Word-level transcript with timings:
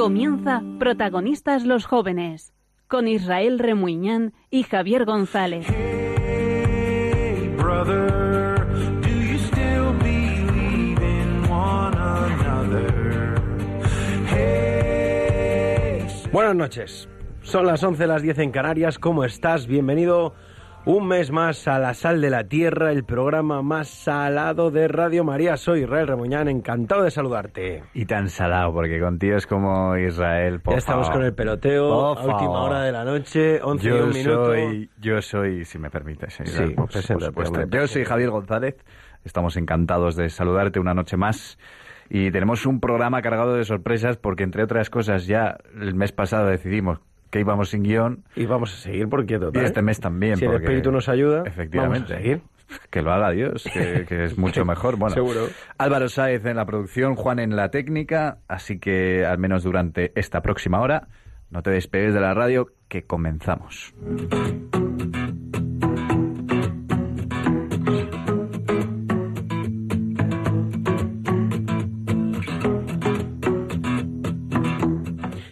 Comienza 0.00 0.62
Protagonistas 0.78 1.66
los 1.66 1.84
Jóvenes, 1.84 2.54
con 2.88 3.06
Israel 3.06 3.58
Remuñán 3.58 4.32
y 4.48 4.62
Javier 4.62 5.04
González. 5.04 5.66
Hey, 5.68 7.54
brother, 7.58 8.66
do 9.02 9.10
you 9.10 9.36
still 9.36 9.92
believe 9.98 11.02
in 11.02 11.50
one 11.50 11.94
another? 11.98 13.34
Hey, 14.26 16.06
Buenas 16.32 16.56
noches. 16.56 17.06
Son 17.42 17.66
las 17.66 17.82
11, 17.82 18.06
las 18.06 18.22
10 18.22 18.38
en 18.38 18.52
Canarias. 18.52 18.98
¿Cómo 18.98 19.24
estás? 19.24 19.66
Bienvenido 19.66 20.32
un 20.86 21.06
mes 21.06 21.30
más 21.30 21.68
a 21.68 21.78
La 21.78 21.94
Sal 21.94 22.20
de 22.20 22.30
la 22.30 22.44
Tierra, 22.44 22.90
el 22.90 23.04
programa 23.04 23.62
más 23.62 23.88
salado 23.88 24.70
de 24.70 24.88
Radio 24.88 25.24
María. 25.24 25.56
Soy 25.56 25.82
Israel 25.82 26.08
Remuñán, 26.08 26.48
encantado 26.48 27.02
de 27.02 27.10
saludarte. 27.10 27.82
Y 27.94 28.06
tan 28.06 28.28
salado, 28.28 28.72
porque 28.72 28.98
contigo 29.00 29.36
es 29.36 29.46
como 29.46 29.96
Israel. 29.96 30.60
Por 30.60 30.74
ya 30.74 30.78
estamos 30.78 31.06
favor. 31.06 31.20
con 31.20 31.26
el 31.26 31.34
peloteo, 31.34 31.92
a 31.92 32.10
última 32.12 32.38
favor. 32.38 32.70
hora 32.70 32.82
de 32.82 32.92
la 32.92 33.04
noche, 33.04 33.60
11 33.62 33.88
y 33.88 33.92
un 33.92 34.08
minuto. 34.10 34.46
soy, 34.46 34.90
yo 34.98 35.22
soy, 35.22 35.64
si 35.64 35.78
me 35.78 35.90
permites, 35.90 36.40
Israel, 36.40 36.68
Sí, 36.70 36.74
por, 36.74 36.90
supuesto. 36.92 37.66
Yo 37.68 37.86
soy 37.86 38.04
Javier 38.04 38.30
González. 38.30 38.76
Estamos 39.24 39.56
encantados 39.56 40.16
de 40.16 40.30
saludarte 40.30 40.80
una 40.80 40.94
noche 40.94 41.16
más. 41.16 41.58
Y 42.08 42.32
tenemos 42.32 42.66
un 42.66 42.80
programa 42.80 43.22
cargado 43.22 43.54
de 43.54 43.64
sorpresas 43.64 44.16
porque, 44.16 44.42
entre 44.42 44.64
otras 44.64 44.90
cosas, 44.90 45.26
ya 45.26 45.58
el 45.80 45.94
mes 45.94 46.10
pasado 46.10 46.46
decidimos 46.46 46.98
que 47.30 47.40
íbamos 47.40 47.70
sin 47.70 47.82
guion. 47.82 48.24
Y 48.36 48.46
vamos 48.46 48.72
a 48.74 48.76
seguir 48.76 49.08
porque 49.08 49.34
Y 49.34 49.38
total. 49.38 49.64
este 49.64 49.82
mes 49.82 50.00
también. 50.00 50.36
Si 50.36 50.44
el 50.44 50.50
porque- 50.50 50.64
espíritu 50.66 50.92
nos 50.92 51.08
ayuda, 51.08 51.42
efectivamente. 51.46 51.98
vamos 52.00 52.10
a 52.12 52.16
seguir. 52.16 52.40
Que 52.90 53.02
lo 53.02 53.12
haga 53.12 53.30
Dios, 53.30 53.64
que, 53.72 54.06
que 54.08 54.24
es 54.26 54.38
mucho 54.38 54.64
mejor. 54.64 54.96
Bueno, 54.96 55.14
Seguro. 55.14 55.48
Álvaro 55.78 56.08
Sáez 56.08 56.44
en 56.44 56.56
la 56.56 56.66
producción, 56.66 57.16
Juan 57.16 57.40
en 57.40 57.56
la 57.56 57.70
técnica, 57.72 58.38
así 58.46 58.78
que 58.78 59.24
al 59.26 59.38
menos 59.38 59.64
durante 59.64 60.12
esta 60.14 60.40
próxima 60.40 60.80
hora 60.80 61.08
no 61.50 61.62
te 61.64 61.70
despegues 61.70 62.14
de 62.14 62.20
la 62.20 62.32
radio, 62.32 62.68
que 62.88 63.02
comenzamos. 63.04 63.92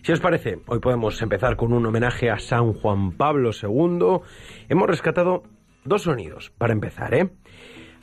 Si 0.09 0.13
os 0.13 0.21
parece, 0.21 0.61
hoy 0.69 0.79
podemos 0.79 1.21
empezar 1.21 1.57
con 1.57 1.75
un 1.75 1.85
homenaje 1.85 2.31
a 2.31 2.39
San 2.39 2.73
Juan 2.73 3.13
Pablo 3.13 3.51
II. 3.51 4.23
Hemos 4.71 4.89
rescatado 4.89 5.43
dos 5.85 6.05
sonidos 6.05 6.51
para 6.57 6.73
empezar, 6.73 7.13
¿eh? 7.13 7.29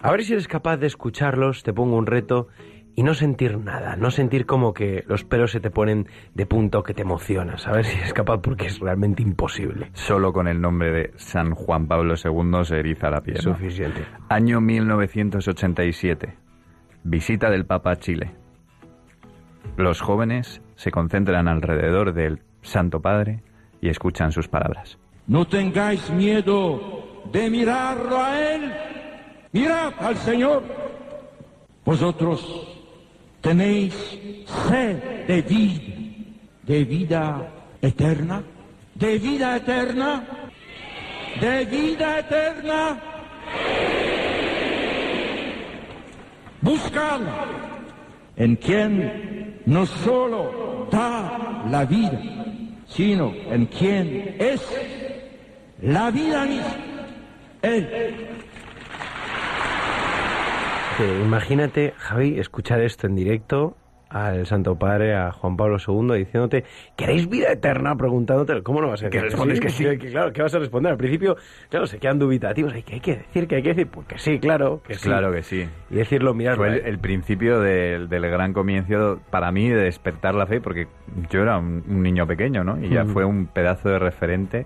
A 0.02 0.12
ver 0.12 0.24
si 0.24 0.34
eres 0.34 0.48
capaz 0.48 0.78
de 0.78 0.86
escucharlos, 0.86 1.64
te 1.64 1.74
pongo 1.74 1.98
un 1.98 2.06
reto 2.06 2.48
y 2.96 3.02
no 3.02 3.16
sentir 3.16 3.58
nada, 3.58 3.96
no 3.96 4.12
sentir 4.12 4.46
como 4.46 4.72
que 4.72 5.04
los 5.08 5.24
pelos 5.24 5.50
se 5.50 5.60
te 5.60 5.72
ponen 5.72 6.08
de 6.36 6.46
punto 6.46 6.84
que 6.84 6.94
te 6.94 7.02
emocionas. 7.02 7.66
A 7.66 7.72
ver 7.72 7.86
si 7.86 7.98
eres 7.98 8.14
capaz 8.14 8.38
porque 8.38 8.68
es 8.68 8.80
realmente 8.80 9.24
imposible. 9.24 9.90
Solo 9.94 10.32
con 10.32 10.48
el 10.48 10.62
nombre 10.62 10.92
de 10.92 11.12
San 11.16 11.56
Juan 11.56 11.88
Pablo 11.88 12.14
II 12.24 12.66
se 12.66 12.78
eriza 12.78 13.10
la 13.10 13.22
piel. 13.22 13.38
Suficiente. 13.38 14.06
Año 14.30 14.62
1987. 14.62 16.38
Visita 17.04 17.50
del 17.50 17.66
Papa 17.66 17.94
a 17.94 17.96
Chile. 17.96 18.36
Los 19.76 20.02
jóvenes 20.02 20.62
se 20.76 20.92
concentran 20.92 21.48
alrededor 21.48 22.14
del 22.14 22.42
Santo 22.62 23.02
Padre 23.02 23.42
y 23.82 23.90
escuchan 23.90 24.32
sus 24.32 24.48
palabras. 24.48 24.98
No 25.28 25.48
tengáis 25.48 26.10
miedo 26.12 27.24
de 27.32 27.50
mirarlo 27.50 28.20
a 28.20 28.40
Él. 28.40 28.74
Mirad 29.52 29.94
al 30.00 30.18
Señor. 30.18 30.64
Vosotros 31.84 32.68
tenéis 33.42 33.94
sed 34.68 35.28
de 35.28 35.42
vida, 35.42 35.82
de 36.64 36.84
vida 36.84 37.52
eterna, 37.82 38.44
de 38.96 39.20
vida 39.20 39.58
eterna, 39.58 40.24
de 41.40 41.66
vida 41.66 42.20
eterna. 42.20 43.00
Buscadla 46.62 47.46
en 48.36 48.56
quien 48.56 49.35
no 49.66 49.86
solo 49.86 50.88
da 50.92 51.66
la 51.70 51.86
vida, 51.86 52.22
sino 52.88 53.34
en 53.50 53.66
quien 53.66 54.36
es 54.40 54.62
la 55.82 56.12
vida 56.12 56.46
misma. 56.46 56.76
Él. 57.62 57.90
Eh, 60.98 61.22
imagínate, 61.26 61.94
Javi, 61.98 62.40
escuchar 62.40 62.82
esto 62.82 63.08
en 63.08 63.16
directo 63.16 63.76
al 64.10 64.46
Santo 64.46 64.76
Padre, 64.76 65.16
a 65.16 65.32
Juan 65.32 65.58
Pablo 65.58 65.78
II, 65.86 66.18
diciéndote, 66.18 66.64
¿queréis 66.96 67.28
vida 67.30 67.52
eterna? 67.52 67.96
Preguntándote, 67.96 68.62
¿cómo 68.64 68.82
no 68.82 68.90
vas 68.90 69.02
a 69.02 69.06
decir 69.06 69.20
Que 69.20 69.26
respondes 69.26 69.60
que 69.60 69.70
sí. 69.70 69.84
claro, 69.98 70.32
¿qué 70.32 70.42
vas 70.42 70.54
a 70.56 70.60
responder? 70.60 70.92
Al 70.92 70.98
principio, 70.98 71.36
claro, 71.70 71.88
se 71.88 71.98
quedan 72.00 72.20
dubitativos. 72.20 72.74
Hay 72.74 72.84
que, 72.84 72.94
hay 72.96 73.00
que 73.02 73.16
decir, 73.18 73.48
que 73.48 73.56
hay 73.56 73.64
que 73.64 73.70
decir, 73.70 73.88
pues 73.88 74.08
que 74.08 74.18
sí, 74.18 74.40
claro, 74.40 74.82
que 74.88 74.94
sí. 74.94 75.08
Claro 75.10 75.32
que 75.32 75.44
sí. 75.44 75.68
Y 75.90 75.96
decirlo, 75.96 76.34
mirad, 76.34 76.56
Fue 76.56 76.68
el, 76.68 76.86
el 76.86 77.00
principio 77.00 77.60
del, 77.60 78.08
del 78.10 78.30
gran 78.30 78.54
comienzo 78.54 79.20
para 79.30 79.52
mí 79.52 79.68
de 79.70 79.84
despertar 79.84 80.36
la 80.36 80.46
fe, 80.46 80.62
porque 80.62 80.88
yo 81.30 81.42
era 81.42 81.58
un, 81.58 81.84
un 81.88 82.02
niño 82.04 82.26
pequeño, 82.28 82.64
¿no? 82.64 82.80
Y 82.80 82.90
ya 82.90 83.06
fue 83.06 83.26
un 83.26 83.48
pedazo 83.48 83.90
de 83.90 84.00
referente 84.00 84.66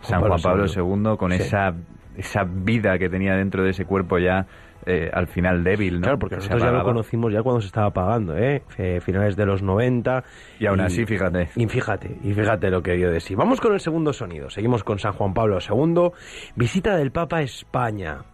San 0.00 0.20
Pablo 0.20 0.36
Juan 0.38 0.42
Pablo 0.42 0.66
II. 0.66 1.10
II 1.10 1.16
con 1.16 1.30
Sí. 1.32 1.42
esa, 1.42 1.74
esa 2.16 2.44
vida 2.44 2.98
que 2.98 3.08
tenía 3.08 3.34
dentro 3.34 3.62
de 3.62 3.70
ese 3.70 3.84
cuerpo 3.84 4.18
ya 4.18 4.46
eh, 4.86 5.10
al 5.12 5.26
final 5.26 5.62
débil, 5.62 5.94
¿no? 5.94 6.02
Claro, 6.02 6.18
porque 6.18 6.36
nosotros 6.36 6.62
ya 6.62 6.70
lo 6.70 6.82
conocimos 6.82 7.32
ya 7.32 7.42
cuando 7.42 7.60
se 7.60 7.66
estaba 7.66 7.88
apagando, 7.88 8.36
¿eh? 8.36 8.62
Finales 9.00 9.36
de 9.36 9.46
los 9.46 9.62
90. 9.62 10.24
Y 10.58 10.66
aún 10.66 10.80
así, 10.80 11.04
fíjate. 11.04 11.50
Y 11.56 11.66
fíjate, 11.66 12.16
y 12.22 12.32
fíjate 12.32 12.70
lo 12.70 12.82
que 12.82 12.92
dio 12.92 13.10
de 13.10 13.20
sí. 13.20 13.34
Vamos 13.34 13.60
con 13.60 13.74
el 13.74 13.80
segundo 13.80 14.12
sonido. 14.12 14.50
Seguimos 14.50 14.84
con 14.84 14.98
San 14.98 15.12
Juan 15.12 15.34
Pablo 15.34 15.58
II. 15.58 16.10
Visita 16.56 16.96
del 16.96 17.12
Papa 17.12 17.38
a 17.38 17.42
España. 17.42 18.24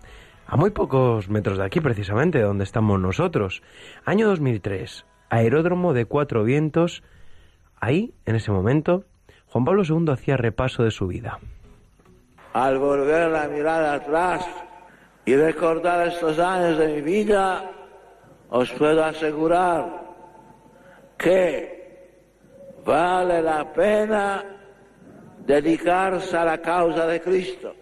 A 0.46 0.56
muy 0.56 0.70
pocos 0.70 1.28
metros 1.28 1.58
de 1.58 1.64
aquí, 1.64 1.80
precisamente, 1.80 2.40
donde 2.40 2.64
estamos 2.64 3.00
nosotros. 3.00 3.62
Año 4.04 4.28
2003. 4.28 5.04
Aeródromo 5.28 5.92
de 5.92 6.04
Cuatro 6.04 6.44
Vientos. 6.44 7.02
Ahí, 7.80 8.14
en 8.24 8.36
ese 8.36 8.52
momento, 8.52 9.04
Juan 9.46 9.64
Pablo 9.64 9.82
II 9.88 10.12
hacía 10.12 10.36
repaso 10.36 10.84
de 10.84 10.92
su 10.92 11.08
vida. 11.08 11.40
Al 12.52 12.78
volver 12.78 13.30
la 13.30 13.48
mirada 13.48 13.94
atrás 13.94 14.46
y 15.26 15.34
recordar 15.36 16.06
estos 16.08 16.38
años 16.38 16.78
de 16.78 16.86
mi 16.94 17.00
vida, 17.02 17.70
os 18.48 18.70
puedo 18.72 19.04
asegurar 19.04 20.04
que 21.18 22.14
vale 22.84 23.42
la 23.42 23.72
pena 23.72 24.44
dedicarse 25.44 26.36
a 26.36 26.44
la 26.44 26.58
causa 26.58 27.06
de 27.06 27.20
Cristo. 27.20 27.74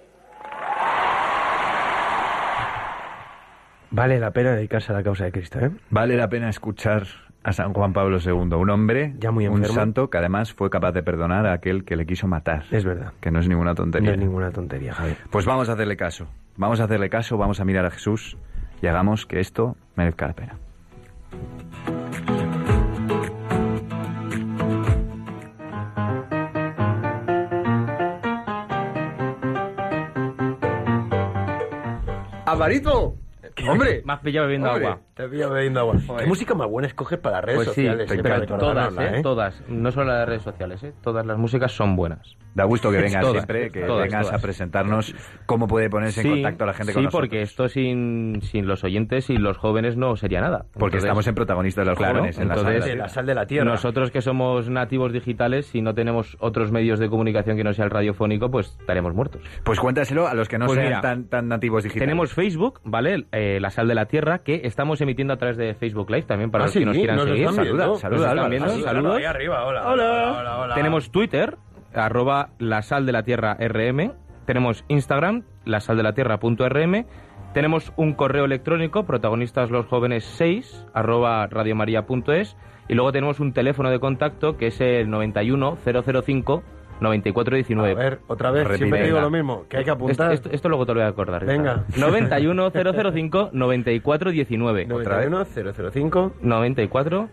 Vale 3.91 4.19
la 4.19 4.33
pena 4.33 4.53
dedicarse 4.57 4.93
a 4.93 4.97
la 4.97 5.03
causa 5.05 5.25
de 5.25 5.33
Cristo, 5.33 5.61
¿eh? 5.61 5.71
Vale 5.91 6.17
la 6.17 6.29
pena 6.29 6.49
escuchar 6.49 7.05
a 7.45 7.53
San 7.53 7.73
Juan 7.75 7.93
Pablo 7.93 8.19
II, 8.19 8.33
un 8.55 8.71
hombre, 8.71 9.15
Ya 9.19 9.31
muy 9.31 9.47
un 9.47 9.65
santo 9.67 10.09
que 10.11 10.19
además 10.19 10.53
fue 10.53 10.71
capaz 10.71 10.93
de 10.93 11.03
perdonar 11.03 11.47
a 11.47 11.53
aquel 11.53 11.85
que 11.85 11.95
le 11.95 12.07
quiso 12.07 12.27
matar. 12.27 12.65
Es 12.71 12.85
verdad. 12.85 13.13
Que 13.21 13.31
no 13.31 13.39
es 13.39 13.49
ninguna 13.49 13.71
No 13.71 13.75
tontería. 13.77 14.13
es 14.13 14.19
ninguna 14.19 14.51
tontería, 14.51 14.95
Javi. 14.95 15.15
Pues 15.31 15.45
vamos 15.45 15.69
a 15.69 15.75
hacerle 15.75 15.97
caso. 15.97 16.27
Vamos 16.57 16.81
a 16.81 16.85
hacerle 16.85 17.11
caso, 17.11 17.37
vamos 17.37 17.61
a 17.61 17.65
mirar 17.65 17.85
a 17.85 17.91
Jesús 17.91 18.37
y 18.81 18.87
hagamos 18.87 19.27
que 19.27 19.41
esto 19.41 19.77
merezca 19.97 20.29
la 20.29 20.35
pena. 20.35 20.59
¡Alvarito! 32.47 33.17
¡Hombre! 33.69 34.05
Has 34.07 34.21
pillado 34.21 34.47
bebiendo 34.47 34.71
Hombre, 34.71 34.87
agua. 34.87 35.01
Te 35.15 35.29
pillo 35.29 35.49
bebiendo 35.51 35.79
agua. 35.79 35.95
¿Qué 36.19 36.27
música 36.27 36.55
más 36.55 36.69
buena 36.69 36.89
escoges 36.89 37.21
para 37.21 37.37
las 37.37 37.45
redes 37.45 37.57
Pues 37.59 37.69
sí, 37.69 37.83
sociales? 37.87 38.11
eh, 38.11 38.19
pero 38.21 38.47
todas, 38.59 38.75
recordarla, 38.91 39.19
¿eh? 39.19 39.23
Todas. 39.23 39.63
No 39.69 39.93
solo 39.93 40.07
las 40.13 40.27
redes 40.29 40.43
sociales, 40.43 40.83
¿eh? 40.83 40.93
Todas 41.05 41.25
las 41.25 41.39
músicas 41.39 41.71
son 41.71 41.95
buenas. 41.95 42.37
Da 42.57 42.65
gusto 42.65 42.91
que 42.91 42.99
vengas 42.99 43.21
Todas, 43.21 43.33
siempre, 43.35 43.71
que 43.71 43.81
todas, 43.83 44.05
vengas 44.07 44.27
todas. 44.27 44.41
a 44.41 44.43
presentarnos 44.43 45.15
cómo 45.47 45.67
puede 45.69 45.89
ponerse 45.91 46.21
en 46.23 46.31
contacto 46.31 46.67
la 46.67 46.73
gente 46.73 46.93
sí, 46.93 46.95
con 46.95 47.05
nosotros. 47.05 47.21
porque 47.29 47.43
esto 47.43 47.69
sin, 47.69 48.41
sin 48.43 48.67
los 48.67 48.83
oyentes 48.85 49.29
y 49.31 49.37
los 49.39 49.57
jóvenes 49.57 49.97
no 49.97 50.17
sería 50.17 50.41
nada. 50.41 50.67
Porque 50.73 50.97
Entonces, 50.99 51.05
estamos 51.05 51.27
en 51.29 51.35
protagonistas 51.35 51.85
de 51.85 51.91
los 51.91 51.99
Claro, 51.99 52.15
jóvenes, 52.19 52.39
en 52.39 52.49
la 52.49 52.55
entonces, 52.55 52.81
sala. 52.81 52.93
De 52.93 52.97
la 52.99 53.09
sal 53.09 53.27
de 53.27 53.35
la 53.35 53.47
tierra. 53.47 53.65
Nosotros 53.71 54.11
que 54.13 54.21
somos 54.21 54.69
nativos 54.69 55.13
digitales, 55.13 55.67
si 55.67 55.81
no 55.81 55.95
tenemos 55.95 56.37
otros 56.41 56.71
medios 56.73 56.99
de 56.99 57.09
comunicación 57.09 57.57
que 57.57 57.65
no 57.65 57.73
sea 57.73 57.85
el 57.87 57.91
radiofónico, 57.93 58.51
pues 58.51 58.77
estaremos 58.81 59.15
muertos. 59.15 59.43
Pues 59.65 59.79
cuéntaselo 59.81 60.27
a 60.29 60.35
los 60.35 60.49
que 60.49 60.59
no 60.59 60.67
Pues 60.67 60.77
sean 60.77 60.89
mira, 60.89 61.01
tan, 61.01 61.25
tan 61.29 61.49
nativos 61.49 61.83
digitales. 61.85 62.07
Tenemos 62.09 62.33
Facebook, 62.33 62.81
¿vale? 62.85 63.27
Eh, 63.33 63.59
la 63.61 63.71
Sal 63.71 63.87
de 63.89 63.95
la 63.97 64.07
Tierra, 64.07 64.41
que 64.41 64.61
estamos 64.65 65.01
emitiendo 65.05 65.33
a 65.35 65.37
través 65.37 65.57
de 65.57 65.75
Facebook 65.75 66.11
Live 66.11 66.25
también 66.25 66.51
para 66.51 66.65
Ah, 66.65 66.67
los 66.67 66.73
sí, 66.73 66.81
que 66.81 66.85
nos 66.87 66.97
quieran 66.97 67.17
nos 67.17 67.25
seguir. 67.27 67.49
Saluda, 67.53 67.95
están 67.95 68.13
Alba. 68.39 68.49
viendo, 68.49 68.69
Saluda, 68.69 68.89
saludos. 68.91 69.17
ahí 69.19 69.25
arriba, 69.25 69.65
hola, 69.65 69.89
Hola. 69.89 70.05
hola, 70.05 70.39
hola, 70.41 70.59
hola. 70.59 70.75
Tenemos 70.75 71.11
Twitter, 71.11 71.57
arroba 71.95 72.51
la 72.59 72.83
sal 72.83 73.07
de 73.07 73.13
la 73.13 73.23
tierra 73.23 73.57
RM. 73.61 74.13
Tenemos 74.47 74.85
Instagram, 74.89 75.45
la 75.65 75.81
sal 75.81 75.97
de 75.97 76.03
la 76.03 76.13
tierra.rm. 76.13 77.07
Tenemos 77.55 77.93
un 77.97 78.15
correo 78.15 78.45
electrónico, 78.45 79.05
protagonistas 79.07 79.71
los 79.71 79.87
jóvenes 79.87 80.25
6, 80.25 80.87
arroba 80.93 81.47
radiomaria.es. 81.47 82.57
Y 82.89 82.95
luego 82.95 83.13
tenemos 83.13 83.41
un 83.41 83.53
teléfono 83.53 83.91
de 83.91 84.01
contacto 84.01 84.57
que 84.59 84.67
es 84.67 84.81
el 84.81 85.09
91 85.09 85.79
005 86.13 86.63
9419. 87.01 87.93
A 87.93 87.95
ver, 87.95 88.21
otra 88.29 88.51
vez, 88.51 88.63
Repite. 88.65 88.79
siempre 88.79 89.03
digo 89.03 89.17
Venga. 89.17 89.25
lo 89.27 89.31
mismo, 89.31 89.65
que 89.69 89.77
hay 89.79 89.85
que 89.85 89.91
Esto, 89.91 90.05
apuntar. 90.05 90.33
esto- 90.33 90.51
esto 90.51 90.69
luego 90.69 90.87
te 90.87 90.95
lo 90.95 91.01
voy 91.01 91.07
a 91.07 91.09
acordar. 91.11 91.45
Venga. 91.45 91.85
91 91.99 92.71
005 92.71 93.51
9419. 93.53 94.87
91 94.87 95.45
005 95.45 96.33
94. 96.41 97.29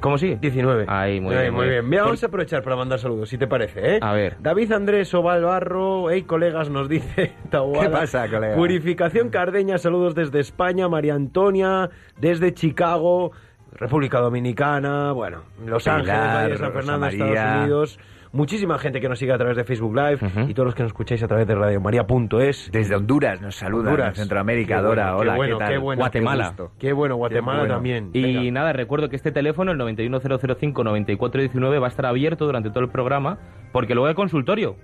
¿Cómo 0.00 0.18
sigue? 0.18 0.36
19. 0.40 0.86
Ahí, 0.88 1.20
muy 1.20 1.32
Ahí, 1.36 1.42
bien. 1.42 1.54
muy 1.54 1.68
bien. 1.68 1.88
Mira, 1.88 2.02
Por- 2.02 2.08
vamos 2.10 2.24
a 2.24 2.26
aprovechar 2.26 2.62
para 2.64 2.74
mandar 2.74 2.98
saludos, 2.98 3.28
si 3.28 3.38
te 3.38 3.46
parece, 3.46 3.96
¿eh? 3.96 3.98
A 4.02 4.12
ver. 4.12 4.36
David 4.40 4.72
Andrés 4.72 5.14
Oval 5.14 5.44
Barro, 5.44 6.10
hey 6.10 6.22
colegas, 6.22 6.70
nos 6.70 6.88
dice 6.88 7.30
Taboada. 7.50 7.84
¿Qué 7.86 7.88
pasa, 7.92 8.28
colega? 8.28 8.56
Purificación 8.56 9.28
Cardeña, 9.28 9.78
saludos 9.78 10.16
desde 10.16 10.40
España, 10.40 10.88
María 10.88 11.14
Antonia, 11.14 11.88
desde 12.18 12.52
Chicago, 12.52 13.30
República 13.74 14.18
Dominicana, 14.18 15.12
bueno, 15.12 15.42
Los 15.64 15.84
Pilar, 15.84 16.00
Ángeles, 16.00 16.58
de 16.58 16.64
San 16.64 16.72
Fernando, 16.72 16.98
María. 16.98 17.26
Estados 17.28 17.60
Unidos. 17.62 17.98
Muchísima 18.32 18.78
gente 18.78 18.98
que 19.00 19.08
nos 19.10 19.18
sigue 19.18 19.32
a 19.32 19.36
través 19.36 19.56
de 19.58 19.64
Facebook 19.64 19.94
Live 19.94 20.18
y 20.48 20.54
todos 20.54 20.64
los 20.66 20.74
que 20.74 20.82
nos 20.82 20.88
escucháis 20.90 21.22
a 21.22 21.28
través 21.28 21.46
de 21.46 21.54
radiomaria.es. 21.54 22.70
Desde 22.72 22.96
Honduras 22.96 23.40
nos 23.42 23.56
saludan, 23.56 23.88
Honduras. 23.88 24.08
en 24.08 24.14
Centroamérica, 24.14 24.76
Qué 24.76 24.82
Dora, 24.82 25.14
bueno, 25.14 25.18
hola, 25.18 25.32
qué 25.32 25.36
bueno, 25.36 25.58
¿qué 25.58 25.64
tal? 25.64 25.72
qué 25.72 25.78
bueno, 25.78 26.00
Guatemala. 26.00 26.54
Qué, 26.78 26.92
bueno, 26.94 27.16
Guatemala 27.16 27.58
bueno. 27.60 27.74
también. 27.74 28.10
Y 28.14 28.22
Venga. 28.22 28.50
nada, 28.60 28.72
recuerdo 28.72 29.10
que 29.10 29.16
este 29.16 29.32
teléfono, 29.32 29.72
el 29.72 29.78
91005-9419, 29.80 31.78
va 31.80 31.86
a 31.86 31.88
estar 31.88 32.06
abierto 32.06 32.46
durante 32.46 32.70
todo 32.70 32.80
el 32.84 32.90
programa 32.90 33.38
porque 33.70 33.94
luego 33.94 34.08
hay 34.08 34.14
consultorio. 34.14 34.76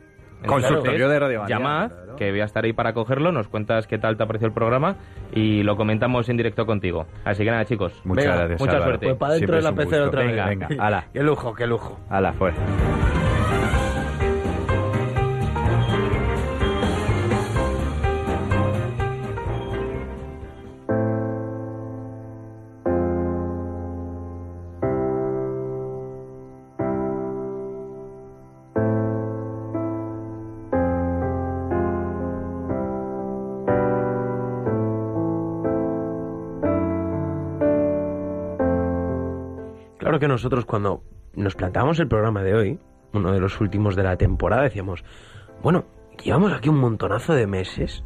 Consultorio 0.46 1.08
de 1.08 1.18
Radio 1.18 1.40
María, 1.40 1.56
Llamad, 1.56 1.88
claro. 1.88 2.16
que 2.16 2.30
voy 2.30 2.40
a 2.40 2.44
estar 2.44 2.64
ahí 2.64 2.72
para 2.72 2.92
cogerlo, 2.92 3.32
nos 3.32 3.48
cuentas 3.48 3.88
qué 3.88 3.98
tal 3.98 4.16
te 4.16 4.22
ha 4.22 4.26
parecido 4.26 4.46
el 4.48 4.54
programa 4.54 4.96
y 5.32 5.64
lo 5.64 5.76
comentamos 5.76 6.28
en 6.28 6.36
directo 6.36 6.64
contigo. 6.64 7.06
Así 7.24 7.42
que 7.44 7.50
nada, 7.50 7.64
chicos. 7.64 7.92
Muchas 8.04 8.24
Venga, 8.26 8.36
gracias, 8.36 8.60
mucha 8.60 8.72
Álvaro. 8.74 8.90
suerte. 8.90 9.06
Pues 9.06 9.18
para 9.18 9.32
dentro 9.34 9.46
Siempre 9.54 9.56
de 9.56 9.62
la 9.62 9.70
gusto. 9.84 10.04
otra 10.06 10.20
vez. 10.22 10.30
Venga, 10.30 10.46
venga, 10.68 10.84
ala, 10.86 11.06
Qué 11.12 11.22
lujo, 11.24 11.54
qué 11.54 11.66
lujo. 11.66 11.98
ala, 12.08 12.32
fuera. 12.34 12.54
Que 40.28 40.32
nosotros 40.34 40.64
cuando 40.66 41.02
nos 41.34 41.54
plantábamos 41.54 41.98
el 42.00 42.08
programa 42.08 42.42
de 42.42 42.54
hoy, 42.54 42.78
uno 43.12 43.32
de 43.32 43.40
los 43.40 43.60
últimos 43.60 43.96
de 43.96 44.02
la 44.02 44.16
temporada, 44.16 44.62
decíamos, 44.62 45.02
bueno, 45.62 45.86
llevamos 46.22 46.52
aquí 46.52 46.68
un 46.68 46.78
montonazo 46.78 47.32
de 47.32 47.46
meses, 47.46 48.02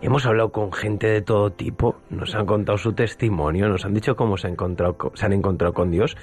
hemos 0.00 0.24
hablado 0.26 0.50
con 0.50 0.72
gente 0.72 1.06
de 1.08 1.20
todo 1.20 1.50
tipo, 1.52 1.96
nos 2.08 2.34
han 2.34 2.46
contado 2.46 2.78
su 2.78 2.94
testimonio, 2.94 3.68
nos 3.68 3.84
han 3.84 3.92
dicho 3.94 4.16
cómo 4.16 4.36
se, 4.38 4.46
ha 4.46 4.50
encontrado, 4.50 4.96
co- 4.96 5.12
se 5.14 5.26
han 5.26 5.32
encontrado 5.34 5.74
con 5.74 5.90
Dios, 5.90 6.16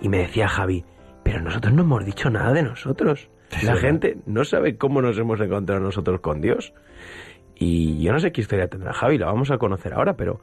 y 0.00 0.08
me 0.08 0.18
decía 0.18 0.48
Javi, 0.48 0.84
pero 1.22 1.40
nosotros 1.42 1.74
no 1.74 1.82
hemos 1.82 2.04
dicho 2.06 2.30
nada 2.30 2.52
de 2.52 2.62
nosotros. 2.62 3.28
La 3.62 3.76
gente 3.76 4.16
no 4.26 4.44
sabe 4.44 4.76
cómo 4.78 5.02
nos 5.02 5.18
hemos 5.18 5.40
encontrado 5.40 5.80
nosotros 5.80 6.20
con 6.20 6.40
Dios. 6.40 6.72
Y 7.54 8.02
yo 8.02 8.12
no 8.12 8.18
sé 8.18 8.32
qué 8.32 8.40
historia 8.40 8.68
tendrá 8.68 8.92
Javi, 8.92 9.18
la 9.18 9.26
vamos 9.26 9.50
a 9.50 9.58
conocer 9.58 9.94
ahora, 9.94 10.14
pero 10.16 10.40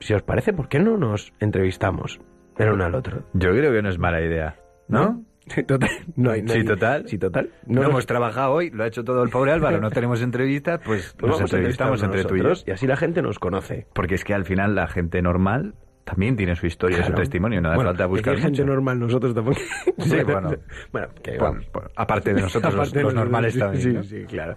si 0.00 0.12
os 0.14 0.22
parece, 0.22 0.52
¿por 0.52 0.68
qué 0.68 0.78
no 0.78 0.96
nos 0.96 1.32
entrevistamos 1.40 2.20
el 2.58 2.72
uno 2.72 2.84
al 2.84 2.94
otro? 2.94 3.22
Yo 3.34 3.50
creo 3.50 3.72
que 3.72 3.82
no 3.82 3.88
es 3.88 3.98
mala 3.98 4.20
idea, 4.20 4.56
¿no? 4.88 5.22
Sí, 5.48 5.62
total. 5.62 5.90
No 6.16 6.32
hay, 6.32 6.42
no 6.42 6.52
Sí, 6.52 6.58
hay- 6.58 6.64
total. 6.64 7.08
Sí, 7.08 7.18
total. 7.18 7.50
No, 7.66 7.84
hemos 7.84 8.04
trabajado 8.06 8.52
hoy, 8.52 8.70
lo 8.70 8.82
ha 8.82 8.86
hecho 8.88 9.04
todo 9.04 9.22
el 9.22 9.30
pobre 9.30 9.52
Álvaro, 9.52 9.80
no 9.80 9.90
tenemos 9.90 10.20
entrevista, 10.22 10.78
pues, 10.78 11.14
pues 11.18 11.30
nos 11.30 11.40
a 11.40 11.44
entrevistamos 11.44 12.02
entre 12.02 12.24
tú 12.24 12.34
y 12.34 12.38
yo. 12.38 12.44
nosotros 12.44 12.64
y 12.66 12.70
así 12.72 12.86
la 12.86 12.96
gente 12.96 13.22
nos 13.22 13.38
conoce. 13.38 13.86
Porque 13.92 14.16
es 14.16 14.24
que 14.24 14.34
al 14.34 14.44
final 14.44 14.74
la 14.74 14.88
gente 14.88 15.22
normal 15.22 15.74
también 16.04 16.36
tiene 16.36 16.54
su 16.56 16.66
historia, 16.66 16.98
Claro. 16.98 17.12
su 17.14 17.20
testimonio, 17.20 17.60
no 17.60 17.68
hace 17.68 17.76
Bueno, 17.76 17.90
falta 17.90 18.06
buscar 18.06 18.36
gente 18.38 18.64
normal, 18.64 18.98
nosotros 18.98 19.34
tampoco. 19.34 19.58
Sí, 19.98 20.16
bueno. 20.24 20.50
bueno, 20.92 21.08
que 21.22 21.38
Bueno, 21.38 21.60
aparte 21.94 22.34
de 22.34 22.42
nosotros, 22.42 22.74
los, 22.74 22.92
de 22.92 23.02
normales 23.04 23.52
sí, 23.54 23.58
también. 23.60 23.82
Sí, 23.82 23.92
¿no? 23.92 24.02
sí, 24.02 24.24
claro. 24.26 24.54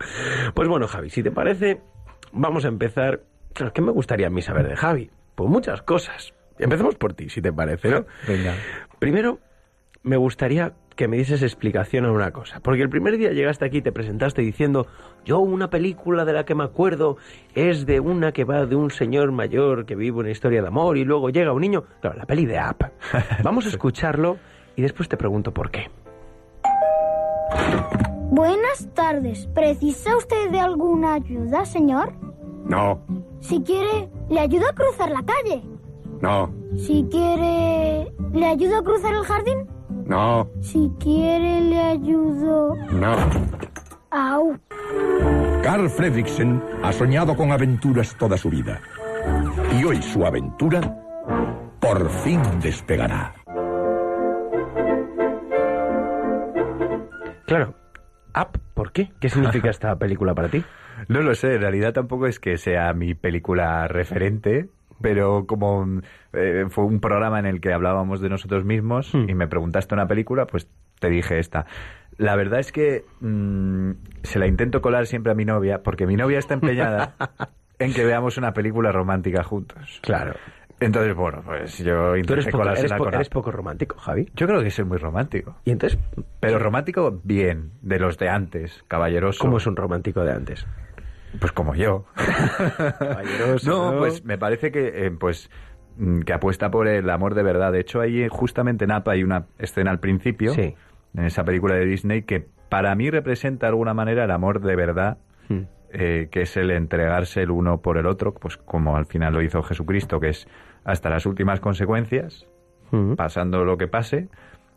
Pues 0.55 0.67
bueno, 0.67 0.87
Javi, 0.87 1.09
si 1.11 1.21
te 1.21 1.31
parece, 1.31 1.81
vamos 2.31 2.65
a 2.65 2.67
empezar. 2.67 3.21
Claro, 3.53 3.73
¿qué 3.73 3.81
me 3.81 3.91
gustaría 3.91 4.27
a 4.27 4.29
mí 4.31 4.41
saber 4.41 4.67
de 4.67 4.75
Javi? 4.75 5.09
Pues 5.35 5.49
muchas 5.49 5.81
cosas. 5.83 6.33
Empecemos 6.59 6.95
por 6.95 7.13
ti, 7.13 7.29
si 7.29 7.41
te 7.41 7.51
parece, 7.51 7.89
¿no? 7.89 8.05
Venga. 8.27 8.53
Primero, 8.99 9.39
me 10.03 10.17
gustaría 10.17 10.73
que 10.95 11.07
me 11.07 11.15
dieses 11.15 11.41
explicación 11.41 12.05
a 12.05 12.11
una 12.11 12.31
cosa. 12.31 12.59
Porque 12.59 12.81
el 12.81 12.89
primer 12.89 13.17
día 13.17 13.31
llegaste 13.31 13.63
aquí 13.65 13.77
y 13.77 13.81
te 13.81 13.93
presentaste 13.93 14.41
diciendo, 14.41 14.85
yo 15.23 15.39
una 15.39 15.69
película 15.69 16.25
de 16.25 16.33
la 16.33 16.43
que 16.43 16.55
me 16.55 16.65
acuerdo 16.65 17.15
es 17.55 17.85
de 17.85 18.01
una 18.01 18.33
que 18.33 18.43
va 18.43 18.65
de 18.65 18.75
un 18.75 18.91
señor 18.91 19.31
mayor 19.31 19.85
que 19.85 19.95
vive 19.95 20.19
una 20.19 20.31
historia 20.31 20.61
de 20.61 20.67
amor 20.67 20.97
y 20.97 21.05
luego 21.05 21.29
llega 21.29 21.53
un 21.53 21.61
niño. 21.61 21.85
Claro, 22.01 22.17
la 22.17 22.25
peli 22.25 22.45
de 22.45 22.57
App. 22.57 22.81
Vamos 23.43 23.65
a 23.65 23.69
escucharlo 23.69 24.37
y 24.75 24.81
después 24.81 25.07
te 25.07 25.15
pregunto 25.15 25.53
por 25.53 25.71
qué. 25.71 25.89
Buenas 28.31 28.87
tardes. 28.93 29.47
¿Precisa 29.47 30.15
usted 30.17 30.49
de 30.49 30.59
alguna 30.59 31.15
ayuda, 31.15 31.65
señor? 31.65 32.13
No, 32.65 33.01
Si 33.39 33.63
quiere, 33.63 34.09
le 34.29 34.39
ayudo 34.39 34.67
a 34.69 34.73
cruzar 34.73 35.09
la 35.09 35.23
calle. 35.23 35.63
No, 36.21 36.53
Si 36.77 37.07
quiere, 37.09 38.11
le 38.33 38.45
ayudo 38.45 38.77
a 38.79 38.83
cruzar 38.83 39.13
el 39.13 39.23
jardín. 39.23 39.67
no, 40.05 40.49
Si 40.61 40.91
quiere, 40.99 41.61
le 41.61 41.79
ayudo. 41.79 42.75
no. 42.91 43.15
Au. 44.11 44.57
Carl 45.61 45.89
Fredricksen 45.89 46.61
ha 46.83 46.91
soñado 46.91 47.35
con 47.35 47.51
aventuras 47.51 48.15
toda 48.15 48.37
su 48.37 48.49
vida. 48.49 48.81
Y 49.79 49.83
hoy 49.83 50.01
su 50.01 50.25
aventura 50.25 50.81
por 51.79 52.09
fin 52.09 52.41
despegará. 52.61 53.35
Claro, 57.45 57.73
App, 58.33 58.57
¿por 58.73 58.91
qué? 58.91 59.11
¿Qué 59.19 59.29
significa 59.29 59.69
esta 59.71 59.95
película 59.97 60.33
para 60.33 60.49
ti? 60.49 60.63
No 61.07 61.21
lo 61.21 61.33
sé, 61.35 61.55
en 61.55 61.61
realidad 61.61 61.93
tampoco 61.93 62.27
es 62.27 62.39
que 62.39 62.57
sea 62.57 62.93
mi 62.93 63.15
película 63.15 63.87
referente, 63.87 64.69
pero 65.01 65.45
como 65.47 65.85
eh, 66.33 66.65
fue 66.69 66.83
un 66.85 66.99
programa 66.99 67.39
en 67.39 67.45
el 67.45 67.61
que 67.61 67.73
hablábamos 67.73 68.21
de 68.21 68.29
nosotros 68.29 68.65
mismos 68.65 69.13
Hmm. 69.13 69.29
y 69.29 69.33
me 69.35 69.47
preguntaste 69.47 69.93
una 69.93 70.07
película, 70.07 70.45
pues 70.45 70.67
te 70.99 71.09
dije 71.09 71.39
esta. 71.39 71.65
La 72.17 72.35
verdad 72.35 72.59
es 72.59 72.71
que 72.71 73.05
mm, 73.21 73.91
se 74.23 74.39
la 74.39 74.47
intento 74.47 74.81
colar 74.81 75.05
siempre 75.07 75.31
a 75.31 75.35
mi 75.35 75.45
novia, 75.45 75.81
porque 75.83 76.05
mi 76.05 76.15
novia 76.15 76.39
está 76.39 76.53
empeñada 76.53 77.15
en 77.79 77.93
que 77.93 78.03
veamos 78.05 78.37
una 78.37 78.53
película 78.53 78.91
romántica 78.91 79.43
juntos. 79.43 79.99
Claro. 80.03 80.33
Entonces, 80.81 81.13
bueno, 81.13 81.41
pues 81.45 81.77
yo 81.79 82.13
Tú 82.25 82.33
eres 82.33 82.47
poco, 82.47 82.63
eres 82.69 83.29
po- 83.29 83.39
poco 83.41 83.51
romántico, 83.51 83.97
Javi. 83.97 84.29
Yo 84.33 84.47
creo 84.47 84.61
que 84.63 84.71
soy 84.71 84.85
muy 84.85 84.97
romántico. 84.97 85.57
Y 85.65 85.71
entonces, 85.71 85.99
Pero 86.39 86.57
romántico 86.57 87.19
bien, 87.23 87.71
de 87.81 87.99
los 87.99 88.17
de 88.17 88.29
antes, 88.29 88.83
caballeroso. 88.87 89.39
¿cómo 89.41 89.57
es 89.57 89.67
un 89.67 89.75
romántico 89.75 90.23
de 90.23 90.31
antes? 90.31 90.65
Pues 91.39 91.51
como 91.51 91.75
yo. 91.75 92.05
No, 93.65 93.91
¿no? 93.91 93.97
pues 93.99 94.23
me 94.25 94.37
parece 94.37 94.71
que, 94.71 95.05
eh, 95.07 95.11
pues, 95.11 95.49
mm, 95.97 96.21
que 96.21 96.33
apuesta 96.33 96.71
por 96.71 96.87
el 96.87 97.09
amor 97.09 97.35
de 97.35 97.43
verdad. 97.43 97.71
De 97.71 97.79
hecho, 97.79 98.01
ahí 98.01 98.23
eh, 98.23 98.29
justamente 98.29 98.85
en 98.85 98.91
APA 98.91 99.11
hay 99.11 99.23
una 99.23 99.45
escena 99.57 99.91
al 99.91 99.99
principio, 99.99 100.53
Sí. 100.53 100.75
en 101.15 101.25
esa 101.25 101.43
película 101.43 101.75
de 101.75 101.85
Disney, 101.85 102.23
que 102.23 102.47
para 102.69 102.93
mí 102.95 103.09
representa 103.09 103.67
de 103.67 103.69
alguna 103.71 103.93
manera 103.93 104.23
el 104.23 104.31
amor 104.31 104.61
de 104.61 104.75
verdad, 104.75 105.17
Hmm. 105.49 105.61
eh, 105.91 106.27
que 106.31 106.43
es 106.43 106.55
el 106.57 106.69
entregarse 106.71 107.41
el 107.41 107.51
uno 107.51 107.81
por 107.81 107.97
el 107.97 108.05
otro, 108.05 108.33
pues 108.33 108.57
como 108.57 108.95
al 108.97 109.05
final 109.07 109.33
lo 109.33 109.41
hizo 109.41 109.63
Jesucristo, 109.63 110.19
que 110.19 110.29
es 110.29 110.47
hasta 110.83 111.09
las 111.09 111.25
últimas 111.25 111.59
consecuencias, 111.59 112.47
Mm. 112.91 113.13
pasando 113.15 113.65
lo 113.65 113.77
que 113.77 113.87
pase, 113.87 114.29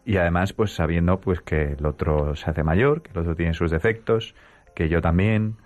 y 0.04 0.16
además 0.18 0.52
pues 0.52 0.74
sabiendo 0.74 1.20
pues 1.20 1.40
que 1.40 1.72
el 1.78 1.86
otro 1.86 2.34
se 2.36 2.50
hace 2.50 2.62
mayor, 2.62 3.02
que 3.02 3.10
el 3.12 3.18
otro 3.18 3.34
tiene 3.36 3.54
sus 3.54 3.70
defectos, 3.70 4.34
que 4.74 4.88
yo 4.88 5.00
también, 5.02 5.56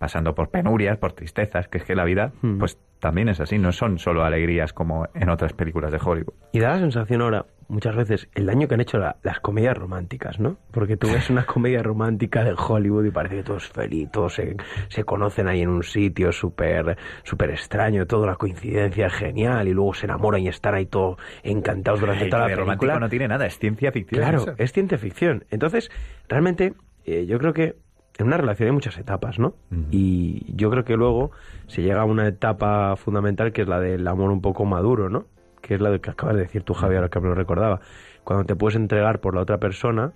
pasando 0.00 0.34
por 0.34 0.48
penurias, 0.48 0.96
por 0.96 1.12
tristezas, 1.12 1.68
que 1.68 1.76
es 1.76 1.84
que 1.84 1.94
la 1.94 2.04
vida, 2.04 2.32
Mm. 2.40 2.56
pues 2.58 2.78
también 3.00 3.28
es 3.28 3.38
así, 3.38 3.58
no 3.58 3.70
son 3.70 3.98
solo 3.98 4.24
alegrías 4.24 4.72
como 4.72 5.06
en 5.14 5.28
otras 5.28 5.52
películas 5.52 5.92
de 5.92 5.98
Hollywood. 6.02 6.32
Y 6.52 6.58
da 6.60 6.70
la 6.70 6.78
sensación 6.78 7.20
ahora, 7.20 7.44
muchas 7.68 7.94
veces, 7.96 8.28
el 8.34 8.46
daño 8.46 8.66
que 8.66 8.74
han 8.74 8.80
hecho 8.80 8.96
la- 8.96 9.16
las 9.22 9.40
comedias 9.40 9.76
románticas, 9.76 10.40
¿no? 10.40 10.56
Porque 10.70 10.96
tú 10.96 11.06
ves 11.12 11.28
una 11.28 11.44
comedia 11.44 11.82
romántica 11.82 12.42
de 12.44 12.54
Hollywood 12.56 13.04
y 13.04 13.10
parece 13.10 13.36
que 13.36 13.42
todo 13.42 13.58
es 13.58 13.68
feliz, 13.68 14.10
todos 14.10 14.34
se, 14.36 14.56
se 14.88 15.04
conocen 15.04 15.48
ahí 15.48 15.60
en 15.60 15.68
un 15.68 15.82
sitio 15.82 16.32
súper 16.32 16.96
súper 17.22 17.50
extraño, 17.50 18.06
toda 18.06 18.26
la 18.26 18.36
coincidencia 18.36 19.06
es 19.08 19.12
genial 19.12 19.68
y 19.68 19.74
luego 19.74 19.92
se 19.92 20.06
enamoran 20.06 20.40
y 20.40 20.48
están 20.48 20.74
ahí 20.76 20.86
todos 20.86 21.18
encantados 21.42 22.00
durante 22.00 22.24
El 22.24 22.30
toda 22.30 22.48
la 22.48 22.54
romántico 22.54 22.80
película. 22.86 23.00
no 23.00 23.08
tiene 23.10 23.28
nada, 23.28 23.44
es 23.44 23.58
ciencia 23.58 23.92
ficción. 23.92 24.22
Claro, 24.22 24.38
eso. 24.38 24.54
es 24.56 24.72
ciencia 24.72 24.96
ficción. 24.96 25.44
Entonces, 25.50 25.90
realmente, 26.26 26.72
eh, 27.04 27.26
yo 27.26 27.38
creo 27.38 27.52
que 27.52 27.76
en 28.20 28.28
una 28.28 28.36
relación 28.36 28.68
hay 28.68 28.72
muchas 28.72 28.98
etapas, 28.98 29.38
¿no? 29.38 29.54
Y 29.90 30.54
yo 30.54 30.70
creo 30.70 30.84
que 30.84 30.96
luego 30.96 31.30
se 31.66 31.82
llega 31.82 32.02
a 32.02 32.04
una 32.04 32.26
etapa 32.28 32.96
fundamental 32.96 33.52
que 33.52 33.62
es 33.62 33.68
la 33.68 33.80
del 33.80 34.06
amor 34.06 34.30
un 34.30 34.40
poco 34.40 34.64
maduro, 34.64 35.08
¿no? 35.08 35.26
Que 35.60 35.74
es 35.74 35.80
la 35.80 35.90
de 35.90 36.00
que 36.00 36.10
acabas 36.10 36.36
de 36.36 36.42
decir 36.42 36.62
tú, 36.62 36.74
Javier, 36.74 36.98
ahora 36.98 37.08
que 37.08 37.20
me 37.20 37.28
lo 37.28 37.34
recordaba. 37.34 37.80
Cuando 38.24 38.44
te 38.44 38.56
puedes 38.56 38.76
entregar 38.76 39.20
por 39.20 39.34
la 39.34 39.40
otra 39.40 39.58
persona 39.58 40.12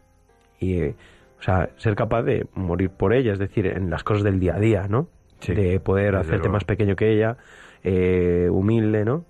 y, 0.58 0.75
eh, 0.80 0.94
o 1.38 1.42
sea, 1.42 1.70
ser 1.76 1.94
capaz 1.94 2.23
de 2.23 2.46
morir 2.54 2.90
por 2.90 3.12
ella, 3.14 3.32
es 3.32 3.38
decir, 3.38 3.66
en 3.66 3.90
las 3.90 4.04
cosas 4.04 4.23
del 4.23 4.40
día 4.40 4.56
a 4.56 4.61
día, 4.61 4.87
¿no? 4.88 5.08
Sí, 5.40 5.54
de 5.54 5.80
poder 5.80 6.16
hacerte 6.16 6.38
luego. 6.38 6.52
más 6.52 6.64
pequeño 6.64 6.96
que 6.96 7.12
ella, 7.12 7.37
eh, 7.82 8.49
humilde, 8.50 9.04
¿no? 9.04 9.25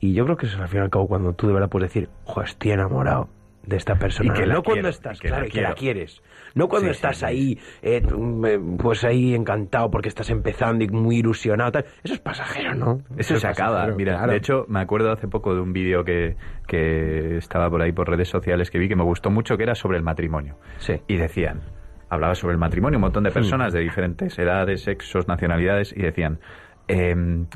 Y 0.00 0.12
yo 0.12 0.24
creo 0.24 0.36
que 0.36 0.46
eso 0.46 0.56
es 0.56 0.62
al 0.62 0.68
fin 0.68 0.80
y 0.80 0.82
al 0.82 0.90
cabo 0.90 1.06
cuando 1.08 1.32
tú 1.32 1.46
de 1.46 1.54
verdad 1.54 1.68
puedes 1.68 1.88
decir, 1.88 2.10
joder, 2.24 2.48
estoy 2.48 2.72
enamorado 2.72 3.28
de 3.66 3.76
esta 3.76 3.96
persona. 3.96 4.32
Y 4.32 4.36
que 4.40 4.46
no 4.46 4.62
cuando 4.62 4.88
estás, 4.88 5.20
que 5.20 5.28
claro, 5.28 5.44
la 5.44 5.50
que 5.50 5.60
la 5.60 5.74
quieres. 5.74 6.22
No 6.54 6.68
cuando 6.68 6.88
Sí, 6.88 6.92
estás 6.92 7.18
sí. 7.18 7.24
ahí, 7.24 7.58
eh, 7.82 8.00
mm, 8.00 8.76
pues 8.76 9.04
ahí 9.04 9.34
encantado 9.34 9.90
porque 9.90 10.08
estás 10.08 10.30
empezando 10.30 10.84
y 10.84 10.88
muy 10.88 11.18
ilusionado. 11.18 11.72
Tal. 11.72 11.84
Eso 12.02 12.14
es 12.14 12.20
pasajero, 12.20 12.74
¿no? 12.74 13.00
Eso 13.16 13.36
se 13.36 13.46
acaba. 13.46 13.86
Mira, 13.88 14.16
claro. 14.16 14.32
de 14.32 14.38
hecho, 14.38 14.64
me 14.68 14.80
acuerdo 14.80 15.10
hace 15.12 15.28
poco 15.28 15.54
de 15.54 15.60
un 15.60 15.72
vídeo 15.72 16.04
que, 16.04 16.36
que 16.66 17.36
estaba 17.36 17.68
por 17.70 17.82
ahí 17.82 17.92
por 17.92 18.08
redes 18.08 18.28
sociales 18.28 18.70
que 18.70 18.78
vi 18.78 18.88
que 18.88 18.96
me 18.96 19.04
gustó 19.04 19.30
mucho, 19.30 19.56
que 19.56 19.62
era 19.64 19.74
sobre 19.74 19.96
el 19.98 20.02
matrimonio. 20.04 20.56
Sí. 20.78 21.00
Y 21.08 21.16
decían, 21.16 21.60
hablaba 22.08 22.34
sobre 22.34 22.52
el 22.52 22.58
matrimonio, 22.58 22.98
un 22.98 23.02
montón 23.02 23.24
de 23.24 23.30
personas 23.30 23.72
de 23.72 23.80
diferentes 23.80 24.38
edades, 24.38 24.82
sexos, 24.82 25.26
nacionalidades, 25.26 25.92
y 25.96 26.02
decían, 26.02 26.38
em, 26.88 27.46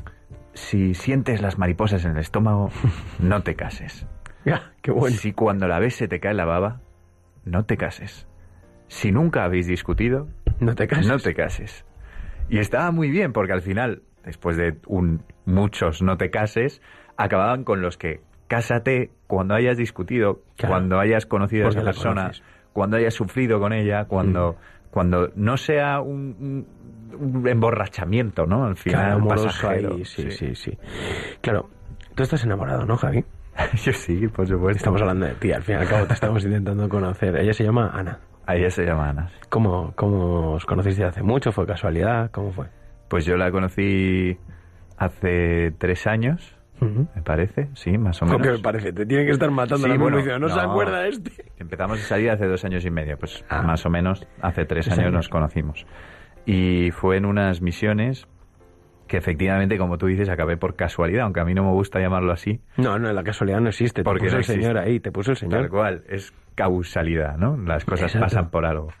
si 0.53 0.93
sientes 0.93 1.41
las 1.41 1.57
mariposas 1.57 2.03
en 2.05 2.11
el 2.11 2.17
estómago, 2.17 2.69
no 3.19 3.41
te 3.43 3.55
cases. 3.55 4.05
Ya, 4.45 4.71
qué 4.81 4.91
bueno. 4.91 5.15
Si 5.17 5.33
cuando 5.33 5.67
la 5.67 5.79
ves 5.79 5.95
se 5.95 6.07
te 6.07 6.19
cae 6.19 6.33
la 6.33 6.45
baba, 6.45 6.81
no 7.45 7.65
te 7.65 7.77
cases. 7.77 8.27
Si 8.87 9.11
nunca 9.11 9.43
habéis 9.43 9.67
discutido, 9.67 10.27
No 10.59 10.75
te 10.75 10.87
cases. 10.87 11.07
no 11.07 11.17
te 11.19 11.33
cases. 11.33 11.85
Y 12.49 12.57
estaba 12.59 12.91
muy 12.91 13.09
bien 13.11 13.33
porque 13.33 13.53
al 13.53 13.61
final, 13.61 14.01
después 14.25 14.57
de 14.57 14.77
un 14.87 15.21
muchos 15.45 16.01
no 16.01 16.17
te 16.17 16.31
cases, 16.31 16.81
acababan 17.17 17.63
con 17.63 17.81
los 17.81 17.97
que 17.97 18.21
cásate 18.47 19.11
cuando 19.27 19.53
hayas 19.53 19.77
discutido, 19.77 20.41
Claro. 20.57 20.73
cuando 20.73 20.99
hayas 20.99 21.25
conocido 21.27 21.67
a 21.67 21.69
esa 21.69 21.83
persona, 21.83 22.21
conoces. 22.23 22.43
cuando 22.73 22.97
hayas 22.97 23.13
sufrido 23.13 23.59
con 23.59 23.73
ella, 23.73 24.05
cuando, 24.05 24.55
cuando 24.89 25.29
no 25.35 25.57
sea 25.57 26.01
un, 26.01 26.35
un- 26.39 26.67
un 27.41 27.47
emborrachamiento, 27.47 28.47
¿no? 28.47 28.65
Al 28.65 28.75
final, 28.77 29.01
Claro, 29.01 29.15
amoroso 29.17 29.45
pasajero. 29.45 29.93
ahí, 29.95 30.05
sí, 30.05 30.31
sí, 30.31 30.55
sí. 30.55 30.77
Claro, 31.41 31.69
tú 32.15 32.23
estás 32.23 32.43
enamorado, 32.43 32.85
¿no, 32.85 32.97
Javi? 32.97 33.23
Yo 33.83 33.93
sí, 33.93 34.27
por 34.27 34.47
supuesto. 34.47 34.77
Estamos 34.77 35.01
hablando 35.01 35.25
de 35.27 35.33
ti, 35.35 35.51
al 35.51 35.63
fin 35.63 35.75
y 35.75 35.77
al 35.79 35.87
cabo 35.87 36.05
te 36.05 36.13
estamos 36.13 36.43
intentando 36.43 36.87
conocer. 36.89 37.35
Ella 37.37 37.53
se 37.53 37.63
llama 37.63 37.89
Ana. 37.93 38.19
A 38.45 38.55
ella 38.55 38.69
se 38.69 38.83
llama 38.85 39.09
Ana. 39.09 39.29
¿Cómo, 39.49 39.93
cómo 39.95 40.53
os 40.53 40.65
conocisteis 40.65 41.09
hace 41.09 41.21
mucho? 41.23 41.51
¿Fue 41.51 41.65
casualidad? 41.65 42.31
¿Cómo 42.31 42.51
fue? 42.51 42.67
Pues 43.07 43.25
yo 43.25 43.35
la 43.37 43.51
conocí 43.51 44.37
hace 44.97 45.71
tres 45.77 46.07
años, 46.07 46.55
Ujú. 46.81 47.07
me 47.15 47.21
parece, 47.21 47.69
sí, 47.73 47.97
más 47.97 48.21
o 48.21 48.25
¿Cómo 48.25 48.39
menos. 48.39 48.47
que 48.47 48.57
me 48.57 48.63
parece? 48.63 48.93
Te 48.93 49.05
tienen 49.05 49.25
que 49.27 49.33
estar 49.33 49.49
matando 49.51 49.83
Sí, 49.85 49.89
la 49.89 49.97
bueno, 49.97 50.17
bueno, 50.17 50.39
no, 50.39 50.49
se 50.49 50.55
no. 50.55 50.71
acuerda 50.71 51.07
este. 51.07 51.31
Empezamos 51.57 51.99
a 51.99 52.03
salir 52.03 52.29
hace 52.31 52.45
dos 52.47 52.63
años 52.65 52.85
y 52.85 52.91
medio, 52.91 53.17
pues 53.17 53.43
Ah. 53.49 53.61
más 53.61 53.85
o 53.85 53.89
menos 53.89 54.27
hace 54.41 54.65
tres 54.65 54.85
Tres 54.85 54.93
años, 54.97 55.07
años. 55.07 55.13
nos 55.13 55.29
conocimos. 55.29 55.85
Y 56.45 56.91
fue 56.91 57.17
en 57.17 57.25
unas 57.25 57.61
misiones 57.61 58.27
que 59.09 59.17
efectivamente, 59.17 59.77
como 59.77 59.97
tú 59.97 60.05
dices, 60.05 60.29
acabé 60.29 60.55
por 60.55 60.75
casualidad, 60.75 61.23
aunque 61.25 61.41
a 61.41 61.45
mí 61.45 61.53
no 61.53 61.63
me 61.65 61.71
gusta 61.71 61.99
llamarlo 61.99 62.31
así, 62.31 62.61
No, 62.77 62.97
no, 62.97 63.11
la 63.11 63.23
casualidad 63.23 63.59
no 63.59 63.67
existe. 63.67 64.01
Te 64.01 64.03
Porque 64.05 64.25
puso 64.25 64.31
no 64.31 64.37
el 64.37 64.41
existe. 64.41 64.61
señor 64.61 64.77
ahí, 64.77 64.99
te 65.01 65.11
puso 65.11 65.31
el 65.31 65.37
tal 65.37 65.49
señor. 65.49 65.69
cual, 65.69 66.03
es 66.07 66.31
causalidad, 66.55 67.37
¿no? 67.37 67.57
Las 67.57 67.83
cosas 67.83 68.13
Exacto. 68.13 68.25
pasan 68.25 68.49
por 68.51 68.65
algo. 68.65 68.93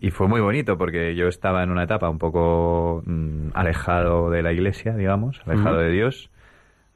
Y 0.00 0.10
fue 0.10 0.26
muy 0.28 0.40
bonito 0.40 0.78
porque 0.78 1.14
yo 1.14 1.28
estaba 1.28 1.62
en 1.62 1.70
una 1.70 1.84
etapa 1.84 2.08
un 2.08 2.18
poco 2.18 3.02
mm, 3.04 3.50
alejado 3.54 4.30
de 4.30 4.42
la 4.42 4.52
iglesia, 4.52 4.94
digamos, 4.96 5.40
alejado 5.46 5.76
de 5.78 5.90
Dios, 5.90 6.30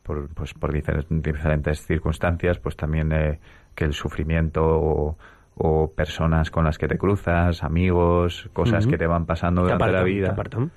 por, 0.03 0.29
pues, 0.35 0.55
por 0.55 0.73
difer- 0.73 1.05
diferentes 1.09 1.85
circunstancias, 1.87 2.59
pues 2.59 2.77
también 2.77 3.13
eh, 3.13 3.41
que 3.75 3.85
el 3.85 3.93
sufrimiento 3.93 4.63
o, 4.65 5.19
o 5.57 5.93
personas 5.93 6.51
con 6.51 6.65
las 6.65 6.79
que 6.79 6.89
te 6.89 6.97
cruzas, 6.97 7.63
amigos, 7.63 8.49
cosas 8.55 8.87
que 8.87 8.97
te 8.97 9.07
van 9.07 9.27
pasando 9.27 9.63
Te 9.63 9.73
durante 9.73 9.93
la 9.93 10.03
vida 10.03 10.35
te. 10.35 10.71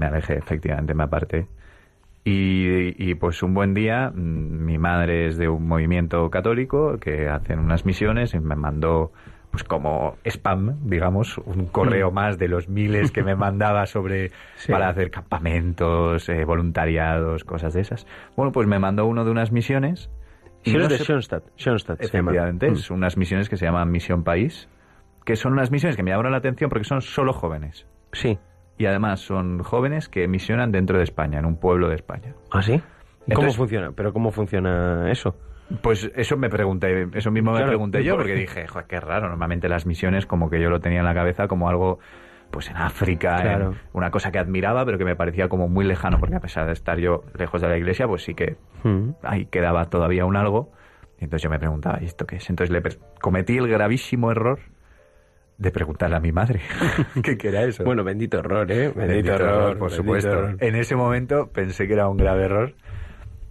Me 0.00 0.06
alejé, 0.06 0.34
efectivamente, 0.38 0.94
me 0.94 1.04
aparté. 1.04 1.46
Y, 2.24 2.94
y, 3.02 3.14
pues 3.14 3.42
un 3.42 3.54
buen 3.54 3.72
día, 3.72 4.10
mm, 4.14 4.64
mi 4.64 4.76
madre 4.78 5.26
es 5.28 5.38
de 5.38 5.48
un 5.48 5.66
movimiento 5.66 6.28
católico 6.30 6.98
que 6.98 7.28
hacen 7.28 7.58
unas 7.58 7.86
misiones 7.86 8.34
y 8.34 8.40
me 8.40 8.56
mandó, 8.56 9.10
pues 9.50 9.64
como 9.64 10.16
spam, 10.24 10.76
digamos, 10.84 11.38
un 11.38 11.66
correo 11.66 12.10
más 12.10 12.38
de 12.38 12.48
los 12.48 12.68
miles 12.68 13.10
que 13.10 13.22
me 13.22 13.36
mandaba 13.36 13.86
sobre 13.86 14.30
Sí. 14.56 14.70
para 14.70 14.90
hacer 14.90 15.10
campamentos, 15.10 16.28
eh, 16.28 16.44
voluntariados, 16.44 17.44
cosas 17.44 17.72
de 17.72 17.80
esas. 17.80 18.06
Bueno, 18.36 18.52
pues 18.52 18.66
me 18.66 18.78
mandó 18.78 19.06
uno 19.06 19.24
de 19.24 19.30
unas 19.30 19.50
misiones. 19.50 20.10
Si 20.62 20.72
no 20.72 20.80
eres 20.80 20.90
de 20.90 20.98
sé- 20.98 21.04
Schoenstatt, 21.04 21.44
Schoenstatt 21.56 22.02
se 22.02 22.18
llama. 22.18 22.32
Efectivamente, 22.32 22.70
Mm. 22.70 22.74
es 22.74 22.90
unas 22.90 23.16
misiones 23.16 23.48
que 23.48 23.56
se 23.56 23.64
llaman 23.64 23.90
Misión 23.90 24.24
País, 24.24 24.68
que 25.24 25.36
son 25.36 25.54
unas 25.54 25.70
misiones 25.70 25.96
que 25.96 26.02
me 26.02 26.10
llamaron 26.10 26.32
la 26.32 26.38
atención 26.38 26.68
porque 26.68 26.84
son 26.84 27.00
solo 27.00 27.32
jóvenes. 27.32 27.86
Sí. 28.12 28.38
Y 28.80 28.86
además 28.86 29.20
son 29.20 29.62
jóvenes 29.62 30.08
que 30.08 30.26
misionan 30.26 30.72
dentro 30.72 30.96
de 30.96 31.04
España, 31.04 31.38
en 31.38 31.44
un 31.44 31.58
pueblo 31.60 31.90
de 31.90 31.96
España. 31.96 32.32
¿Ah, 32.50 32.62
sí? 32.62 32.80
¿Y 33.26 33.34
¿Cómo 33.34 33.52
funciona? 33.52 33.92
¿Pero 33.94 34.14
cómo 34.14 34.30
funciona 34.30 35.10
eso? 35.12 35.36
Pues 35.82 36.10
eso 36.16 36.38
me 36.38 36.48
pregunté, 36.48 37.06
eso 37.12 37.30
mismo 37.30 37.50
me 37.50 37.58
Claro, 37.58 37.72
pregunté 37.72 38.02
yo, 38.02 38.14
¿por 38.14 38.22
porque 38.22 38.34
dije, 38.34 38.66
joder, 38.66 38.86
qué 38.86 38.98
raro, 38.98 39.28
normalmente 39.28 39.68
las 39.68 39.84
misiones 39.84 40.24
como 40.24 40.48
que 40.48 40.62
yo 40.62 40.70
lo 40.70 40.80
tenía 40.80 41.00
en 41.00 41.04
la 41.04 41.12
cabeza 41.12 41.46
como 41.46 41.68
algo, 41.68 41.98
pues 42.50 42.70
en 42.70 42.78
África, 42.78 43.36
en 43.40 43.42
Claro. 43.42 43.74
una 43.92 44.10
cosa 44.10 44.32
que 44.32 44.38
admiraba, 44.38 44.82
pero 44.86 44.96
que 44.96 45.04
me 45.04 45.14
parecía 45.14 45.50
como 45.50 45.68
muy 45.68 45.84
lejano, 45.84 46.18
porque 46.18 46.36
a 46.36 46.40
pesar 46.40 46.64
de 46.64 46.72
estar 46.72 46.96
yo 46.98 47.24
lejos 47.38 47.60
de 47.60 47.68
la 47.68 47.76
iglesia, 47.76 48.08
pues 48.08 48.24
sí 48.24 48.32
que 48.34 48.56
Mm. 48.82 49.10
ahí 49.22 49.44
quedaba 49.44 49.90
todavía 49.90 50.24
un 50.24 50.36
algo. 50.38 50.72
Entonces 51.18 51.42
yo 51.42 51.50
me 51.50 51.58
preguntaba, 51.58 51.98
¿y 52.00 52.06
esto 52.06 52.26
qué 52.26 52.36
es? 52.36 52.48
Entonces 52.48 52.72
le 52.72 52.82
cometí 53.20 53.58
el 53.58 53.68
gravísimo 53.68 54.30
error 54.30 54.58
de 55.60 55.70
preguntarle 55.70 56.16
a 56.16 56.20
mi 56.20 56.32
madre 56.32 56.60
qué 57.22 57.38
era 57.48 57.62
eso. 57.64 57.84
Bueno, 57.84 58.02
bendito 58.02 58.38
error, 58.38 58.70
¿eh? 58.72 58.88
Bendito, 58.88 58.98
Bendito 59.00 59.32
error, 59.34 59.48
error, 59.48 59.78
por 59.78 59.90
bendito 59.90 59.96
supuesto. 60.02 60.30
error. 60.32 60.56
En 60.58 60.74
ese 60.74 60.96
momento 60.96 61.50
pensé 61.52 61.86
que 61.86 61.92
era 61.92 62.08
un 62.08 62.16
grave 62.16 62.44
error 62.44 62.72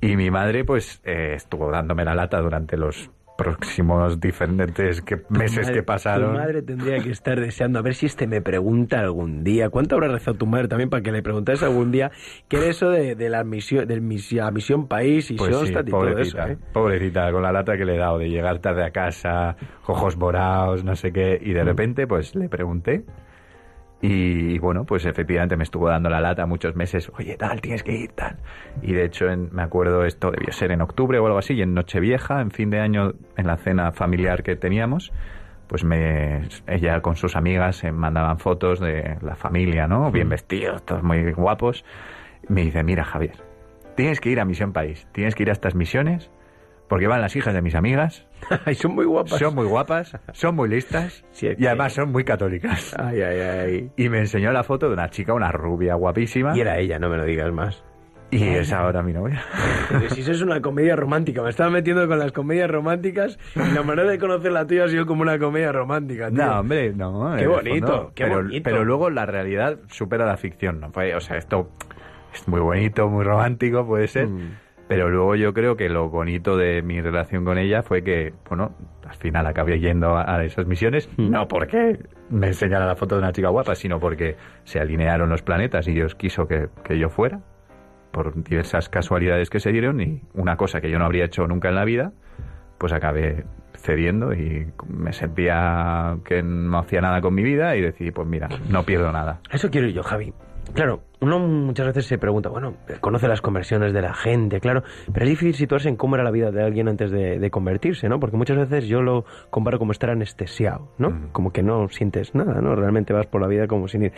y 0.02 0.16
mi 0.16 0.32
madre 0.32 0.66
pues 0.66 1.02
eh, 1.04 1.34
estuvo 1.36 1.70
dándome 1.72 2.04
la 2.06 2.16
lata 2.16 2.42
durante 2.42 2.78
los 2.78 3.12
próximos 3.44 4.20
diferentes 4.20 5.02
que- 5.02 5.22
meses 5.30 5.60
Madre- 5.68 5.74
que 5.74 5.84
pasaron. 5.84 6.34
Tu 6.34 6.38
madre 6.40 6.62
tendría 6.62 7.00
que 7.00 7.10
estar 7.12 7.40
deseando 7.40 7.80
a 7.80 7.82
ver 7.82 7.96
si 7.96 8.06
este 8.06 8.28
me 8.28 8.42
pregunta 8.42 9.00
algún 9.00 9.44
día. 9.44 9.70
¿Cuánto 9.70 9.96
habrá 9.96 10.08
rezado 10.10 10.38
tu 10.38 10.46
madre 10.46 10.68
también 10.68 10.90
para 10.90 11.02
que 11.02 11.12
le 11.12 11.22
preguntases 11.24 11.64
algún 11.64 11.92
día 11.92 12.12
qué 12.48 12.58
era 12.58 12.68
eso 12.68 12.90
de, 12.90 13.16
de 13.16 13.30
la 13.30 13.44
misión, 13.44 13.88
del 13.88 14.02
misión, 14.02 14.46
la 14.46 14.52
misión 14.52 14.88
país 14.88 15.32
y 15.32 15.36
Pues 15.36 15.56
sí, 15.56 15.72
y 15.72 15.74
todo 15.74 15.82
eso? 15.84 15.92
pobrecita, 16.38 16.52
¿eh? 16.52 16.58
pobrecita, 16.74 17.32
con 17.32 17.42
la 17.42 17.52
lata 17.52 17.78
que 17.78 17.86
le 17.86 17.96
he 17.96 17.98
dado 17.98 18.18
de 18.20 18.30
llegar 18.30 18.60
tarde 18.60 18.84
a 18.84 18.92
casa, 18.92 19.56
ojos 19.88 20.18
morados, 20.18 20.84
no 20.84 20.96
sé 20.96 21.12
qué, 21.12 21.40
y 21.42 21.54
de 21.54 21.64
repente 21.64 22.06
pues 22.08 22.36
le 22.36 22.50
pregunté 22.50 23.04
y 24.02 24.58
bueno, 24.60 24.86
pues 24.86 25.06
efectivamente 25.06 25.58
me 25.58 25.64
estuvo 25.64 25.90
dando 25.90 26.10
la 26.10 26.22
lata 26.22 26.46
muchos 26.46 26.76
meses, 26.76 27.12
oye 27.18 27.36
tal, 27.36 27.60
tienes 27.62 27.84
que 27.84 27.92
ir 27.94 28.12
tal. 28.14 28.38
Y 28.82 28.94
de 28.94 29.04
hecho 29.06 29.30
en- 29.30 29.50
me 29.52 29.62
acuerdo 29.62 30.06
esto 30.06 30.32
debió 30.32 30.52
ser 30.54 30.72
en 30.72 30.82
octubre 30.82 31.20
o 31.20 31.26
algo 31.26 31.38
así, 31.38 31.54
y 31.54 31.62
en 31.62 31.74
Nochevieja, 31.74 32.40
en 32.42 32.52
fin 32.52 32.70
de 32.70 32.80
año, 32.80 33.14
en 33.36 33.48
la 33.48 33.58
cena 33.58 33.92
familiar 33.92 34.42
que 34.44 34.56
teníamos, 34.56 35.12
pues 35.68 35.84
me, 35.84 36.42
ella 36.68 37.02
con 37.02 37.16
sus 37.16 37.36
amigas 37.36 37.76
se 37.76 37.92
mandaban 37.92 38.40
fotos 38.40 38.80
de 38.80 39.18
la 39.22 39.36
familia, 39.36 39.88
¿no? 39.88 40.12
Bien 40.12 40.30
vestidos, 40.30 40.84
todos 40.86 41.04
muy 41.04 41.32
guapos. 41.34 41.84
Me 42.48 42.62
dice, 42.64 42.84
mira 42.84 43.04
Javier, 43.04 43.34
tienes 43.96 44.20
que 44.22 44.30
ir 44.30 44.40
a 44.40 44.46
Misión 44.46 44.72
País, 44.74 45.08
tienes 45.12 45.36
que 45.36 45.44
ir 45.44 45.50
a 45.50 45.52
estas 45.54 45.76
misiones, 45.76 46.32
porque 46.90 47.08
van 47.08 47.22
las 47.22 47.36
hijas 47.36 47.54
de 47.54 47.62
mis 47.62 47.76
amigas, 47.76 48.28
Ay, 48.66 48.76
son 48.76 48.96
muy 48.96 49.06
guapas. 49.06 49.40
son 49.40 49.56
muy 49.56 49.66
guapas, 49.66 50.18
son 50.34 50.56
muy 50.56 50.68
listas 50.70 51.24
Sí, 51.32 51.48
y 51.58 51.66
además 51.66 51.94
son 51.94 52.12
muy 52.12 52.24
católicas. 52.24 52.96
Ay, 53.00 53.22
ay, 53.22 53.40
ay. 53.40 53.92
Y 53.96 54.10
me 54.10 54.20
enseñó 54.20 54.52
la 54.52 54.64
foto 54.64 54.88
de 54.88 54.94
una 54.94 55.10
chica, 55.10 55.34
una 55.34 55.52
rubia 55.52 55.96
guapísima. 55.96 56.58
Y 56.58 56.62
era 56.62 56.78
ella, 56.80 57.00
no 57.00 57.10
me 57.10 57.18
lo 57.18 57.26
digas 57.26 57.52
más. 57.54 57.84
Y 58.32 58.44
es 58.44 58.72
ahora 58.74 59.02
mi 59.02 59.12
novia. 59.12 59.42
Pero 59.90 60.10
si 60.10 60.22
eso 60.22 60.32
es 60.32 60.42
una 60.42 60.62
comedia 60.62 60.96
romántica, 60.96 61.42
me 61.42 61.50
estaba 61.50 61.72
metiendo 61.72 62.08
con 62.08 62.20
las 62.20 62.32
comedias 62.32 62.70
románticas 62.70 63.40
y 63.56 63.74
la 63.74 63.82
manera 63.82 64.10
de 64.10 64.20
conocer 64.20 64.52
la 64.52 64.68
tuya 64.68 64.84
ha 64.84 64.88
sido 64.88 65.08
como 65.08 65.24
una 65.24 65.40
comedia 65.40 65.72
romántica, 65.72 66.30
tío. 66.30 66.46
No, 66.46 66.60
hombre, 66.60 66.94
no. 66.94 67.36
Qué 67.36 67.48
bonito, 67.48 67.88
fondo. 67.88 68.12
qué 68.14 68.26
pero, 68.26 68.36
bonito. 68.36 68.64
Pero 68.64 68.86
luego 68.86 69.10
la 69.10 69.26
realidad 69.26 69.80
supera 69.88 70.28
la 70.28 70.38
ficción, 70.38 70.80
¿no? 70.80 70.92
O 70.94 71.20
sea, 71.22 71.38
esto 71.38 71.72
es 72.34 72.48
muy 72.48 72.60
bonito, 72.60 73.10
muy 73.10 73.24
romántico, 73.24 73.86
puede 73.86 74.08
ser. 74.08 74.28
Mm. 74.28 74.58
Pero 74.90 75.08
luego 75.10 75.36
yo 75.36 75.54
creo 75.54 75.78
que 75.78 75.88
lo 75.88 76.10
bonito 76.10 76.58
de 76.58 76.82
mi 76.82 77.00
relación 77.00 77.46
con 77.46 77.58
ella 77.58 77.84
fue 77.84 78.04
que, 78.04 78.34
bueno, 78.50 78.72
al 79.08 79.16
final 79.16 79.46
acabé 79.46 79.80
yendo 79.80 80.18
a, 80.18 80.36
a 80.36 80.44
esas 80.44 80.66
misiones, 80.66 81.08
Mm. 81.16 81.30
no 81.30 81.48
porque 81.48 82.00
me 82.30 82.48
enseñara 82.48 82.86
la 82.86 82.96
foto 82.96 83.16
de 83.16 83.22
una 83.22 83.32
chica 83.32 83.50
guapa, 83.50 83.76
sino 83.76 84.00
porque 84.00 84.36
se 84.64 84.80
alinearon 84.80 85.30
los 85.30 85.44
planetas 85.44 85.88
y 85.88 85.94
Dios 85.94 86.16
quiso 86.16 86.48
que, 86.48 86.70
que 86.84 86.98
yo 87.00 87.10
fuera, 87.10 87.40
por 88.12 88.44
diversas 88.44 88.90
casualidades 88.90 89.50
que 89.52 89.60
se 89.60 89.72
dieron, 89.72 90.02
y 90.02 90.22
una 90.34 90.58
cosa 90.58 90.82
que 90.82 90.90
yo 90.90 90.98
no 90.98 91.06
habría 91.06 91.26
hecho 91.26 91.46
nunca 91.48 91.70
en 91.70 91.76
la 91.76 91.86
vida, 91.86 92.12
pues 92.80 92.92
acabé 92.92 93.46
cediendo 93.76 94.34
y 94.34 94.68
me 94.88 95.14
sentía 95.14 96.18
que 96.26 96.42
no 96.42 96.80
hacía 96.80 97.02
nada 97.02 97.22
con 97.22 97.36
mi 97.36 97.44
vida 97.44 97.76
y 97.76 97.82
decidí, 97.82 98.10
pues 98.12 98.28
mira, 98.28 98.50
no 98.70 98.84
pierdo 98.84 99.12
nada. 99.12 99.40
Eso 99.52 99.70
quiero 99.70 99.88
yo, 99.88 100.02
Javi. 100.02 100.34
Claro, 100.74 101.02
uno 101.22 101.40
muchas 101.40 101.88
veces 101.88 102.06
se 102.06 102.18
pregunta, 102.18 102.50
bueno, 102.50 102.76
conoce 103.02 103.28
las 103.28 103.42
conversiones 103.42 103.94
de 103.94 104.02
la 104.02 104.14
gente, 104.14 104.60
claro, 104.60 104.84
pero 105.12 105.26
es 105.26 105.30
difícil 105.32 105.56
situarse 105.56 105.90
en 105.90 105.96
cómo 105.96 106.16
era 106.16 106.24
la 106.24 106.32
vida 106.32 106.52
de 106.52 106.64
alguien 106.64 106.88
antes 106.88 107.12
de, 107.12 107.40
de 107.40 107.52
convertirse, 107.52 108.08
¿no? 108.08 108.20
Porque 108.20 108.38
muchas 108.38 108.58
veces 108.58 108.88
yo 108.88 109.02
lo 109.02 109.26
comparo 109.50 109.80
como 109.80 109.92
estar 109.92 110.10
anestesiado, 110.10 110.92
¿no? 110.98 111.10
Mm. 111.12 111.32
Como 111.32 111.52
que 111.52 111.62
no 111.62 111.90
sientes 111.90 112.36
nada, 112.36 112.62
¿no? 112.62 112.76
Realmente 112.76 113.14
vas 113.14 113.28
por 113.28 113.42
la 113.42 113.48
vida 113.48 113.68
como 113.68 113.88
sin 113.88 114.04
ir. 114.04 114.14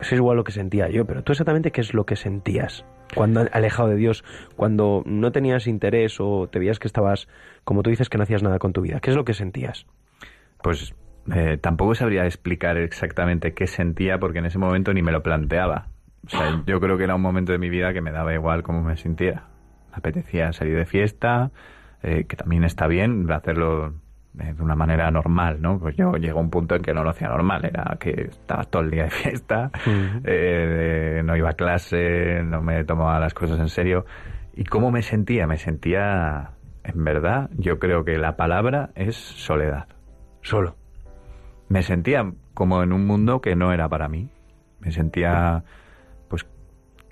Eso 0.00 0.14
es 0.14 0.18
igual 0.20 0.36
lo 0.36 0.44
que 0.44 0.52
sentía 0.52 0.88
yo, 0.88 1.04
pero 1.04 1.22
tú 1.22 1.32
exactamente 1.32 1.70
qué 1.70 1.80
es 1.80 1.94
lo 1.94 2.04
que 2.04 2.16
sentías 2.16 2.84
cuando 3.14 3.46
alejado 3.52 3.88
de 3.88 3.96
Dios, 3.96 4.24
cuando 4.56 5.02
no 5.06 5.32
tenías 5.32 5.66
interés 5.66 6.16
o 6.18 6.48
te 6.48 6.58
veías 6.58 6.78
que 6.78 6.88
estabas, 6.88 7.28
como 7.64 7.82
tú 7.82 7.90
dices, 7.90 8.08
que 8.08 8.18
no 8.18 8.24
hacías 8.24 8.42
nada 8.42 8.58
con 8.58 8.72
tu 8.72 8.80
vida. 8.80 9.00
¿Qué 9.00 9.10
es 9.10 9.16
lo 9.16 9.24
que 9.24 9.34
sentías? 9.34 9.86
Pues 10.62 10.94
eh, 11.34 11.58
tampoco 11.60 11.94
sabría 11.94 12.24
explicar 12.24 12.78
exactamente 12.78 13.52
qué 13.52 13.66
sentía 13.66 14.18
porque 14.18 14.38
en 14.38 14.46
ese 14.46 14.58
momento 14.58 14.92
ni 14.92 15.02
me 15.02 15.12
lo 15.12 15.22
planteaba. 15.22 15.88
O 16.26 16.30
sea, 16.30 16.62
yo 16.66 16.80
creo 16.80 16.96
que 16.96 17.04
era 17.04 17.14
un 17.14 17.22
momento 17.22 17.52
de 17.52 17.58
mi 17.58 17.68
vida 17.68 17.92
que 17.92 18.00
me 18.00 18.12
daba 18.12 18.32
igual 18.32 18.62
cómo 18.62 18.82
me 18.82 18.96
sintiera. 18.96 19.48
Me 19.90 19.96
apetecía 19.96 20.52
salir 20.52 20.76
de 20.76 20.86
fiesta, 20.86 21.50
eh, 22.02 22.24
que 22.24 22.36
también 22.36 22.64
está 22.64 22.86
bien 22.86 23.30
hacerlo 23.30 23.94
eh, 24.38 24.54
de 24.54 24.62
una 24.62 24.74
manera 24.74 25.10
normal, 25.10 25.60
¿no? 25.60 25.78
Pues 25.78 25.94
yo 25.96 26.12
llegó 26.12 26.38
a 26.38 26.42
un 26.42 26.50
punto 26.50 26.74
en 26.74 26.82
que 26.82 26.94
no 26.94 27.04
lo 27.04 27.10
hacía 27.10 27.28
normal, 27.28 27.64
era 27.64 27.96
que 28.00 28.28
estaba 28.30 28.64
todo 28.64 28.82
el 28.82 28.90
día 28.90 29.04
de 29.04 29.10
fiesta, 29.10 29.70
eh, 30.24 31.22
no 31.24 31.36
iba 31.36 31.50
a 31.50 31.54
clase, 31.54 32.42
no 32.42 32.62
me 32.62 32.82
tomaba 32.84 33.20
las 33.20 33.34
cosas 33.34 33.58
en 33.60 33.68
serio. 33.68 34.06
¿Y 34.54 34.64
cómo 34.64 34.90
me 34.90 35.02
sentía? 35.02 35.46
Me 35.46 35.58
sentía, 35.58 36.52
en 36.84 37.04
verdad, 37.04 37.50
yo 37.56 37.78
creo 37.78 38.04
que 38.04 38.16
la 38.16 38.36
palabra 38.36 38.90
es 38.94 39.16
soledad. 39.16 39.86
Solo. 40.40 40.76
Me 41.68 41.82
sentía 41.82 42.32
como 42.54 42.82
en 42.82 42.92
un 42.92 43.06
mundo 43.06 43.40
que 43.40 43.54
no 43.54 43.72
era 43.72 43.88
para 43.88 44.08
mí. 44.08 44.28
Me 44.80 44.92
sentía, 44.92 45.62
pues, 45.62 45.81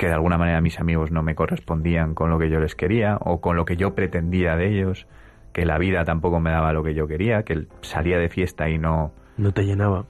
que 0.00 0.06
de 0.06 0.14
alguna 0.14 0.38
manera 0.38 0.62
mis 0.62 0.80
amigos 0.80 1.10
no 1.10 1.22
me 1.22 1.34
correspondían 1.34 2.14
con 2.14 2.30
lo 2.30 2.38
que 2.38 2.48
yo 2.48 2.58
les 2.58 2.74
quería 2.74 3.18
o 3.20 3.42
con 3.42 3.54
lo 3.56 3.66
que 3.66 3.76
yo 3.76 3.94
pretendía 3.94 4.56
de 4.56 4.68
ellos, 4.68 5.06
que 5.52 5.66
la 5.66 5.76
vida 5.76 6.06
tampoco 6.06 6.40
me 6.40 6.50
daba 6.50 6.72
lo 6.72 6.82
que 6.82 6.94
yo 6.94 7.06
quería, 7.06 7.42
que 7.42 7.66
salía 7.82 8.18
de 8.18 8.30
fiesta 8.30 8.70
y 8.70 8.78
no, 8.78 9.12
No 9.36 9.52
te 9.52 9.62
llenaba. 9.64 10.06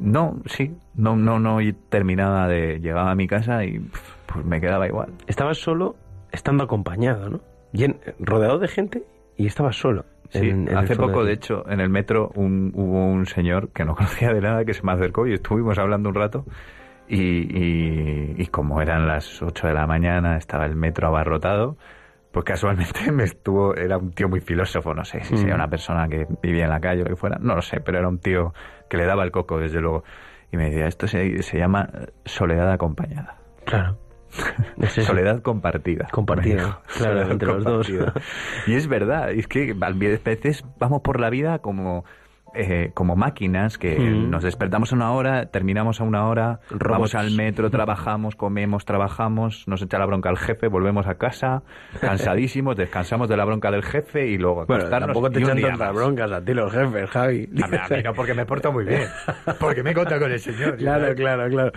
no, 0.00 0.38
sí, 0.46 0.74
no, 0.96 1.14
no, 1.14 1.38
no 1.38 1.58
terminaba 1.88 2.48
de, 2.48 2.80
llegaba 2.80 3.12
a 3.12 3.14
mi 3.14 3.28
casa 3.28 3.64
y 3.64 3.78
pues 4.26 4.44
me 4.44 4.60
quedaba 4.60 4.88
igual. 4.88 5.12
Estabas 5.28 5.58
solo 5.58 5.94
estando 6.32 6.64
acompañado, 6.64 7.30
¿no? 7.30 7.40
Llen- 7.72 8.00
rodeado 8.18 8.58
de 8.58 8.66
gente 8.66 9.04
y 9.36 9.46
estabas 9.46 9.76
solo. 9.76 10.04
Sí, 10.30 10.50
en- 10.50 10.62
en 10.62 10.68
el 10.68 10.78
hace 10.78 10.96
poco, 10.96 11.20
ti. 11.20 11.28
de 11.28 11.32
hecho, 11.34 11.64
en 11.70 11.78
el 11.78 11.90
metro 11.90 12.32
un- 12.34 12.72
hubo 12.74 13.06
un 13.06 13.26
señor 13.26 13.68
que 13.68 13.84
no 13.84 13.94
conocía 14.30 14.32
de 14.34 14.40
nada 14.40 14.64
que 14.64 14.74
se 14.74 14.82
me 14.82 14.90
acercó 14.90 15.28
y 15.28 15.34
estuvimos 15.34 15.78
hablando 15.78 16.08
un 16.08 16.16
rato. 16.16 16.44
Y, 17.08 17.16
y- 17.18 18.34
y 18.38 18.46
como 18.48 18.80
eran 18.82 19.06
las 19.06 19.42
8 19.42 19.66
de 19.66 19.74
la 19.74 19.86
mañana, 19.86 20.36
estaba 20.36 20.66
el 20.66 20.76
metro 20.76 21.08
abarrotado, 21.08 21.76
pues 22.32 22.44
casualmente 22.44 23.10
me 23.12 23.24
estuvo, 23.24 23.74
era 23.74 23.96
un 23.98 24.12
tío 24.12 24.28
muy 24.28 24.40
filósofo, 24.40 24.92
no 24.94 25.04
sé 25.04 25.24
si 25.24 25.34
Mm. 25.34 25.38
sería 25.38 25.54
una 25.54 25.68
persona 25.70 26.08
que 26.08 26.26
vivía 26.42 26.64
en 26.64 26.70
la 26.70 26.80
calle 26.80 27.00
o 27.00 27.04
lo 27.04 27.10
que 27.10 27.16
fuera, 27.16 27.38
no 27.40 27.54
lo 27.54 27.62
sé, 27.62 27.80
pero 27.80 27.98
era 27.98 28.08
un 28.08 28.18
tío 28.18 28.52
que 28.90 28.96
le 28.98 29.06
daba 29.06 29.24
el 29.24 29.30
coco, 29.30 29.58
desde 29.58 29.80
luego. 29.80 30.04
Y 30.52 30.56
me 30.56 30.64
decía, 30.70 30.86
esto 30.86 31.06
se, 31.08 31.42
se 31.42 31.58
llama 31.58 31.88
soledad 32.24 32.70
acompañada. 32.72 33.36
Claro. 33.64 33.98
Es. 34.78 34.92
Soledad 34.92 35.40
compartida. 35.42 36.06
Compartida, 36.10 36.80
claro, 36.98 37.22
entre 37.30 37.48
los 37.48 37.64
dos. 37.64 37.90
Y 38.66 38.74
es 38.74 38.86
verdad, 38.86 39.30
es 39.32 39.46
que 39.48 39.74
a 39.80 39.90
veces 39.90 40.64
vamos 40.78 41.00
por 41.00 41.18
la 41.20 41.30
vida 41.30 41.58
como, 41.60 42.04
eh, 42.54 42.90
como 42.94 43.16
máquinas 43.16 43.78
que 43.78 43.98
Mm. 43.98 44.30
nos 44.30 44.42
despertamos 44.42 44.92
a 44.92 44.96
una 44.96 45.12
hora, 45.12 45.46
terminamos 45.46 46.00
a 46.00 46.04
una 46.04 46.26
hora, 46.26 46.60
Robots. 46.70 46.88
vamos 46.90 47.14
al 47.14 47.30
metro, 47.32 47.70
trabajamos, 47.70 48.36
comemos, 48.36 48.84
trabajamos, 48.84 49.66
nos 49.68 49.82
echa 49.82 49.98
la 49.98 50.06
bronca 50.06 50.30
el 50.30 50.36
jefe, 50.38 50.68
volvemos 50.68 51.06
a 51.06 51.14
casa, 51.16 51.62
cansadísimos, 52.00 52.76
descansamos 52.76 53.28
de 53.28 53.36
la 53.36 53.44
bronca 53.44 53.70
del 53.70 53.82
jefe 53.82 54.26
y 54.26 54.38
luego 54.38 54.64
Bueno, 54.66 54.74
acostarnos 54.84 55.08
tampoco 55.08 55.30
te 55.30 55.40
echan 55.40 55.60
tantas 55.60 55.94
broncas 55.94 56.32
a 56.32 56.44
ti 56.44 56.54
los 56.54 56.72
jefes, 56.72 57.10
Javi. 57.10 57.48
A 57.62 57.66
mí, 57.68 57.76
a 57.76 57.88
mí 57.96 58.02
no, 58.02 58.12
porque 58.14 58.34
me 58.34 58.46
porto 58.46 58.72
muy 58.72 58.84
bien. 58.84 59.02
Porque 59.60 59.82
me 59.82 59.90
he 59.90 59.94
contado 59.94 60.20
con 60.22 60.32
el 60.32 60.38
señor. 60.40 60.76
Claro, 60.88 61.14
claro, 61.14 61.48
claro. 61.50 61.72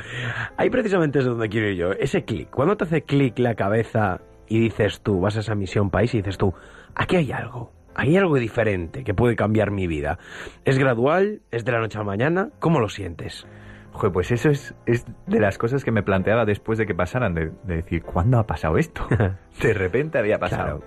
Ahí 0.57 0.69
precisamente 0.69 1.19
es 1.19 1.25
donde 1.25 1.49
quiero 1.49 1.67
ir 1.69 1.75
yo. 1.77 1.91
Ese 1.93 2.23
clic. 2.23 2.49
¿Cuándo 2.49 2.77
te 2.77 2.84
hace 2.86 3.01
clic 3.03 3.38
la 3.39 3.55
cabeza 3.55 4.19
y 4.47 4.60
dices 4.60 5.01
tú, 5.01 5.19
vas 5.21 5.36
a 5.38 5.39
esa 5.41 5.55
misión 5.55 5.89
país 5.89 6.13
y 6.13 6.17
dices 6.17 6.38
tú, 6.38 6.53
aquí 6.95 7.15
hay 7.17 7.31
algo? 7.31 7.71
Hay 7.95 8.17
algo 8.17 8.38
diferente 8.38 9.04
que 9.04 9.13
puede 9.13 9.36
cambiar 9.36 9.71
mi 9.71 9.88
vida. 9.88 10.17
¿Es 10.65 10.77
gradual? 10.77 11.41
¿Es 11.51 11.65
de 11.65 11.71
la 11.71 11.80
noche 11.80 11.97
a 11.97 12.01
la 12.01 12.06
mañana? 12.06 12.49
¿Cómo 12.60 12.80
lo 12.80 12.89
sientes? 12.89 13.45
Joder, 13.91 14.13
pues 14.13 14.32
eso 14.32 14.49
es, 14.49 14.73
es 14.86 15.06
de 15.27 15.39
las 15.39 15.58
cosas 15.58 15.84
que 15.84 15.91
me 15.91 16.01
planteaba 16.01 16.45
después 16.45 16.77
de 16.77 16.86
que 16.86 16.95
pasaran, 16.95 17.34
de, 17.34 17.51
de 17.63 17.75
decir, 17.75 18.04
¿cuándo 18.04 18.39
ha 18.39 18.47
pasado 18.47 18.77
esto? 18.77 19.06
de 19.62 19.73
repente 19.73 20.17
había 20.17 20.39
pasado. 20.39 20.82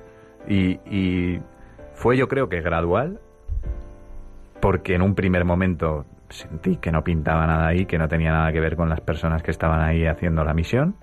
Y, 0.48 0.80
y 0.86 1.40
fue 1.92 2.16
yo 2.16 2.28
creo 2.28 2.48
que 2.48 2.60
gradual, 2.60 3.20
porque 4.60 4.94
en 4.94 5.02
un 5.02 5.14
primer 5.14 5.44
momento 5.44 6.06
sentí 6.30 6.76
que 6.76 6.90
no 6.90 7.04
pintaba 7.04 7.46
nada 7.46 7.66
ahí, 7.66 7.86
que 7.86 7.98
no 7.98 8.08
tenía 8.08 8.32
nada 8.32 8.52
que 8.52 8.60
ver 8.60 8.76
con 8.76 8.88
las 8.88 9.00
personas 9.00 9.42
que 9.42 9.50
estaban 9.50 9.80
ahí 9.80 10.06
haciendo 10.06 10.44
la 10.44 10.54
misión. 10.54 10.96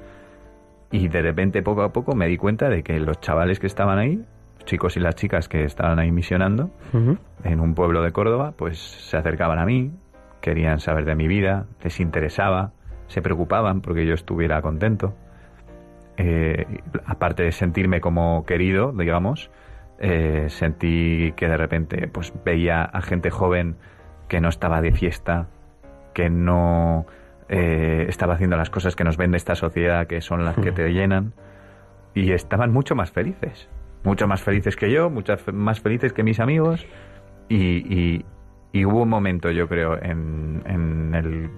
Y 0.92 1.08
de 1.08 1.22
repente, 1.22 1.64
poco 1.64 1.84
a 1.84 1.94
poco, 1.94 2.16
me 2.16 2.28
di 2.28 2.38
cuenta 2.38 2.70
de 2.70 2.84
que 2.84 3.00
los 3.00 3.20
chavales 3.22 3.60
que 3.60 3.68
estaban 3.68 3.98
ahí, 3.98 4.26
chicos 4.66 4.98
y 4.98 5.00
las 5.00 5.16
chicas 5.16 5.48
que 5.48 5.64
estaban 5.64 6.00
ahí 6.00 6.12
misionando, 6.12 6.72
en 7.44 7.60
un 7.60 7.76
pueblo 7.76 8.02
de 8.02 8.12
Córdoba, 8.12 8.54
pues 8.56 8.80
se 8.80 9.18
acercaban 9.18 9.60
a 9.60 9.66
mí, 9.66 9.92
querían 10.42 10.80
saber 10.80 11.06
de 11.06 11.16
mi 11.16 11.28
vida, 11.28 11.66
les 11.84 12.00
interesaba, 12.00 12.72
se 13.08 13.22
preocupaban 13.22 13.82
porque 13.82 14.06
yo 14.06 14.14
estuviera 14.14 14.62
contento. 14.62 15.14
Eh, 16.18 16.66
aparte 17.06 17.44
de 17.44 17.52
sentirme 17.52 18.02
como 18.02 18.46
querido, 18.46 18.92
digamos, 18.92 19.50
eh, 20.00 20.48
sentí 20.50 21.34
que 21.36 21.48
de 21.48 21.58
repente 21.58 22.08
pues 22.08 22.34
veía 22.44 22.84
a 22.84 23.02
gente 23.02 23.30
joven 23.30 23.76
que 24.28 24.42
no 24.42 24.50
estaba 24.50 24.82
de 24.82 24.92
fiesta, 24.92 25.48
que 26.14 26.30
no 26.30 27.06
eh, 27.50 28.06
estaba 28.08 28.36
haciendo 28.36 28.58
las 28.58 28.70
cosas 28.70 28.96
que 28.96 29.04
nos 29.04 29.18
vende 29.18 29.38
esta 29.38 29.56
sociedad, 29.56 30.08
que 30.08 30.22
son 30.22 30.46
las 30.46 30.56
que 30.56 30.72
te 30.72 30.92
llenan, 30.94 31.34
y 32.14 32.32
estaban 32.32 32.72
mucho 32.72 32.96
más 32.96 33.12
felices, 33.12 33.70
mucho 34.04 34.28
más 34.28 34.42
felices 34.42 34.76
que 34.76 34.92
yo, 34.92 35.10
mucho 35.10 35.36
fe- 35.38 35.52
más 35.52 35.80
felices 35.82 36.14
que 36.14 36.24
mis 36.24 36.40
amigos, 36.40 36.86
y, 37.50 37.78
y- 37.94 38.26
y 38.74 38.86
hubo 38.86 39.02
un 39.04 39.10
momento, 39.10 39.52
yo 39.52 39.68
creo, 39.68 40.02
en, 40.02 40.64
en 40.66 41.14
el 41.14 41.50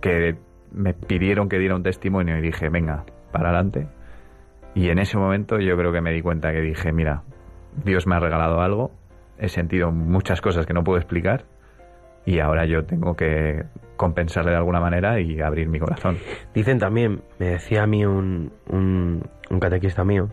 que 0.00 0.36
me 0.72 0.92
pidieron 0.94 1.48
que 1.48 1.58
diera 1.58 1.74
un 1.74 1.82
testimonio 1.82 2.36
y 2.38 2.42
dije, 2.42 2.68
venga, 2.68 3.04
para 3.30 3.48
adelante. 3.50 3.86
Y 4.74 4.88
en 4.90 4.98
ese 4.98 5.16
momento 5.18 5.58
yo 5.58 5.76
creo 5.76 5.92
que 5.92 6.00
me 6.00 6.12
di 6.12 6.22
cuenta 6.22 6.52
que 6.52 6.60
dije, 6.60 6.92
mira, 6.92 7.22
Dios 7.84 8.06
me 8.06 8.14
ha 8.16 8.20
regalado 8.20 8.60
algo, 8.60 8.90
he 9.38 9.48
sentido 9.48 9.90
muchas 9.92 10.40
cosas 10.40 10.66
que 10.66 10.74
no 10.74 10.84
puedo 10.84 10.98
explicar 10.98 11.44
y 12.24 12.38
ahora 12.38 12.64
yo 12.66 12.84
tengo 12.84 13.16
que 13.16 13.64
compensarle 13.96 14.50
de 14.52 14.56
alguna 14.56 14.80
manera 14.80 15.20
y 15.20 15.40
abrir 15.40 15.68
mi 15.68 15.78
corazón. 15.78 16.18
Dicen 16.54 16.78
también, 16.78 17.22
me 17.38 17.46
decía 17.46 17.82
a 17.82 17.86
mí 17.86 18.04
un, 18.04 18.52
un, 18.68 19.22
un 19.50 19.60
catequista 19.60 20.04
mío, 20.04 20.28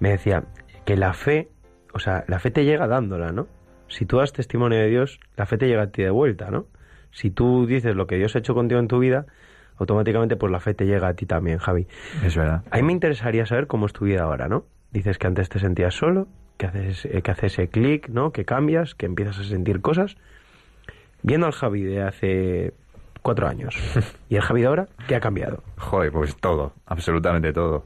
me 0.00 0.10
decía 0.10 0.44
que 0.84 0.96
la 0.96 1.12
fe, 1.12 1.48
o 1.92 1.98
sea, 1.98 2.24
la 2.28 2.38
fe 2.38 2.50
te 2.50 2.64
llega 2.64 2.86
dándola, 2.86 3.32
¿no? 3.32 3.46
Si 3.88 4.06
tú 4.06 4.18
das 4.18 4.32
testimonio 4.32 4.78
de 4.78 4.88
Dios, 4.88 5.20
la 5.36 5.46
fe 5.46 5.58
te 5.58 5.68
llega 5.68 5.82
a 5.82 5.86
ti 5.88 6.02
de 6.02 6.10
vuelta, 6.10 6.50
¿no? 6.50 6.66
Si 7.10 7.30
tú 7.30 7.66
dices 7.66 7.94
lo 7.94 8.06
que 8.06 8.16
Dios 8.16 8.34
ha 8.34 8.38
hecho 8.38 8.54
contigo 8.54 8.80
en 8.80 8.88
tu 8.88 8.98
vida, 8.98 9.26
automáticamente 9.76 10.36
pues 10.36 10.50
la 10.50 10.60
fe 10.60 10.74
te 10.74 10.86
llega 10.86 11.08
a 11.08 11.14
ti 11.14 11.26
también, 11.26 11.58
Javi. 11.58 11.86
Es 12.24 12.36
verdad. 12.36 12.62
A 12.70 12.76
mí 12.76 12.82
me 12.82 12.92
interesaría 12.92 13.44
saber 13.46 13.66
cómo 13.66 13.86
es 13.86 13.92
tu 13.92 14.06
vida 14.06 14.22
ahora, 14.22 14.48
¿no? 14.48 14.64
Dices 14.90 15.18
que 15.18 15.26
antes 15.26 15.48
te 15.48 15.58
sentías 15.58 15.94
solo, 15.94 16.26
que 16.56 16.66
haces, 16.66 17.04
eh, 17.04 17.22
que 17.22 17.30
haces 17.30 17.52
ese 17.54 17.68
clic, 17.68 18.08
¿no? 18.08 18.32
Que 18.32 18.44
cambias, 18.44 18.94
que 18.94 19.06
empiezas 19.06 19.38
a 19.38 19.44
sentir 19.44 19.80
cosas. 19.80 20.16
Viendo 21.22 21.46
al 21.46 21.52
Javi 21.52 21.82
de 21.82 22.02
hace 22.02 22.74
cuatro 23.22 23.46
años 23.46 23.76
y 24.28 24.36
el 24.36 24.42
Javi 24.42 24.62
de 24.62 24.66
ahora, 24.66 24.88
¿qué 25.06 25.14
ha 25.14 25.20
cambiado? 25.20 25.62
Joder, 25.78 26.12
pues 26.12 26.36
todo, 26.36 26.72
absolutamente 26.86 27.52
todo. 27.52 27.84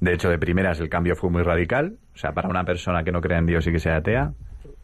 De 0.00 0.14
hecho, 0.14 0.30
de 0.30 0.38
primeras 0.38 0.80
el 0.80 0.88
cambio 0.88 1.14
fue 1.14 1.30
muy 1.30 1.42
radical. 1.42 1.98
O 2.14 2.18
sea, 2.18 2.32
para 2.32 2.48
una 2.48 2.64
persona 2.64 3.04
que 3.04 3.12
no 3.12 3.20
cree 3.20 3.38
en 3.38 3.46
Dios 3.46 3.66
y 3.66 3.72
que 3.72 3.78
sea 3.78 3.96
atea, 3.96 4.32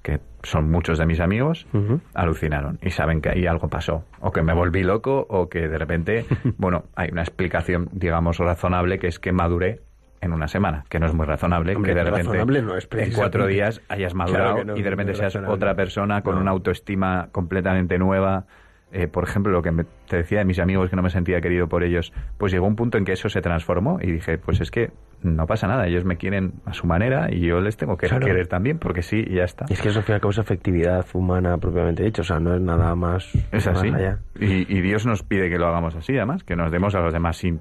que 0.03 0.21
son 0.43 0.71
muchos 0.71 0.99
de 0.99 1.07
mis 1.07 1.21
amigos, 1.21 1.67
alucinaron 2.15 2.79
y 2.81 2.91
saben 2.91 3.21
que 3.21 3.31
ahí 3.31 3.47
algo 3.47 3.69
pasó. 3.69 4.05
O 4.21 4.31
que 4.31 4.43
me 4.43 4.55
volví 4.55 4.85
loco 4.85 5.27
o 5.29 5.49
que 5.49 5.69
de 5.69 5.79
repente, 5.79 6.27
bueno, 6.59 6.85
hay 6.95 7.09
una 7.11 7.23
explicación, 7.23 7.89
digamos, 7.93 8.39
razonable, 8.39 8.99
que 8.99 9.09
es 9.09 9.19
que 9.19 9.33
maduré 9.33 9.81
en 10.21 10.33
una 10.33 10.49
semana, 10.49 10.85
que 10.89 10.99
no 10.99 11.07
es 11.07 11.15
muy 11.15 11.27
razonable, 11.27 11.75
Hombre, 11.75 11.93
que 11.93 11.99
de 11.99 12.05
repente 12.05 12.29
razonable 12.29 12.63
no 12.63 12.77
es 12.77 12.89
en 12.93 13.13
cuatro 13.13 13.47
días 13.47 13.83
hayas 13.89 14.15
madurado 14.15 14.55
Claro 14.55 14.59
que 14.59 14.65
no, 14.65 14.77
y 14.77 14.83
de 14.83 14.91
repente 14.91 15.13
no 15.13 15.19
seas 15.19 15.35
razonable. 15.35 15.55
otra 15.55 15.75
persona 15.75 16.23
con 16.23 16.39
una 16.39 16.53
autoestima 16.53 17.29
completamente 17.33 17.99
nueva. 17.99 18.47
Eh, 18.93 19.09
por 19.09 19.25
ejemplo, 19.25 19.53
lo 19.53 19.63
que 19.63 19.73
me- 19.73 19.85
te 20.09 20.19
decía 20.19 20.39
de 20.39 20.45
mis 20.45 20.61
amigos 20.61 20.89
que 20.89 20.97
no 20.97 21.03
me 21.03 21.11
sentía 21.11 21.41
querido 21.41 21.69
por 21.69 21.83
ellos, 21.83 22.13
pues 22.39 22.53
llegó 22.53 22.67
un 22.69 22.77
punto 22.77 22.99
en 22.99 23.05
que 23.05 23.13
eso 23.13 23.29
se 23.29 23.43
transformó 23.43 23.99
y 24.01 24.13
dije, 24.13 24.39
pues 24.39 24.61
es 24.61 24.71
que 24.71 24.93
no 25.23 25.47
pasa 25.47 25.67
nada, 25.67 25.89
ellos 25.89 26.05
me 26.05 26.17
quieren 26.17 26.53
a 26.65 26.73
su 26.73 26.87
manera 26.87 27.27
y 27.33 27.41
yo 27.41 27.61
les 27.61 27.77
tengo 27.77 27.97
que 27.97 28.07
Claro. 28.07 28.25
querer 28.25 28.47
también, 28.47 28.79
porque 28.79 29.03
sí, 29.03 29.25
y 29.27 29.35
ya 29.35 29.45
está. 29.45 29.67
Y 29.69 29.73
es 29.73 29.83
que 29.83 29.89
eso 29.89 29.99
al 29.99 30.05
fin 30.05 30.13
y 30.13 30.15
al 30.15 30.21
cabo 30.21 30.31
es 30.31 30.39
afectividad 30.39 31.05
humana 31.15 31.59
propiamente 31.59 32.05
dicho, 32.05 32.23
o 32.23 32.25
sea, 32.25 32.39
no 32.39 32.55
es 32.55 32.61
nada 32.61 32.95
más. 32.95 33.35
Es 33.51 33.67
más 33.67 33.79
así. 33.79 33.89
allá. 33.89 34.21
Y, 34.39 34.73
y 34.73 34.81
Dios 34.83 35.05
nos 35.05 35.25
pide 35.25 35.51
que 35.51 35.59
lo 35.59 35.67
hagamos 35.67 35.97
así, 35.97 36.17
además, 36.17 36.45
que 36.45 36.55
nos 36.55 36.71
demos 36.71 36.95
a 36.95 37.01
los 37.01 37.13
demás 37.13 37.37
sin 37.39 37.61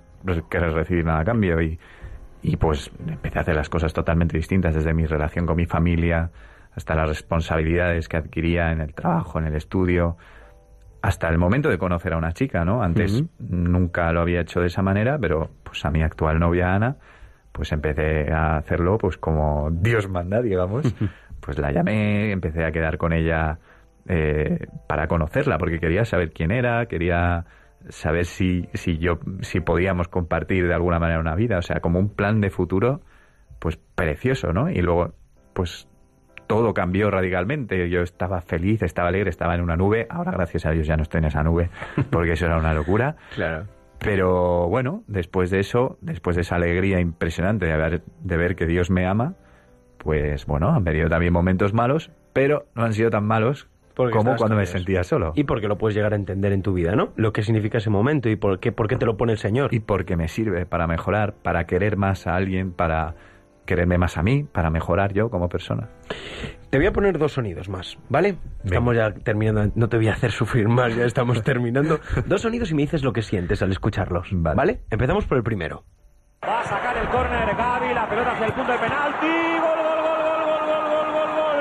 querer 0.50 0.74
recibir 0.74 1.06
nada 1.06 1.22
a 1.22 1.26
cambio. 1.26 1.60
Y, 1.60 1.80
y 2.44 2.58
pues 2.58 2.92
empecé 3.08 3.40
a 3.40 3.42
hacer 3.42 3.56
las 3.56 3.70
cosas 3.70 3.94
totalmente 3.94 4.38
distintas, 4.38 4.76
desde 4.76 4.94
mi 4.94 5.08
relación 5.08 5.48
con 5.48 5.56
mi 5.58 5.66
familia 5.66 6.30
hasta 6.76 6.94
las 6.94 7.08
responsabilidades 7.10 8.08
que 8.08 8.18
adquiría 8.18 8.72
en 8.72 8.82
el 8.82 8.94
trabajo, 8.94 9.40
en 9.40 9.46
el 9.46 9.56
estudio, 9.56 10.18
hasta 11.06 11.30
el 11.30 11.38
momento 11.38 11.70
de 11.70 11.78
conocer 11.78 12.14
a 12.14 12.18
una 12.18 12.32
chica, 12.32 12.66
¿no? 12.66 12.82
Antes 12.82 13.24
nunca 13.38 14.12
lo 14.12 14.22
había 14.22 14.42
hecho 14.42 14.60
de 14.60 14.68
esa 14.68 14.82
manera, 14.82 15.20
pero 15.20 15.52
pues 15.64 15.86
a 15.86 15.92
mi 15.92 16.02
actual 16.02 16.40
novia 16.40 16.74
Ana, 16.74 16.96
pues 17.52 17.72
empecé 17.72 18.34
a 18.34 18.58
hacerlo 18.58 18.98
pues 18.98 19.16
como 19.18 19.70
Dios 19.72 20.10
manda, 20.10 20.42
digamos. 20.42 20.96
Pues 21.42 21.60
la 21.60 21.72
llamé, 21.72 22.32
empecé 22.32 22.66
a 22.66 22.72
quedar 22.72 22.98
con 22.98 23.14
ella 23.14 23.60
eh, 24.08 24.66
para 24.88 25.08
conocerla, 25.08 25.60
porque 25.60 25.80
quería 25.80 26.04
saber 26.04 26.32
quién 26.32 26.50
era, 26.50 26.88
quería 26.88 27.46
saber 27.90 28.26
si, 28.26 28.68
si 28.74 28.98
yo, 28.98 29.20
si 29.42 29.60
podíamos 29.60 30.08
compartir 30.08 30.68
de 30.68 30.74
alguna 30.74 30.98
manera 30.98 31.20
una 31.20 31.36
vida, 31.36 31.60
o 31.60 31.62
sea, 31.62 31.82
como 31.82 32.00
un 32.00 32.10
plan 32.10 32.42
de 32.42 32.50
futuro, 32.50 33.02
pues 33.60 33.78
precioso, 33.78 34.54
¿no? 34.54 34.72
Y 34.72 34.82
luego, 34.82 35.14
pues 35.54 35.88
todo 36.48 36.74
cambió 36.74 37.10
radicalmente. 37.12 37.90
Yo 37.90 38.02
estaba 38.02 38.42
feliz, 38.42 38.82
estaba 38.84 39.10
alegre, 39.10 39.30
estaba 39.30 39.56
en 39.56 39.62
una 39.62 39.76
nube. 39.76 40.08
Ahora, 40.10 40.32
gracias 40.32 40.66
a 40.66 40.72
Dios, 40.72 40.86
ya 40.88 40.96
no 40.98 41.04
estoy 41.04 41.20
en 41.20 41.26
esa 41.26 41.44
nube, 41.44 41.70
porque 42.10 42.34
eso 42.34 42.46
era 42.46 42.58
una 42.58 42.74
locura. 42.74 43.16
Claro. 43.36 43.66
Pero 44.00 44.68
bueno, 44.68 45.04
después 45.08 45.50
de 45.50 45.60
eso, 45.60 45.98
después 46.02 46.36
de 46.36 46.44
esa 46.44 46.56
alegría 46.58 47.00
impresionante 47.00 47.66
de, 47.66 47.74
haber- 47.74 48.02
de 48.22 48.38
ver 48.38 48.56
que 48.56 48.68
Dios 48.68 48.90
me 48.92 49.06
ama, 49.08 49.34
pues 49.98 50.46
bueno, 50.46 50.70
han 50.70 50.84
venido 50.84 51.10
también 51.10 51.34
momentos 51.34 51.74
malos, 51.74 52.12
pero 52.34 52.66
no 52.76 52.84
han 52.84 52.94
sido 52.94 53.10
tan 53.10 53.26
malos 53.26 53.68
Porque 53.96 54.16
como 54.16 54.36
cuando 54.36 54.56
me 54.56 54.64
Dios. 54.64 54.70
sentía 54.72 55.04
solo. 55.04 55.32
Y 55.36 55.46
porque 55.46 55.68
lo 55.68 55.78
puedes 55.78 55.96
llegar 55.96 56.14
a 56.14 56.18
entender 56.18 56.52
en 56.52 56.62
tu 56.62 56.74
vida, 56.74 56.96
¿no? 56.96 57.14
Lo 57.16 57.34
que 57.34 57.42
significa 57.42 57.78
ese 57.80 57.90
momento 57.90 58.30
y 58.30 58.36
por 58.36 58.60
qué, 58.60 58.72
por 58.72 58.88
qué 58.88 58.98
te 58.98 59.06
lo 59.06 59.18
pone 59.18 59.32
el 59.32 59.38
Señor. 59.40 59.74
Y 59.74 59.80
porque 59.80 60.16
me 60.18 60.28
sirve 60.28 60.66
para 60.66 60.86
mejorar, 60.86 61.34
para 61.34 61.66
querer 61.66 61.96
más 61.98 62.28
a 62.28 62.36
alguien, 62.36 62.72
para 62.74 63.16
quererme 63.66 63.98
más 63.98 64.18
a 64.18 64.24
mí, 64.24 64.44
para 64.44 64.70
mejorar 64.70 65.14
yo 65.14 65.30
como 65.30 65.50
persona. 65.50 65.90
Te 66.70 66.78
voy 66.78 66.88
a 66.88 66.92
poner 66.92 67.18
dos 67.18 67.34
sonidos 67.34 67.70
más, 67.70 67.98
¿vale? 68.10 68.38
Estamos 68.64 68.96
ya 68.96 69.12
terminando, 69.14 69.72
no 69.76 69.88
te 69.88 69.98
voy 69.98 70.08
a 70.10 70.14
hacer 70.14 70.32
sufrir 70.32 70.68
más, 70.68 70.96
ya 70.96 71.06
estamos 71.06 71.42
terminando. 71.44 72.00
Dos 72.26 72.42
sonidos 72.42 72.72
y 72.72 72.76
me 72.76 72.82
dices 72.82 73.04
lo 73.04 73.14
que 73.14 73.22
sientes 73.22 73.62
al 73.62 73.72
escucharlos, 73.72 74.28
Vale. 74.32 74.56
¿vale? 74.56 74.82
Empezamos 74.90 75.26
por 75.26 75.38
el 75.38 75.44
primero. 75.44 75.84
Va 76.44 76.60
a 76.60 76.64
sacar 76.64 76.98
el 76.98 77.08
córner 77.08 77.56
Gaby, 77.56 77.94
la 77.94 78.10
pelota 78.10 78.32
hacia 78.34 78.46
el 78.48 78.54
punto 78.54 78.72
de 78.72 78.78
penalti. 78.78 79.28
Gol, 79.62 79.78
gol, 79.78 80.02
gol, 80.04 80.20
gol, 80.26 80.66
gol, 80.66 80.86
gol, 80.92 81.08
gol, 81.12 81.12
gol, 81.14 81.30
gol. 81.38 81.60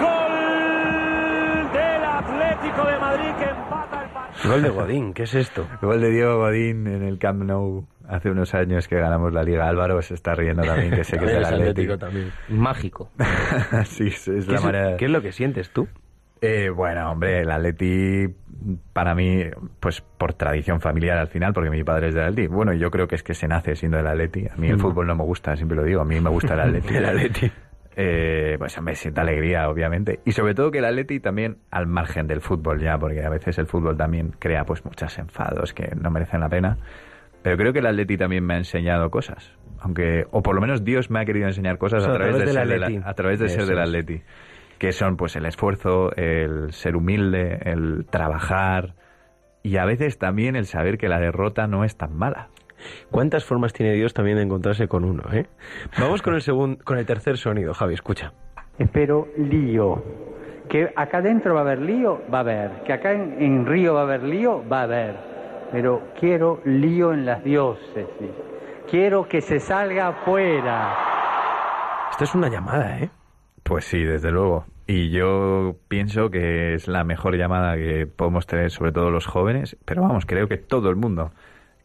Gol 0.00 1.72
del 1.72 2.04
Atlético 2.04 2.84
de 2.88 2.98
Madrid 2.98 3.34
que 3.38 3.44
empata. 3.50 3.99
Gol 4.46 4.62
de 4.62 4.68
Godín, 4.70 5.12
¿qué 5.12 5.24
es 5.24 5.34
esto? 5.34 5.66
Gol 5.82 6.00
de 6.00 6.10
Diego 6.10 6.38
Godín 6.38 6.86
en 6.86 7.02
el 7.02 7.18
Camp 7.18 7.42
Nou 7.42 7.86
hace 8.08 8.30
unos 8.30 8.54
años 8.54 8.88
que 8.88 8.96
ganamos 8.96 9.32
la 9.32 9.42
Liga. 9.42 9.68
Álvaro 9.68 10.00
se 10.02 10.14
está 10.14 10.34
riendo 10.34 10.62
también, 10.62 10.90
que 10.92 11.04
sé 11.04 11.18
que 11.18 11.26
es 11.26 11.32
del 11.32 11.44
Atlético. 11.44 11.98
también. 11.98 12.32
Mágico. 12.48 13.10
sí, 13.84 14.08
es 14.08 14.28
es 14.28 14.46
¿Qué 14.46 14.52
la 14.52 14.58
es, 14.58 14.64
manera... 14.64 14.96
qué 14.96 15.04
es 15.04 15.10
lo 15.10 15.22
que 15.22 15.32
sientes 15.32 15.70
tú? 15.70 15.88
Eh, 16.42 16.70
bueno, 16.70 17.10
hombre, 17.10 17.40
el 17.40 17.50
Atleti 17.50 18.26
para 18.94 19.14
mí, 19.14 19.44
pues 19.78 20.00
por 20.00 20.32
tradición 20.34 20.80
familiar 20.80 21.18
al 21.18 21.28
final, 21.28 21.52
porque 21.52 21.68
mi 21.70 21.84
padre 21.84 22.08
es 22.08 22.14
del 22.14 22.24
Atleti. 22.24 22.48
Bueno, 22.48 22.72
yo 22.72 22.90
creo 22.90 23.06
que 23.06 23.16
es 23.16 23.22
que 23.22 23.34
se 23.34 23.46
nace 23.46 23.76
siendo 23.76 23.98
del 23.98 24.06
Atleti. 24.06 24.46
A 24.46 24.56
mí 24.56 24.68
el 24.68 24.78
fútbol 24.78 25.06
no 25.06 25.14
me 25.14 25.24
gusta, 25.24 25.54
siempre 25.54 25.76
lo 25.76 25.84
digo. 25.84 26.00
A 26.00 26.04
mí 26.04 26.18
me 26.18 26.30
gusta 26.30 26.54
el 26.54 26.60
Atleti. 26.60 26.94
El 26.96 27.04
Atleti. 27.04 27.52
Eh, 27.96 28.56
pues 28.58 28.80
me 28.80 28.94
siento 28.94 29.20
alegría, 29.20 29.68
obviamente. 29.68 30.20
Y 30.24 30.32
sobre 30.32 30.54
todo 30.54 30.70
que 30.70 30.78
el 30.78 30.84
Atleti 30.84 31.20
también, 31.20 31.58
al 31.70 31.86
margen 31.86 32.26
del 32.26 32.40
fútbol 32.40 32.80
ya, 32.80 32.98
porque 32.98 33.24
a 33.24 33.28
veces 33.28 33.58
el 33.58 33.66
fútbol 33.66 33.96
también 33.96 34.32
crea 34.38 34.64
pues 34.64 34.84
muchos 34.84 35.18
enfados 35.18 35.74
que 35.74 35.94
no 35.96 36.10
merecen 36.10 36.40
la 36.40 36.48
pena. 36.48 36.78
Pero 37.42 37.56
creo 37.56 37.72
que 37.72 37.80
el 37.80 37.86
Atleti 37.86 38.16
también 38.16 38.44
me 38.44 38.54
ha 38.54 38.58
enseñado 38.58 39.10
cosas. 39.10 39.56
Aunque, 39.80 40.24
o 40.30 40.42
por 40.42 40.54
lo 40.54 40.60
menos 40.60 40.84
Dios 40.84 41.10
me 41.10 41.20
ha 41.20 41.24
querido 41.24 41.46
enseñar 41.46 41.78
cosas 41.78 42.02
O 42.02 42.06
sea, 42.06 42.14
a 42.14 42.16
través, 42.16 42.38
de, 42.38 42.46
ser 42.46 42.58
Atleti. 42.58 43.00
a 43.02 43.14
través 43.14 43.40
de 43.40 43.48
ser 43.48 43.66
del. 43.66 43.78
Atleti. 43.78 44.22
Que 44.78 44.92
son 44.92 45.16
pues 45.16 45.36
el 45.36 45.46
esfuerzo, 45.46 46.14
el 46.16 46.72
ser 46.72 46.96
humilde, 46.96 47.58
el 47.64 48.06
trabajar 48.06 48.94
y 49.62 49.76
a 49.76 49.84
veces 49.84 50.18
también 50.18 50.56
el 50.56 50.66
saber 50.66 50.96
que 50.96 51.08
la 51.08 51.20
derrota 51.20 51.66
no 51.66 51.84
es 51.84 51.96
tan 51.96 52.16
mala. 52.16 52.48
¿Cuántas 53.10 53.44
formas 53.44 53.72
tiene 53.72 53.92
Dios 53.92 54.14
también 54.14 54.36
de 54.36 54.44
encontrarse 54.44 54.88
con 54.88 55.04
uno, 55.04 55.24
eh? 55.32 55.46
Vamos 55.98 56.22
con 56.22 56.34
el 56.34 56.42
segundo, 56.42 56.82
con 56.84 56.98
el 56.98 57.06
tercer 57.06 57.36
sonido, 57.36 57.74
Javi, 57.74 57.94
escucha. 57.94 58.32
Espero 58.78 59.28
lío. 59.36 60.02
Que 60.68 60.92
acá 60.94 61.20
dentro 61.20 61.54
va 61.54 61.60
a 61.60 61.64
haber 61.64 61.80
lío, 61.80 62.20
va 62.32 62.38
a 62.38 62.40
haber. 62.40 62.70
Que 62.84 62.92
acá 62.92 63.12
en, 63.12 63.42
en 63.42 63.66
Río 63.66 63.94
va 63.94 64.00
a 64.00 64.04
haber 64.04 64.22
lío, 64.22 64.62
va 64.68 64.80
a 64.80 64.84
haber. 64.84 65.16
Pero 65.72 66.02
quiero 66.18 66.60
lío 66.64 67.12
en 67.12 67.26
las 67.26 67.42
diócesis. 67.42 68.30
Quiero 68.88 69.28
que 69.28 69.40
se 69.40 69.60
salga 69.60 70.08
afuera. 70.08 70.96
Esto 72.10 72.24
es 72.24 72.34
una 72.34 72.48
llamada, 72.48 72.98
¿eh? 72.98 73.10
Pues 73.62 73.84
sí, 73.84 74.02
desde 74.02 74.30
luego. 74.30 74.64
Y 74.86 75.10
yo 75.10 75.76
pienso 75.86 76.30
que 76.30 76.74
es 76.74 76.88
la 76.88 77.04
mejor 77.04 77.36
llamada 77.36 77.76
que 77.76 78.08
podemos 78.08 78.48
tener, 78.48 78.72
sobre 78.72 78.90
todo 78.90 79.10
los 79.10 79.26
jóvenes, 79.26 79.76
pero 79.84 80.02
vamos, 80.02 80.26
creo 80.26 80.48
que 80.48 80.56
todo 80.56 80.90
el 80.90 80.96
mundo, 80.96 81.30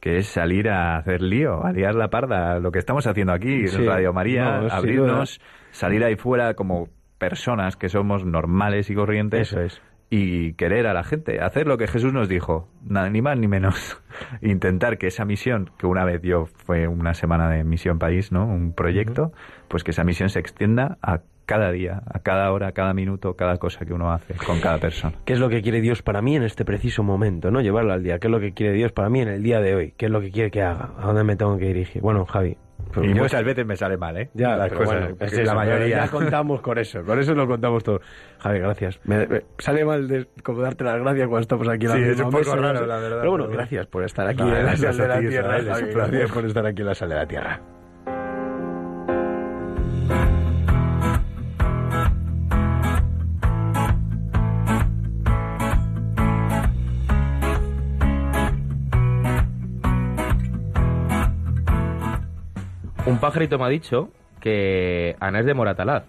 que 0.05 0.19
es 0.19 0.27
salir 0.27 0.69
a 0.69 0.97
hacer 0.97 1.23
lío, 1.23 1.65
a 1.65 1.71
liar 1.71 1.95
la 1.95 2.11
parda, 2.11 2.59
lo 2.59 2.71
que 2.71 2.77
estamos 2.77 3.07
haciendo 3.07 3.33
aquí 3.33 3.67
Sí. 3.67 3.77
en 3.81 3.87
Radio 3.87 4.13
María, 4.13 4.59
No, 4.61 4.67
abrirnos, 4.71 5.41
salir 5.71 6.03
ahí 6.03 6.15
fuera 6.15 6.53
como 6.53 6.89
personas 7.17 7.75
que 7.75 7.89
somos 7.89 8.23
normales 8.23 8.91
y 8.91 8.93
corrientes. 8.93 9.51
Eso 9.51 9.61
es. 9.61 9.81
Y 10.11 10.53
querer 10.53 10.85
a 10.85 10.93
la 10.93 11.03
gente, 11.03 11.41
hacer 11.41 11.65
lo 11.65 11.79
que 11.79 11.87
Jesús 11.87 12.13
nos 12.13 12.29
dijo, 12.29 12.69
nada, 12.87 13.09
ni 13.09 13.23
más 13.23 13.35
ni 13.39 13.47
menos. 13.47 13.99
Intentar 14.43 14.99
que 14.99 15.07
esa 15.07 15.25
misión, 15.25 15.71
que 15.79 15.87
una 15.87 16.05
vez 16.05 16.21
yo 16.21 16.45
fue 16.45 16.87
una 16.87 17.15
semana 17.15 17.49
de 17.49 17.63
Misión 17.63 17.97
País, 17.97 18.31
¿no? 18.31 18.45
Un 18.45 18.73
proyecto, 18.73 19.31
pues 19.69 19.83
que 19.83 19.89
esa 19.89 20.03
misión 20.03 20.29
se 20.29 20.37
extienda 20.39 20.99
a 21.01 21.21
cada 21.45 21.71
día, 21.71 22.01
a 22.11 22.19
cada 22.19 22.51
hora, 22.51 22.67
a 22.67 22.71
cada 22.71 22.93
minuto, 22.93 23.35
cada 23.35 23.57
cosa 23.57 23.85
que 23.85 23.93
uno 23.93 24.11
hace 24.11 24.33
con 24.45 24.59
cada 24.59 24.77
persona. 24.77 25.13
¿Qué 25.25 25.33
es 25.33 25.39
lo 25.39 25.49
que 25.49 25.61
quiere 25.61 25.81
Dios 25.81 26.01
para 26.01 26.21
mí 26.21 26.35
en 26.35 26.43
este 26.43 26.65
preciso 26.65 27.03
momento, 27.03 27.51
no? 27.51 27.61
Llevarlo 27.61 27.93
al 27.93 28.03
día. 28.03 28.19
¿Qué 28.19 28.27
es 28.27 28.31
lo 28.31 28.39
que 28.39 28.53
quiere 28.53 28.73
Dios 28.73 28.91
para 28.91 29.09
mí 29.09 29.21
en 29.21 29.27
el 29.29 29.43
día 29.43 29.59
de 29.61 29.75
hoy? 29.75 29.93
¿Qué 29.97 30.05
es 30.07 30.11
lo 30.11 30.21
que 30.21 30.31
quiere 30.31 30.51
que 30.51 30.61
haga? 30.61 30.91
¿A 30.99 31.05
dónde 31.07 31.23
me 31.23 31.35
tengo 31.35 31.57
que 31.57 31.65
dirigir? 31.67 32.01
Bueno, 32.01 32.25
Javi. 32.25 32.57
pues 32.93 33.09
y 33.09 33.13
muchas 33.13 33.43
veces 33.43 33.65
me 33.65 33.75
sale 33.75 33.97
mal, 33.97 34.17
¿eh? 34.17 34.29
Ya, 34.33 34.55
las 34.55 34.69
pero 34.69 34.81
cosas, 34.81 34.99
bueno, 35.01 35.17
es 35.19 35.33
eso, 35.33 35.43
la 35.43 35.53
mayoría. 35.55 35.97
Ya 36.05 36.07
contamos 36.09 36.61
con 36.61 36.77
eso, 36.77 37.03
con 37.03 37.19
eso 37.19 37.33
lo 37.33 37.47
contamos 37.47 37.83
todo. 37.83 37.99
Javi, 38.39 38.59
gracias. 38.59 38.99
Me, 39.05 39.25
me- 39.27 39.41
sale 39.57 39.85
mal 39.85 40.07
de, 40.07 40.27
como 40.43 40.61
darte 40.61 40.83
las 40.83 40.99
gracias 40.99 41.27
cuando 41.27 41.41
estamos 41.41 41.67
aquí 41.67 41.85
en 41.85 41.91
la 41.91 41.95
Sí, 41.97 42.03
es 42.03 42.19
un 42.19 42.25
poco 42.25 42.37
mesa, 42.39 42.55
raro, 42.55 42.85
la 42.85 42.97
verdad, 42.97 43.17
Pero 43.19 43.31
bueno, 43.31 43.47
gracias 43.47 43.87
por 43.87 44.03
estar 44.03 44.27
aquí 44.27 44.41
en 44.41 44.49
la 44.53 44.59
gracias 44.59 44.95
sal 44.95 44.97
de 44.97 45.07
la 45.13 45.19
ti, 45.19 45.27
tierra. 45.27 45.61
Gracias 45.61 46.31
por 46.31 46.45
estar 46.45 46.65
aquí 46.65 46.81
en 46.81 46.87
la 46.87 46.95
sal 46.95 47.09
de 47.09 47.15
la 47.15 47.25
tierra. 47.27 47.61
Pajarito 63.35 63.59
me 63.59 63.65
ha 63.65 63.69
dicho 63.69 64.09
que 64.39 65.15
Ana 65.19 65.39
es 65.41 65.45
de 65.45 65.53
Moratalaz. 65.53 66.03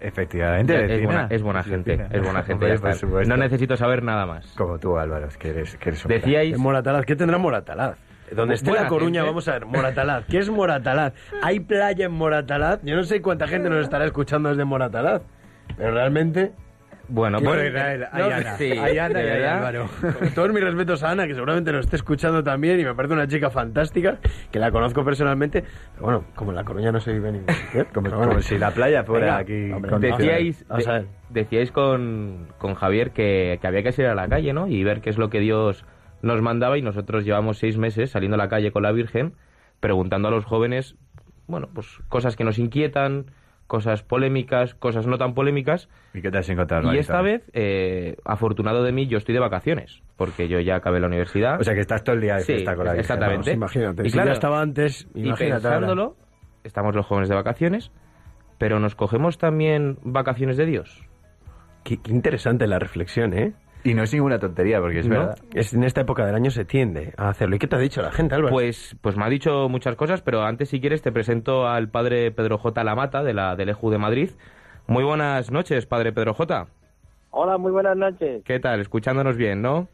Efectivamente, 0.00 0.74
Es 0.76 0.88
vecina. 0.88 1.06
buena, 1.06 1.26
es 1.30 1.42
buena 1.42 1.62
gente, 1.64 1.96
vecina. 1.96 2.08
es 2.16 2.22
buena 2.22 2.42
gente. 2.44 2.52
Hombre, 2.72 2.92
ya 2.92 3.06
por. 3.08 3.26
No 3.26 3.36
necesito 3.36 3.76
saber 3.76 4.02
nada 4.04 4.26
más. 4.26 4.46
Como 4.56 4.78
tú, 4.78 4.96
Álvaro, 4.96 5.26
es 5.26 5.36
que 5.36 5.48
eres, 5.48 5.76
que 5.76 5.88
eres 5.88 6.04
un 6.04 6.08
Decíais, 6.10 6.56
Moratalaz, 6.56 7.04
¿qué 7.04 7.16
tendrá 7.16 7.36
Moratalaz? 7.38 7.96
Donde 8.30 8.54
esté 8.54 8.68
Buena 8.70 8.84
La 8.84 8.88
Coruña, 8.90 9.20
gente. 9.22 9.28
vamos 9.30 9.48
a 9.48 9.52
ver, 9.54 9.66
Moratalaz. 9.66 10.24
¿Qué 10.26 10.38
es 10.38 10.50
Moratalaz? 10.50 11.14
¿Hay 11.42 11.60
playa 11.60 12.06
en 12.06 12.12
Moratalaz? 12.12 12.78
Yo 12.84 12.94
no 12.94 13.02
sé 13.02 13.20
cuánta 13.22 13.48
gente 13.48 13.68
nos 13.70 13.80
estará 13.80 14.04
escuchando 14.04 14.50
desde 14.50 14.64
Moratalaz, 14.64 15.22
pero 15.76 15.90
realmente 15.92 16.52
Bueno, 17.10 17.38
Bueno, 17.40 17.54
pues 17.54 17.68
Israel, 17.68 18.06
ahí 18.12 18.22
Ana, 18.30 18.56
sí, 18.58 18.72
Ana 18.72 19.22
y. 19.22 19.42
Álvaro. 19.42 19.88
Todos 20.34 20.52
mis 20.52 20.62
respetos 20.62 21.02
a 21.02 21.10
Ana, 21.12 21.26
que 21.26 21.32
seguramente 21.34 21.72
nos 21.72 21.86
esté 21.86 21.96
escuchando 21.96 22.44
también 22.44 22.78
y 22.80 22.84
me 22.84 22.94
parece 22.94 23.14
una 23.14 23.26
chica 23.26 23.48
fantástica, 23.50 24.18
que 24.52 24.58
la 24.58 24.70
conozco 24.70 25.02
personalmente. 25.04 25.64
Pero 25.94 26.04
bueno, 26.04 26.24
como 26.34 26.50
en 26.50 26.56
La 26.56 26.64
Coruña 26.64 26.92
no 26.92 27.00
se 27.00 27.12
vive 27.14 27.32
ni... 27.32 27.38
¿eh? 27.38 27.86
Como, 27.94 28.40
si 28.42 28.58
la 28.58 28.72
playa 28.72 29.04
fuera 29.04 29.38
Venga, 29.38 29.38
aquí. 29.38 29.72
hombre, 29.72 29.90
con- 29.90 30.00
Decíais, 30.02 30.66
Vamos 30.68 30.86
a 30.86 30.92
ver. 30.92 31.02
de- 31.02 31.08
decíais 31.40 31.72
con, 31.72 32.48
con 32.58 32.74
Javier 32.74 33.12
que, 33.12 33.58
que 33.60 33.66
había 33.66 33.82
que 33.82 33.92
salir 33.92 34.10
a 34.10 34.14
la 34.14 34.28
calle, 34.28 34.52
¿no? 34.52 34.68
Y 34.68 34.84
ver 34.84 35.00
qué 35.00 35.08
es 35.08 35.16
lo 35.16 35.30
que 35.30 35.40
Dios 35.40 35.86
nos 36.20 36.42
mandaba 36.42 36.76
y 36.76 36.82
nosotros 36.82 37.24
llevamos 37.24 37.58
seis 37.58 37.78
meses 37.78 38.10
saliendo 38.10 38.34
a 38.34 38.38
la 38.38 38.48
calle 38.50 38.70
con 38.70 38.82
la 38.82 38.92
Virgen, 38.92 39.32
preguntando 39.80 40.28
a 40.28 40.30
los 40.30 40.44
jóvenes, 40.44 40.94
bueno, 41.46 41.68
pues 41.72 41.86
cosas 42.08 42.36
que 42.36 42.44
nos 42.44 42.58
inquietan, 42.58 43.26
cosas 43.68 44.02
polémicas, 44.02 44.74
cosas 44.74 45.06
no 45.06 45.16
tan 45.18 45.34
polémicas. 45.34 45.88
¿Y 46.14 46.20
qué 46.22 46.30
te 46.32 46.38
has 46.38 46.48
encontrado? 46.48 46.92
Y 46.92 46.98
esta 46.98 47.22
vez, 47.22 47.48
eh, 47.52 48.16
afortunado 48.24 48.82
de 48.82 48.90
mí, 48.90 49.06
yo 49.06 49.18
estoy 49.18 49.34
de 49.34 49.40
vacaciones, 49.40 50.02
porque 50.16 50.48
yo 50.48 50.58
ya 50.58 50.74
acabé 50.74 50.98
la 50.98 51.06
universidad. 51.06 51.60
O 51.60 51.64
sea 51.64 51.74
que 51.74 51.80
estás 51.80 52.02
todo 52.02 52.16
el 52.16 52.22
día 52.22 52.34
de 52.36 52.40
Sí, 52.40 52.54
fiesta 52.54 52.74
con 52.74 52.86
la 52.86 52.92
Virgen, 52.94 53.00
exactamente. 53.00 53.50
vamos. 53.50 53.76
Imagínate, 53.76 54.02
Y 54.02 54.10
si 54.10 54.12
claro, 54.14 54.26
ya 54.28 54.32
estaba 54.32 54.60
antes, 54.60 55.06
y 55.14 55.26
imagínate 55.26 55.68
ahora. 55.68 56.10
estamos 56.64 56.94
los 56.96 57.06
jóvenes 57.06 57.28
de 57.28 57.34
vacaciones, 57.36 57.92
pero 58.58 58.80
nos 58.80 58.96
cogemos 58.96 59.38
también 59.38 59.98
vacaciones 60.02 60.56
de 60.56 60.66
Dios. 60.66 61.04
Qué, 61.84 61.98
qué 62.02 62.10
interesante 62.10 62.66
la 62.66 62.78
reflexión, 62.78 63.32
¿eh? 63.34 63.52
Y 63.84 63.94
no 63.94 64.02
es 64.02 64.12
ninguna 64.12 64.38
tontería, 64.38 64.80
porque 64.80 65.00
es 65.00 65.08
¿No? 65.08 65.18
verdad. 65.18 65.38
Es, 65.54 65.72
en 65.72 65.84
esta 65.84 66.00
época 66.00 66.26
del 66.26 66.34
año 66.34 66.50
se 66.50 66.64
tiende 66.64 67.14
a 67.16 67.28
hacerlo. 67.28 67.56
¿Y 67.56 67.58
qué 67.58 67.66
te 67.66 67.76
ha 67.76 67.78
dicho 67.78 68.02
la 68.02 68.10
gente, 68.10 68.34
Álvaro? 68.34 68.52
Pues, 68.52 68.96
pues 69.00 69.16
me 69.16 69.24
ha 69.24 69.28
dicho 69.28 69.68
muchas 69.68 69.96
cosas, 69.96 70.20
pero 70.20 70.42
antes, 70.42 70.68
si 70.68 70.80
quieres, 70.80 71.02
te 71.02 71.12
presento 71.12 71.66
al 71.66 71.88
padre 71.88 72.30
Pedro 72.32 72.58
J. 72.58 72.84
Lamata, 72.84 73.22
de 73.22 73.34
la 73.34 73.56
del 73.56 73.70
EJU 73.70 73.90
de 73.90 73.98
Madrid. 73.98 74.30
Muy 74.86 75.04
buenas 75.04 75.50
noches, 75.50 75.86
padre 75.86 76.12
Pedro 76.12 76.34
J. 76.34 76.66
Hola, 77.30 77.58
muy 77.58 77.70
buenas 77.70 77.96
noches. 77.96 78.42
¿Qué 78.44 78.58
tal? 78.58 78.80
Escuchándonos 78.80 79.36
bien, 79.36 79.62
¿no? 79.62 79.88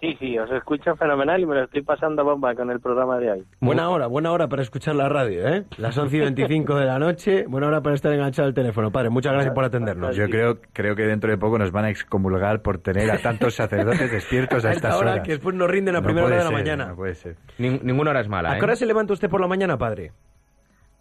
Sí, 0.00 0.16
sí, 0.20 0.38
os 0.38 0.48
escucho 0.52 0.94
fenomenal 0.94 1.40
y 1.40 1.46
me 1.46 1.56
lo 1.56 1.64
estoy 1.64 1.82
pasando 1.82 2.22
bomba 2.24 2.54
con 2.54 2.70
el 2.70 2.78
programa 2.78 3.18
de 3.18 3.32
hoy. 3.32 3.44
Buena 3.60 3.90
hora, 3.90 4.06
buena 4.06 4.30
hora 4.30 4.46
para 4.46 4.62
escuchar 4.62 4.94
la 4.94 5.08
radio, 5.08 5.48
¿eh? 5.48 5.64
Las 5.76 5.98
11 5.98 6.16
y 6.16 6.20
25 6.20 6.76
de 6.76 6.84
la 6.86 7.00
noche, 7.00 7.46
buena 7.48 7.66
hora 7.66 7.80
para 7.80 7.96
estar 7.96 8.12
enganchado 8.12 8.46
al 8.46 8.54
teléfono. 8.54 8.92
Padre, 8.92 9.10
muchas 9.10 9.32
gracias 9.32 9.52
por 9.54 9.64
atendernos. 9.64 10.14
Yo 10.14 10.26
creo, 10.28 10.58
creo 10.72 10.94
que 10.94 11.02
dentro 11.02 11.30
de 11.30 11.36
poco 11.36 11.58
nos 11.58 11.72
van 11.72 11.86
a 11.86 11.90
excomulgar 11.90 12.62
por 12.62 12.78
tener 12.78 13.10
a 13.10 13.18
tantos 13.18 13.54
sacerdotes 13.56 14.12
despiertos 14.12 14.64
a 14.64 14.68
A 14.68 14.72
estas 14.72 14.90
esta 14.92 14.98
hora 15.02 15.12
horas. 15.14 15.24
que 15.26 15.32
después 15.32 15.56
nos 15.56 15.68
rinden 15.68 15.96
a 15.96 15.98
No 16.00 16.04
primera 16.04 16.26
hora 16.26 16.36
de 16.36 16.42
la 16.44 16.48
ser, 16.50 16.56
mañana. 16.58 16.86
No 16.86 16.94
puede 16.96 17.14
ser. 17.16 17.34
Ning- 17.58 17.80
ninguna 17.82 18.10
hora 18.12 18.20
es 18.20 18.28
mala, 18.28 18.50
¿A 18.52 18.54
¿eh? 18.54 18.58
qué 18.60 18.64
hora 18.66 18.76
se 18.76 18.86
levanta 18.86 19.14
usted 19.14 19.28
por 19.28 19.40
la 19.40 19.48
mañana, 19.48 19.76
padre? 19.78 20.12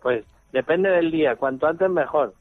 Pues 0.02 0.26
depende 0.54 0.90
del 0.90 1.12
día, 1.12 1.36
cuanto 1.36 1.68
antes 1.68 1.88
mejor. 1.90 2.34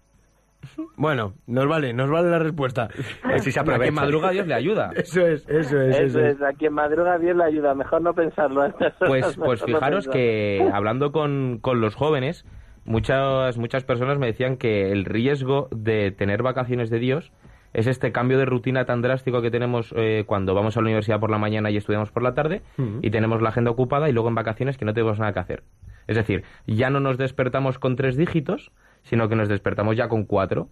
Bueno, 0.96 1.34
nos 1.46 1.66
vale, 1.68 1.92
nos 1.92 2.10
vale 2.10 2.30
la 2.30 2.38
respuesta. 2.38 2.88
Así 3.22 3.52
se 3.52 3.60
aprovecha. 3.60 3.82
A 3.82 3.86
quien 3.86 3.94
madruga, 3.94 4.30
Dios 4.30 4.46
le 4.46 4.54
ayuda. 4.54 4.90
Eso 4.96 5.26
es, 5.26 5.46
eso 5.48 5.80
es, 5.80 5.96
Eso, 5.96 6.04
eso 6.04 6.20
es. 6.20 6.36
es, 6.36 6.42
a 6.42 6.52
quien 6.52 6.72
madruga 6.72 7.18
bien 7.18 7.38
le 7.38 7.44
ayuda, 7.44 7.74
mejor 7.74 8.02
no 8.02 8.14
pensarlo. 8.14 8.62
a 8.62 8.68
estas 8.68 9.00
horas, 9.00 9.08
Pues, 9.08 9.36
pues 9.36 9.60
no 9.62 9.66
fijaros 9.66 10.08
que 10.08 10.68
hablando 10.72 11.12
con, 11.12 11.58
con 11.60 11.80
los 11.80 11.94
jóvenes, 11.94 12.44
muchas, 12.84 13.58
muchas 13.58 13.84
personas 13.84 14.18
me 14.18 14.26
decían 14.26 14.56
que 14.56 14.92
el 14.92 15.04
riesgo 15.04 15.68
de 15.70 16.10
tener 16.12 16.42
vacaciones 16.42 16.90
de 16.90 16.98
Dios 16.98 17.32
es 17.72 17.86
este 17.86 18.10
cambio 18.10 18.38
de 18.38 18.46
rutina 18.46 18.86
tan 18.86 19.02
drástico 19.02 19.42
que 19.42 19.50
tenemos 19.50 19.92
eh, 19.96 20.24
cuando 20.26 20.54
vamos 20.54 20.76
a 20.76 20.80
la 20.80 20.86
universidad 20.86 21.20
por 21.20 21.30
la 21.30 21.36
mañana 21.36 21.70
y 21.70 21.76
estudiamos 21.76 22.10
por 22.10 22.22
la 22.22 22.32
tarde 22.32 22.62
y 23.02 23.10
tenemos 23.10 23.42
la 23.42 23.50
agenda 23.50 23.70
ocupada 23.70 24.08
y 24.08 24.12
luego 24.12 24.28
en 24.28 24.34
vacaciones 24.34 24.78
que 24.78 24.86
no 24.86 24.94
tenemos 24.94 25.18
nada 25.18 25.34
que 25.34 25.40
hacer. 25.40 25.62
Es 26.06 26.16
decir, 26.16 26.44
ya 26.66 26.88
no 26.88 27.00
nos 27.00 27.18
despertamos 27.18 27.78
con 27.78 27.96
tres 27.96 28.16
dígitos, 28.16 28.70
sino 29.06 29.28
que 29.28 29.34
nos 29.34 29.48
despertamos 29.48 29.96
ya 29.96 30.08
con 30.08 30.24
cuatro. 30.24 30.68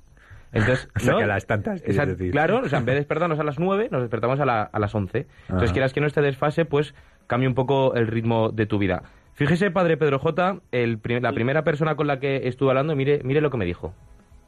Entonces, 0.52 0.88
O 0.96 1.00
sea, 1.00 1.12
¿no? 1.12 1.18
que 1.18 1.24
a 1.24 1.26
las 1.26 1.46
tantas, 1.46 1.80
quieres 1.80 1.96
Esa- 1.96 2.06
decir. 2.06 2.30
Claro, 2.30 2.60
o 2.64 2.68
sea, 2.68 2.78
en 2.78 2.84
vez 2.84 2.94
de 2.94 3.00
despertarnos 3.00 3.40
a 3.40 3.44
las 3.44 3.58
9, 3.58 3.88
nos 3.90 4.02
despertamos 4.02 4.38
a, 4.38 4.44
la- 4.46 4.62
a 4.62 4.78
las 4.78 4.94
11. 4.94 5.26
Entonces, 5.48 5.66
Ajá. 5.68 5.72
quieras 5.72 5.92
que 5.92 6.00
no 6.00 6.06
este 6.06 6.20
desfase, 6.22 6.64
pues 6.64 6.94
cambie 7.26 7.48
un 7.48 7.54
poco 7.54 7.94
el 7.94 8.06
ritmo 8.06 8.50
de 8.50 8.66
tu 8.66 8.78
vida. 8.78 9.02
Fíjese, 9.32 9.72
padre 9.72 9.96
Pedro 9.96 10.20
J, 10.20 10.60
el 10.70 11.00
la 11.20 11.32
primera 11.32 11.64
persona 11.64 11.96
con 11.96 12.06
la 12.06 12.20
que 12.20 12.46
estuve 12.46 12.68
hablando, 12.70 12.94
mire, 12.94 13.20
mire 13.24 13.40
lo 13.40 13.50
que 13.50 13.56
me 13.56 13.64
dijo. 13.64 13.92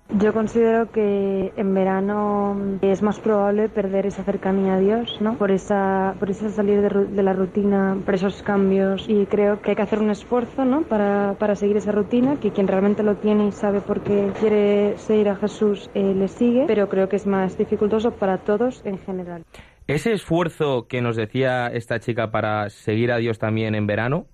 Yo 0.08 0.32
considero 0.32 0.90
que 0.92 1.52
en 1.56 1.74
verano 1.74 2.78
es 2.80 3.02
más 3.02 3.18
probable 3.18 3.68
perder 3.68 4.06
esa 4.06 4.22
cercanía 4.22 4.74
a 4.74 4.78
Dios, 4.78 5.20
¿no? 5.20 5.36
Por 5.36 5.50
esa, 5.50 6.14
por 6.20 6.30
esa 6.30 6.48
salir 6.48 6.80
de, 6.80 7.22
la 7.22 7.32
rutina, 7.32 7.98
por 8.04 8.14
esos 8.14 8.42
cambios. 8.42 9.06
Y 9.08 9.26
creo 9.26 9.60
que 9.60 9.70
hay 9.70 9.76
que 9.76 9.82
hacer 9.82 9.98
un 9.98 10.10
esfuerzo, 10.10 10.64
¿no? 10.64 10.82
Para, 10.82 11.34
para 11.38 11.56
seguir 11.56 11.76
esa 11.76 11.90
rutina, 11.90 12.38
que 12.38 12.52
quien 12.52 12.68
realmente 12.68 13.02
lo 13.02 13.16
tiene 13.16 13.48
y 13.48 13.52
sabe 13.52 13.80
por 13.80 14.02
qué 14.02 14.30
quiere 14.38 14.96
seguir 14.96 15.28
a 15.28 15.36
Jesús, 15.36 15.90
eh, 15.94 16.14
le 16.14 16.28
sigue. 16.28 16.64
Pero 16.68 16.88
creo 16.88 17.08
que 17.08 17.16
es 17.16 17.26
más 17.26 17.58
dificultoso 17.58 18.12
para 18.12 18.38
todos 18.38 18.86
en 18.86 18.98
general. 18.98 19.44
Ese 19.88 20.12
esfuerzo 20.12 20.86
que 20.88 21.02
nos 21.02 21.16
decía 21.16 21.66
esta 21.66 21.98
chica 21.98 22.30
para 22.30 22.70
seguir 22.70 23.10
a 23.10 23.18
Dios 23.18 23.38
también 23.38 23.74
en 23.74 23.88
verano, 23.88 24.28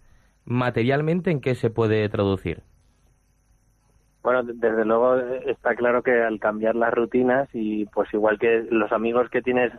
materialmente, 0.45 1.31
¿en 1.31 1.41
qué 1.41 1.55
se 1.55 1.71
puede 1.71 2.09
traducir? 2.11 2.63
Bueno, 4.23 4.43
de- 4.45 4.55
desde 4.55 4.85
luego 4.85 5.17
está 5.47 5.75
claro 5.75 6.03
que 6.03 6.23
al 6.23 6.39
cambiar 6.39 6.77
las 6.77 6.95
rutinas 6.95 7.49
y 7.53 7.87
pues 7.87 8.13
igual 8.15 8.39
que 8.39 8.67
los 8.71 8.93
amigos 8.93 9.29
que 9.31 9.43
tienes 9.43 9.73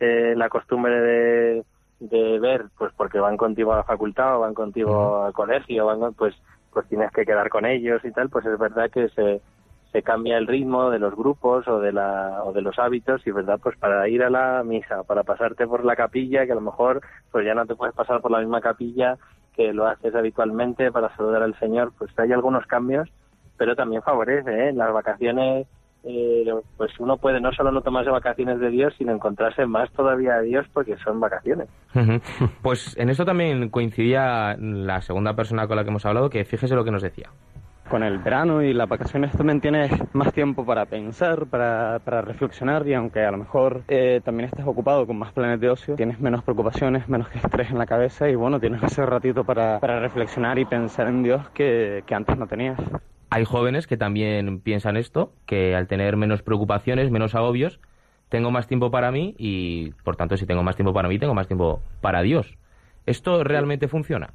eh, 0.00 0.34
la 0.36 0.48
costumbre 0.48 1.00
de, 1.00 1.64
de 2.00 2.38
ver, 2.40 2.66
pues 2.78 2.92
porque 2.96 3.18
van 3.20 3.36
contigo 3.36 3.72
a 3.72 3.76
la 3.76 3.84
facultad 3.84 4.36
o 4.36 4.40
van 4.40 4.54
contigo 4.54 5.22
al 5.24 5.32
colegio, 5.34 5.86
van 5.86 6.00
con- 6.00 6.14
pues 6.14 6.34
pues 6.72 6.86
tienes 6.88 7.10
que 7.12 7.26
quedar 7.26 7.48
con 7.50 7.66
ellos 7.66 8.00
y 8.04 8.12
tal, 8.12 8.30
pues 8.30 8.46
es 8.46 8.56
verdad 8.58 8.88
que 8.90 9.08
se, 9.10 9.42
se 9.90 10.02
cambia 10.02 10.38
el 10.38 10.46
ritmo 10.46 10.88
de 10.90 11.00
los 11.00 11.14
grupos 11.16 11.66
o 11.66 11.80
de 11.80 11.92
la 11.92 12.44
o 12.44 12.52
de 12.52 12.62
los 12.62 12.78
hábitos 12.78 13.26
y 13.26 13.32
verdad 13.32 13.58
pues 13.62 13.76
para 13.76 14.08
ir 14.08 14.22
a 14.22 14.30
la 14.30 14.62
misa, 14.64 15.02
para 15.02 15.24
pasarte 15.24 15.66
por 15.66 15.84
la 15.84 15.96
capilla 15.96 16.46
que 16.46 16.52
a 16.52 16.54
lo 16.54 16.60
mejor 16.60 17.00
pues 17.32 17.44
ya 17.44 17.54
no 17.54 17.66
te 17.66 17.74
puedes 17.74 17.94
pasar 17.94 18.20
por 18.20 18.30
la 18.30 18.38
misma 18.38 18.60
capilla 18.60 19.18
que 19.52 19.72
lo 19.74 19.86
haces 19.88 20.14
habitualmente 20.14 20.92
para 20.92 21.14
saludar 21.16 21.42
al 21.42 21.58
Señor, 21.58 21.92
pues 21.98 22.16
hay 22.18 22.32
algunos 22.32 22.66
cambios 22.66 23.10
pero 23.60 23.76
también 23.76 24.00
favorece, 24.00 24.50
¿eh? 24.50 24.68
En 24.70 24.78
las 24.78 24.90
vacaciones, 24.90 25.66
eh, 26.02 26.46
pues 26.78 26.98
uno 26.98 27.18
puede 27.18 27.42
no 27.42 27.52
solo 27.52 27.70
no 27.70 27.82
tomarse 27.82 28.08
vacaciones 28.08 28.58
de 28.58 28.70
Dios, 28.70 28.94
sino 28.96 29.12
encontrarse 29.12 29.66
más 29.66 29.92
todavía 29.92 30.36
de 30.36 30.46
Dios 30.46 30.66
porque 30.72 30.96
son 31.04 31.20
vacaciones. 31.20 31.68
Pues 32.62 32.96
en 32.96 33.10
esto 33.10 33.26
también 33.26 33.68
coincidía 33.68 34.56
la 34.58 35.02
segunda 35.02 35.34
persona 35.34 35.66
con 35.66 35.76
la 35.76 35.82
que 35.84 35.90
hemos 35.90 36.06
hablado, 36.06 36.30
que 36.30 36.46
fíjese 36.46 36.74
lo 36.74 36.86
que 36.86 36.90
nos 36.90 37.02
decía. 37.02 37.28
Con 37.90 38.02
el 38.02 38.16
verano 38.20 38.62
y 38.62 38.72
las 38.72 38.88
vacaciones 38.88 39.32
también 39.32 39.60
tienes 39.60 39.92
más 40.14 40.32
tiempo 40.32 40.64
para 40.64 40.86
pensar, 40.86 41.44
para, 41.44 41.98
para 41.98 42.22
reflexionar 42.22 42.88
y 42.88 42.94
aunque 42.94 43.20
a 43.20 43.30
lo 43.30 43.36
mejor 43.36 43.82
eh, 43.88 44.22
también 44.24 44.48
estés 44.48 44.66
ocupado 44.66 45.06
con 45.06 45.18
más 45.18 45.34
planes 45.34 45.60
de 45.60 45.68
ocio, 45.68 45.96
tienes 45.96 46.18
menos 46.18 46.42
preocupaciones, 46.44 47.10
menos 47.10 47.28
estrés 47.34 47.70
en 47.70 47.76
la 47.76 47.84
cabeza 47.84 48.26
y 48.26 48.36
bueno, 48.36 48.58
tienes 48.58 48.82
ese 48.82 49.04
ratito 49.04 49.44
para, 49.44 49.80
para 49.80 50.00
reflexionar 50.00 50.58
y 50.58 50.64
pensar 50.64 51.08
en 51.08 51.22
Dios 51.22 51.46
que, 51.50 52.02
que 52.06 52.14
antes 52.14 52.38
no 52.38 52.46
tenías. 52.46 52.78
Hay 53.30 53.44
jóvenes 53.44 53.86
que 53.86 53.96
también 53.96 54.60
piensan 54.60 54.96
esto, 54.96 55.32
que 55.46 55.74
al 55.76 55.86
tener 55.86 56.16
menos 56.16 56.42
preocupaciones, 56.42 57.10
menos 57.10 57.34
agobios, 57.34 57.80
tengo 58.28 58.50
más 58.50 58.66
tiempo 58.66 58.90
para 58.90 59.10
mí 59.10 59.34
y, 59.38 59.92
por 60.04 60.16
tanto, 60.16 60.36
si 60.36 60.46
tengo 60.46 60.62
más 60.62 60.76
tiempo 60.76 60.92
para 60.92 61.08
mí, 61.08 61.18
tengo 61.18 61.34
más 61.34 61.46
tiempo 61.46 61.80
para 62.00 62.22
Dios. 62.22 62.56
¿Esto 63.06 63.44
realmente 63.44 63.88
funciona? 63.88 64.30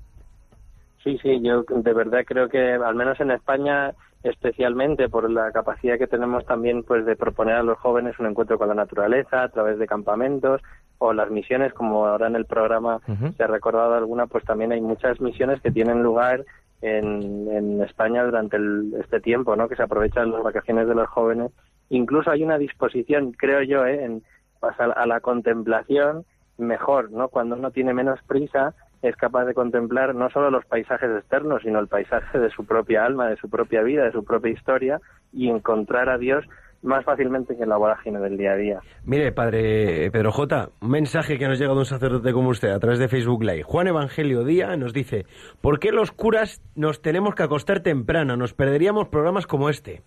Sí, 1.04 1.20
sí, 1.22 1.40
yo 1.42 1.64
de 1.70 1.94
verdad 1.94 2.24
creo 2.26 2.50
que 2.50 2.74
al 2.74 2.96
menos 2.96 3.20
en 3.20 3.32
España 3.32 3.94
especialmente 4.24 5.08
por 5.08 5.30
la 5.30 5.52
capacidad 5.52 6.00
que 6.00 6.08
tenemos 6.08 6.46
también 6.46 6.84
pues 6.84 7.06
de 7.06 7.16
proponer 7.16 7.56
a 7.56 7.64
los 7.64 7.78
jóvenes 7.78 8.18
un 8.18 8.26
encuentro 8.26 8.58
con 8.58 8.68
la 8.68 8.74
naturaleza 8.74 9.44
a 9.44 9.50
través 9.50 9.78
de 9.78 9.86
campamentos 9.86 10.62
o 10.98 11.14
las 11.14 11.30
misiones 11.30 11.74
como 11.74 12.08
ahora 12.08 12.26
en 12.26 12.36
el 12.36 12.46
programa 12.46 13.02
se 13.38 13.44
ha 13.44 13.48
recordado 13.48 13.94
alguna 13.94 14.26
pues 14.26 14.44
también 14.44 14.72
hay 14.72 14.82
muchas 14.82 15.22
misiones 15.22 15.62
que 15.62 15.70
tienen 15.70 16.02
lugar 16.02 16.44
en, 16.86 17.48
en 17.52 17.82
España 17.82 18.24
durante 18.24 18.58
el- 18.58 18.94
este 19.00 19.20
tiempo 19.20 19.56
no 19.56 19.68
que 19.68 19.76
se 19.76 19.84
aprovechan 19.84 20.32
las 20.32 20.44
vacaciones 20.44 20.88
de 20.88 20.96
los 20.96 21.08
jóvenes. 21.10 21.52
Incluso 21.90 22.32
hay 22.32 22.44
una 22.44 22.58
disposición 22.58 23.32
creo 23.34 23.62
yo 23.64 23.86
¿eh? 23.86 24.04
en 24.04 24.24
pasar 24.60 24.94
a 24.98 25.06
la 25.06 25.20
contemplación 25.20 26.26
mejor 26.58 27.12
no 27.12 27.28
cuando 27.28 27.56
uno 27.56 27.72
tiene 27.72 27.94
menos 27.94 28.20
prisa 28.28 28.74
es 29.02 29.16
capaz 29.18 29.46
de 29.46 29.54
contemplar 29.54 30.16
no 30.16 30.30
solo 30.30 30.50
los 30.50 30.66
paisajes 30.66 31.10
externos, 31.12 31.62
sino 31.62 31.80
el 31.80 31.88
paisaje 31.88 32.40
de 32.40 32.50
su 32.50 32.66
propia 32.66 33.06
alma, 33.06 33.28
de 33.28 33.36
su 33.36 33.50
propia 33.50 33.84
vida, 33.84 34.04
de 34.06 34.12
su 34.12 34.24
propia 34.24 34.52
historia 34.52 35.00
y 35.32 35.50
encontrar 35.50 36.10
a 36.10 36.18
Dios 36.18 36.44
más 36.86 37.04
fácilmente 37.04 37.56
que 37.56 37.64
en 37.64 37.70
la 37.70 37.78
vorágine 37.78 38.20
del 38.20 38.38
día 38.38 38.52
a 38.52 38.56
día. 38.56 38.80
Mire, 39.04 39.32
padre 39.32 40.10
Pedro 40.12 40.32
J, 40.32 40.70
un 40.82 40.90
mensaje 40.90 41.38
que 41.38 41.48
nos 41.48 41.60
llega 41.60 41.74
de 41.74 41.80
un 41.80 41.86
sacerdote 41.86 42.32
como 42.32 42.50
usted 42.50 42.70
a 42.70 42.80
través 42.80 43.00
de 43.00 43.08
Facebook 43.08 43.44
Live. 43.44 43.64
Juan 43.64 43.88
Evangelio 43.88 44.44
Díaz 44.44 44.78
nos 44.78 44.94
dice, 44.94 45.26
¿por 45.62 45.80
qué 45.80 45.92
los 45.92 46.12
curas 46.12 46.62
nos 46.76 47.02
tenemos 47.02 47.36
que 47.36 47.44
acostar 47.44 47.82
temprano? 47.82 48.38
Nos 48.38 48.54
perderíamos 48.54 49.10
programas 49.10 49.48
como 49.48 49.70
este. 49.70 50.04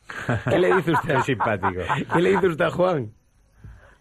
¿Qué 0.48 0.58
le 0.58 0.74
dice 0.74 0.92
usted? 0.92 1.18
Simpático. 1.24 1.82
¿Qué 2.14 2.22
le 2.22 2.30
dice 2.30 2.46
usted 2.46 2.64
a 2.64 2.70
Juan? 2.70 3.17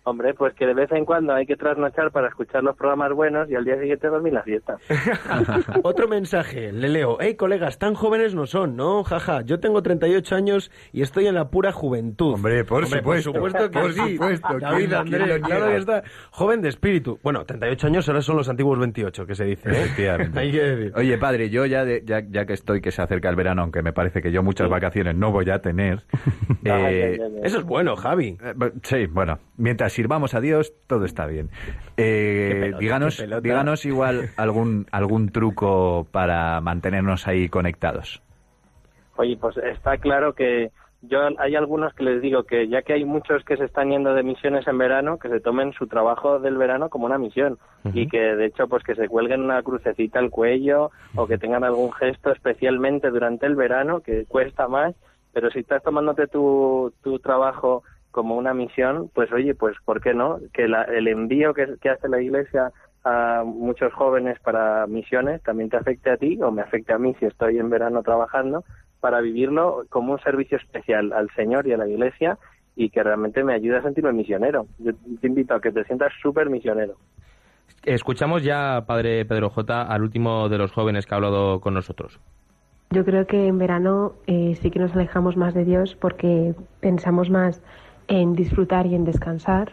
Hombre, 0.10 0.34
pues 0.34 0.54
que 0.54 0.66
de 0.66 0.74
vez 0.74 0.90
en 0.94 1.04
cuando 1.04 1.34
hay 1.34 1.46
que 1.46 1.58
trasnochar 1.58 2.12
para 2.12 2.30
escuchar 2.30 2.64
los 2.64 2.78
programas 2.78 3.12
buenos 3.12 3.50
y 3.50 3.56
al 3.56 3.66
día 3.66 3.78
siguiente 3.78 4.08
dormir 4.08 4.32
la 4.32 4.42
fiesta. 4.44 4.78
Otro 5.84 6.08
mensaje, 6.08 6.72
le 6.72 6.88
leo. 6.88 7.18
Hey, 7.20 7.36
colegas, 7.36 7.78
tan 7.78 7.94
jóvenes 7.94 8.34
no 8.34 8.46
son, 8.46 8.78
¿no? 8.78 9.04
Jaja, 9.04 9.42
yo 9.42 9.60
tengo 9.60 9.84
38 9.84 10.34
años 10.34 10.72
y 10.94 11.02
estoy 11.02 11.28
en 11.28 11.36
la 11.36 11.50
pura 11.50 11.74
juventud. 11.74 12.36
Hombre, 12.36 12.64
por 12.64 12.86
supuesto. 12.88 13.34
Por 13.34 13.52
supuesto 13.52 13.70
que 13.70 13.80
Por 13.80 13.92
sí. 13.94 14.14
supuesto, 14.14 14.60
David 14.60 14.86
¿quién- 14.86 14.94
Andrés, 14.94 15.40
claro 15.44 15.66
que 15.68 15.76
está. 15.78 16.04
Joven 16.32 16.62
de 16.62 16.70
espíritu. 16.70 17.20
Bueno, 17.22 17.44
38 17.46 17.88
años 17.88 18.08
ahora 18.08 18.22
son 18.22 18.38
los 18.38 18.48
antiguos 18.48 18.80
28, 18.80 19.26
que 19.26 19.36
se 19.36 19.44
dice. 19.44 19.70
¿eh? 19.70 19.74
Efectivamente. 19.84 20.40
Hay 20.40 20.52
que 20.54 20.62
decir. 20.64 20.94
Oye, 20.96 21.18
padre, 21.18 21.50
yo 21.50 21.66
ya, 21.66 21.84
de- 21.84 22.04
ya, 22.06 22.22
ya 22.30 22.46
que 22.46 22.54
estoy, 22.54 22.80
que 22.80 22.92
se 22.92 23.02
acerca 23.02 23.30
el 23.30 23.36
verano, 23.36 23.62
aunque 23.64 23.82
me 23.82 23.92
parece 23.92 24.22
que 24.22 24.32
yo 24.32 24.42
muchas 24.42 24.70
vacaciones 24.70 25.16
no 25.16 25.34
voy 25.34 25.50
a 25.50 25.60
tener. 25.60 26.04
eh, 26.64 27.20
Eso 27.44 27.60
es 27.60 27.64
bueno, 27.66 27.98
Javi. 27.98 28.38
eh, 28.42 28.54
sí, 28.84 29.06
bueno, 29.08 29.40
mientras 29.58 29.97
sirvamos 29.98 30.36
a 30.36 30.42
Dios, 30.42 30.74
todo 30.86 31.06
está 31.06 31.26
bien. 31.26 31.50
Eh, 31.98 32.60
pelota, 32.62 32.78
díganos, 32.78 33.26
díganos 33.42 33.86
igual 33.88 34.30
algún, 34.38 34.86
algún 34.92 35.30
truco 35.30 36.06
para 36.12 36.62
mantenernos 36.62 37.28
ahí 37.28 37.50
conectados. 37.50 38.22
Oye, 39.16 39.36
pues 39.38 39.58
está 39.58 39.98
claro 39.98 40.34
que 40.34 40.70
yo 41.02 41.18
hay 41.40 41.56
algunos 41.56 41.96
que 41.96 42.04
les 42.04 42.22
digo 42.22 42.44
que 42.44 42.68
ya 42.68 42.84
que 42.84 42.94
hay 42.94 43.06
muchos 43.06 43.44
que 43.44 43.58
se 43.58 43.66
están 43.66 43.90
yendo 43.90 44.14
de 44.14 44.22
misiones 44.22 44.68
en 44.68 44.78
verano, 44.78 45.18
que 45.18 45.30
se 45.30 45.40
tomen 45.40 45.74
su 45.74 45.88
trabajo 45.88 46.40
del 46.40 46.58
verano 46.58 46.90
como 46.90 47.08
una 47.08 47.18
misión 47.18 47.58
y 47.92 48.08
que 48.08 48.20
de 48.20 48.46
hecho 48.46 48.68
pues 48.68 48.84
que 48.84 48.94
se 48.94 49.08
cuelguen 49.08 49.42
una 49.42 49.64
crucecita 49.64 50.20
al 50.20 50.30
cuello 50.30 50.92
o 51.16 51.26
que 51.26 51.40
tengan 51.40 51.64
algún 51.64 51.92
gesto 51.94 52.32
especialmente 52.32 53.10
durante 53.10 53.48
el 53.48 53.56
verano 53.56 54.02
que 54.02 54.26
cuesta 54.26 54.68
más, 54.68 54.94
pero 55.34 55.50
si 55.50 55.60
estás 55.60 55.82
tomándote 55.82 56.28
tu, 56.28 56.94
tu 57.02 57.18
trabajo 57.18 57.84
como 58.12 58.36
una 58.36 58.54
misión, 58.54 59.10
pues 59.14 59.32
oye, 59.32 59.54
pues 59.56 59.76
¿por 59.86 60.02
qué 60.02 60.14
no? 60.14 60.40
Que 60.54 60.68
la- 60.68 60.84
el 60.84 61.08
envío 61.08 61.54
que, 61.54 61.76
que 61.82 61.90
hace 61.90 62.08
la 62.10 62.22
Iglesia 62.22 62.72
a 63.04 63.44
muchos 63.46 63.94
jóvenes 63.94 64.40
para 64.40 64.86
misiones 64.88 65.42
también 65.44 65.70
te 65.70 65.78
afecte 65.78 66.10
a 66.10 66.18
ti 66.18 66.40
o 66.42 66.52
me 66.52 66.62
afecte 66.62 66.94
a 66.94 66.98
mí 66.98 67.16
si 67.20 67.26
estoy 67.26 67.58
en 67.58 67.70
verano 67.70 68.04
trabajando 68.04 68.64
para 69.00 69.22
vivirlo 69.22 69.86
como 69.90 70.14
un 70.14 70.20
servicio 70.20 70.58
especial 70.58 71.14
al 71.14 71.30
Señor 71.36 71.68
y 71.68 71.74
a 71.74 71.78
la 71.78 71.88
Iglesia 71.88 72.38
y 72.76 72.90
que 72.90 73.04
realmente 73.04 73.44
me 73.44 73.54
ayude 73.54 73.78
a 73.78 73.82
sentirme 73.84 74.12
misionero. 74.12 74.66
Yo 74.80 74.92
te 75.22 75.28
invito 75.28 75.54
a 75.54 75.62
que 75.62 75.72
te 75.72 75.84
sientas 75.86 76.12
súper 76.22 76.50
misionero. 76.50 76.96
Escuchamos 77.84 78.44
ya, 78.44 78.84
padre 78.86 79.24
Pedro 79.26 79.50
J, 79.50 79.82
al 79.84 80.02
último 80.02 80.50
de 80.50 80.58
los 80.58 80.72
jóvenes 80.72 81.06
que 81.06 81.14
ha 81.14 81.18
hablado 81.18 81.60
con 81.62 81.74
nosotros. 81.74 82.20
Yo 82.90 83.04
creo 83.06 83.28
que 83.28 83.48
en 83.48 83.58
verano 83.58 84.14
eh, 84.28 84.56
sí 84.62 84.72
que 84.72 84.80
nos 84.80 84.94
alejamos 84.96 85.38
más 85.38 85.54
de 85.54 85.66
Dios 85.66 85.96
porque 85.96 86.54
pensamos 86.80 87.30
más 87.30 87.62
en 88.08 88.34
disfrutar 88.34 88.86
y 88.86 88.96
en 88.96 89.06
descansar 89.06 89.72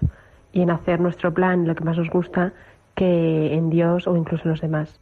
y 0.53 0.62
en 0.62 0.70
hacer 0.70 1.01
nuestro 1.01 1.33
plan, 1.33 1.66
lo 1.66 1.75
que 1.75 1.85
más 1.85 1.97
nos 1.99 2.11
gusta, 2.11 2.53
que 2.94 3.55
en 3.55 3.70
Dios 3.70 4.07
o 4.07 4.16
incluso 4.16 4.44
en 4.44 4.51
los 4.51 4.61
demás. 4.61 5.01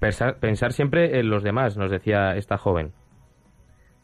Pensar, 0.00 0.36
pensar 0.38 0.72
siempre 0.72 1.18
en 1.18 1.30
los 1.30 1.42
demás, 1.42 1.76
nos 1.76 1.90
decía 1.90 2.36
esta 2.36 2.58
joven. 2.58 2.92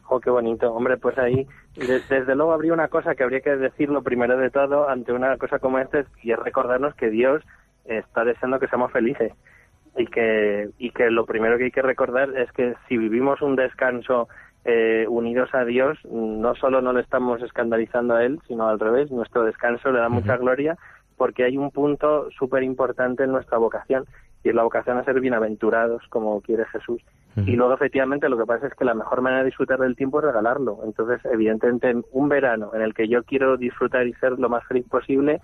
Oh, 0.09 0.19
qué 0.19 0.29
bonito. 0.29 0.73
Hombre, 0.73 0.97
pues 0.97 1.17
ahí, 1.17 1.47
de- 1.75 2.01
desde 2.09 2.35
luego 2.35 2.53
habría 2.53 2.73
una 2.73 2.87
cosa 2.87 3.15
que 3.15 3.23
habría 3.23 3.41
que 3.41 3.55
decirlo 3.55 4.01
primero 4.01 4.37
de 4.37 4.49
todo 4.49 4.89
ante 4.89 5.13
una 5.13 5.37
cosa 5.37 5.59
como 5.59 5.79
esta, 5.79 6.03
y 6.21 6.31
es 6.31 6.39
recordarnos 6.39 6.95
que 6.95 7.09
Dios 7.09 7.43
está 7.85 8.23
deseando 8.25 8.59
que 8.59 8.67
seamos 8.67 8.91
felices. 8.91 9.33
Y 9.97 10.05
que, 10.07 10.69
y 10.77 10.91
que 10.91 11.09
lo 11.11 11.25
primero 11.25 11.57
que 11.57 11.65
hay 11.65 11.71
que 11.71 11.81
recordar 11.81 12.29
es 12.37 12.49
que 12.53 12.75
si 12.87 12.97
vivimos 12.97 13.41
un 13.41 13.55
descanso 13.57 14.29
eh, 14.65 15.05
unidos 15.09 15.49
a 15.53 15.65
Dios, 15.65 15.97
no 16.05 16.55
solo 16.55 16.81
no 16.81 16.93
le 16.93 17.01
estamos 17.01 17.41
escandalizando 17.41 18.15
a 18.15 18.23
Él, 18.23 18.39
sino 18.47 18.67
al 18.67 18.79
revés, 18.79 19.11
nuestro 19.11 19.43
descanso 19.43 19.91
le 19.91 19.99
da 19.99 20.09
mucha 20.09 20.37
gloria 20.37 20.77
porque 21.17 21.43
hay 21.43 21.57
un 21.57 21.71
punto 21.71 22.29
súper 22.31 22.63
importante 22.63 23.23
en 23.23 23.31
nuestra 23.31 23.57
vocación 23.57 24.05
y 24.43 24.49
es 24.49 24.55
la 24.55 24.63
vocación 24.63 24.97
a 24.97 25.03
ser 25.03 25.19
bienaventurados 25.19 26.03
como 26.09 26.41
quiere 26.41 26.65
Jesús. 26.65 27.01
Y 27.37 27.55
luego, 27.55 27.73
efectivamente, 27.73 28.27
lo 28.27 28.37
que 28.37 28.45
pasa 28.45 28.67
es 28.67 28.73
que 28.73 28.83
la 28.83 28.93
mejor 28.93 29.21
manera 29.21 29.43
de 29.43 29.49
disfrutar 29.49 29.79
del 29.79 29.95
tiempo 29.95 30.19
es 30.19 30.25
regalarlo. 30.25 30.79
Entonces, 30.83 31.21
evidentemente, 31.31 31.89
en 31.89 32.03
un 32.11 32.27
verano 32.27 32.71
en 32.73 32.81
el 32.81 32.93
que 32.93 33.07
yo 33.07 33.23
quiero 33.23 33.55
disfrutar 33.55 34.05
y 34.05 34.13
ser 34.13 34.37
lo 34.37 34.49
más 34.49 34.65
feliz 34.65 34.85
posible, 34.89 35.39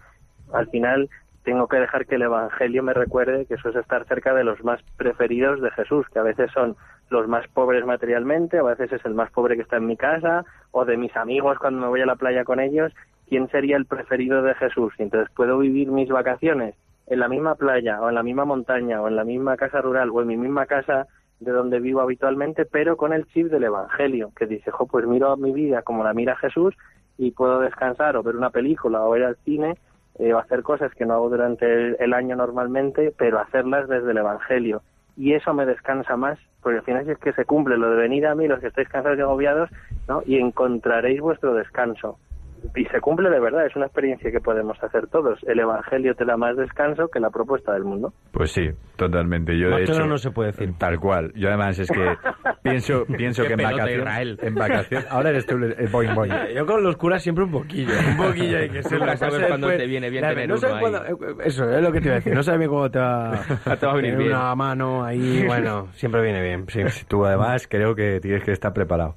al 0.51 0.67
final 0.69 1.09
tengo 1.43 1.67
que 1.67 1.77
dejar 1.77 2.05
que 2.05 2.15
el 2.15 2.23
Evangelio 2.23 2.83
me 2.83 2.93
recuerde 2.93 3.45
que 3.45 3.53
eso 3.53 3.69
es 3.69 3.75
estar 3.77 4.05
cerca 4.05 4.33
de 4.33 4.43
los 4.43 4.61
más 4.65 4.81
preferidos 4.97 5.61
de 5.61 5.71
Jesús, 5.71 6.05
que 6.11 6.19
a 6.19 6.23
veces 6.23 6.51
son 6.51 6.75
los 7.09 7.27
más 7.27 7.47
pobres 7.47 7.85
materialmente, 7.85 8.59
a 8.59 8.63
veces 8.63 8.91
es 8.91 9.05
el 9.05 9.13
más 9.13 9.31
pobre 9.31 9.55
que 9.55 9.61
está 9.61 9.77
en 9.77 9.87
mi 9.87 9.97
casa, 9.97 10.45
o 10.71 10.85
de 10.85 10.97
mis 10.97 11.15
amigos 11.15 11.57
cuando 11.59 11.81
me 11.81 11.87
voy 11.87 12.01
a 12.01 12.05
la 12.05 12.15
playa 12.15 12.43
con 12.43 12.59
ellos, 12.59 12.93
¿quién 13.27 13.49
sería 13.49 13.77
el 13.77 13.85
preferido 13.85 14.41
de 14.41 14.55
Jesús? 14.55 14.93
Entonces 14.97 15.33
puedo 15.35 15.57
vivir 15.59 15.89
mis 15.91 16.09
vacaciones 16.09 16.75
en 17.07 17.19
la 17.19 17.29
misma 17.29 17.55
playa, 17.55 18.01
o 18.01 18.09
en 18.09 18.15
la 18.15 18.23
misma 18.23 18.45
montaña, 18.45 19.01
o 19.01 19.07
en 19.07 19.15
la 19.15 19.23
misma 19.23 19.55
casa 19.55 19.81
rural, 19.81 20.09
o 20.09 20.21
en 20.21 20.27
mi 20.27 20.37
misma 20.37 20.65
casa 20.65 21.07
de 21.39 21.51
donde 21.51 21.79
vivo 21.79 22.01
habitualmente, 22.01 22.65
pero 22.65 22.97
con 22.97 23.13
el 23.13 23.25
chip 23.27 23.47
del 23.47 23.63
Evangelio, 23.63 24.31
que 24.35 24.45
dice, 24.45 24.71
jo, 24.71 24.87
pues 24.87 25.05
miro 25.05 25.37
mi 25.37 25.51
vida 25.51 25.83
como 25.83 26.03
la 26.03 26.13
mira 26.13 26.35
Jesús 26.35 26.75
y 27.17 27.31
puedo 27.31 27.59
descansar 27.59 28.17
o 28.17 28.23
ver 28.23 28.35
una 28.35 28.49
película 28.49 29.03
o 29.03 29.15
ir 29.15 29.23
al 29.23 29.37
cine 29.45 29.77
eh, 30.19 30.33
o 30.33 30.39
hacer 30.39 30.63
cosas 30.63 30.93
que 30.95 31.05
no 31.05 31.13
hago 31.13 31.29
durante 31.29 31.65
el, 31.71 31.97
el 31.99 32.13
año 32.13 32.35
normalmente, 32.35 33.13
pero 33.17 33.39
hacerlas 33.39 33.87
desde 33.87 34.11
el 34.11 34.17
Evangelio. 34.17 34.81
Y 35.17 35.33
eso 35.33 35.53
me 35.53 35.65
descansa 35.65 36.15
más, 36.15 36.37
porque 36.61 36.77
al 36.77 36.85
final 36.85 37.09
es 37.09 37.17
que 37.17 37.33
se 37.33 37.45
cumple 37.45 37.77
lo 37.77 37.89
de 37.89 37.97
venir 37.97 38.27
a 38.27 38.35
mí, 38.35 38.47
los 38.47 38.59
que 38.59 38.67
estáis 38.67 38.87
cansados 38.87 39.17
y 39.17 39.21
agobiados, 39.21 39.69
¿no? 40.07 40.21
y 40.25 40.37
encontraréis 40.37 41.19
vuestro 41.19 41.55
descanso. 41.55 42.19
Y 42.75 42.85
se 42.85 42.99
cumple 43.01 43.29
de 43.29 43.39
verdad, 43.39 43.65
es 43.65 43.75
una 43.75 43.85
experiencia 43.85 44.31
que 44.31 44.39
podemos 44.39 44.81
hacer 44.83 45.07
todos. 45.07 45.39
El 45.47 45.59
Evangelio 45.59 46.15
te 46.15 46.25
da 46.25 46.37
más 46.37 46.55
descanso 46.57 47.07
que 47.09 47.19
la 47.19 47.29
propuesta 47.29 47.73
del 47.73 47.83
mundo. 47.83 48.13
Pues 48.31 48.51
sí, 48.51 48.69
totalmente. 48.95 49.57
Yo 49.57 49.69
de 49.69 49.83
hecho, 49.83 50.05
no 50.05 50.17
se 50.17 50.31
puede 50.31 50.51
decir. 50.51 50.73
Tal 50.77 50.99
cual. 50.99 51.31
Yo 51.35 51.47
además 51.49 51.79
es 51.79 51.89
que 51.89 52.15
pienso, 52.63 53.05
pienso 53.05 53.41
Qué 53.43 53.47
que 53.49 53.53
en 53.53 53.59
vacaciones, 53.63 53.97
Israel. 53.97 54.39
en 54.41 54.55
vacaciones. 54.55 55.07
Ahora 55.11 55.29
eres 55.29 55.45
tú, 55.45 55.55
el 55.55 55.87
boing 55.89 56.13
boing. 56.15 56.31
Yo 56.55 56.65
con 56.65 56.83
los 56.83 56.97
curas 56.97 57.21
siempre 57.23 57.43
un 57.45 57.51
poquillo, 57.51 57.93
un 58.11 58.17
poquillo 58.17 58.57
hay 58.57 58.69
que 58.69 58.83
ser 58.83 58.93
Nunca 58.99 59.05
la 59.13 59.17
sabes 59.17 59.45
cuándo 59.47 59.67
te 59.69 59.85
viene 59.87 60.09
bien 60.09 60.23
tener 60.27 60.49
no 60.49 60.55
uno 60.55 60.79
cuándo- 60.79 61.05
eh, 61.05 61.35
Eso 61.45 61.69
es 61.69 61.81
lo 61.81 61.91
que 61.91 61.99
te 62.01 62.07
iba 62.07 62.13
a 62.15 62.19
decir, 62.19 62.33
no 62.33 62.43
sabes 62.43 62.59
bien 62.59 62.69
cómo 62.69 62.89
te 62.91 62.99
va, 62.99 63.39
Te 63.79 63.85
va 63.85 63.91
a 63.91 63.95
venir 63.95 64.15
bien. 64.17 64.29
una 64.31 64.55
mano 64.55 65.03
ahí, 65.03 65.43
bueno, 65.45 65.87
siempre 65.93 66.21
viene 66.21 66.41
bien, 66.41 66.65
sí. 66.67 66.81
Tú 67.07 67.25
además 67.25 67.67
creo 67.67 67.95
que 67.95 68.19
tienes 68.19 68.43
que 68.43 68.51
estar 68.51 68.73
preparado. 68.73 69.15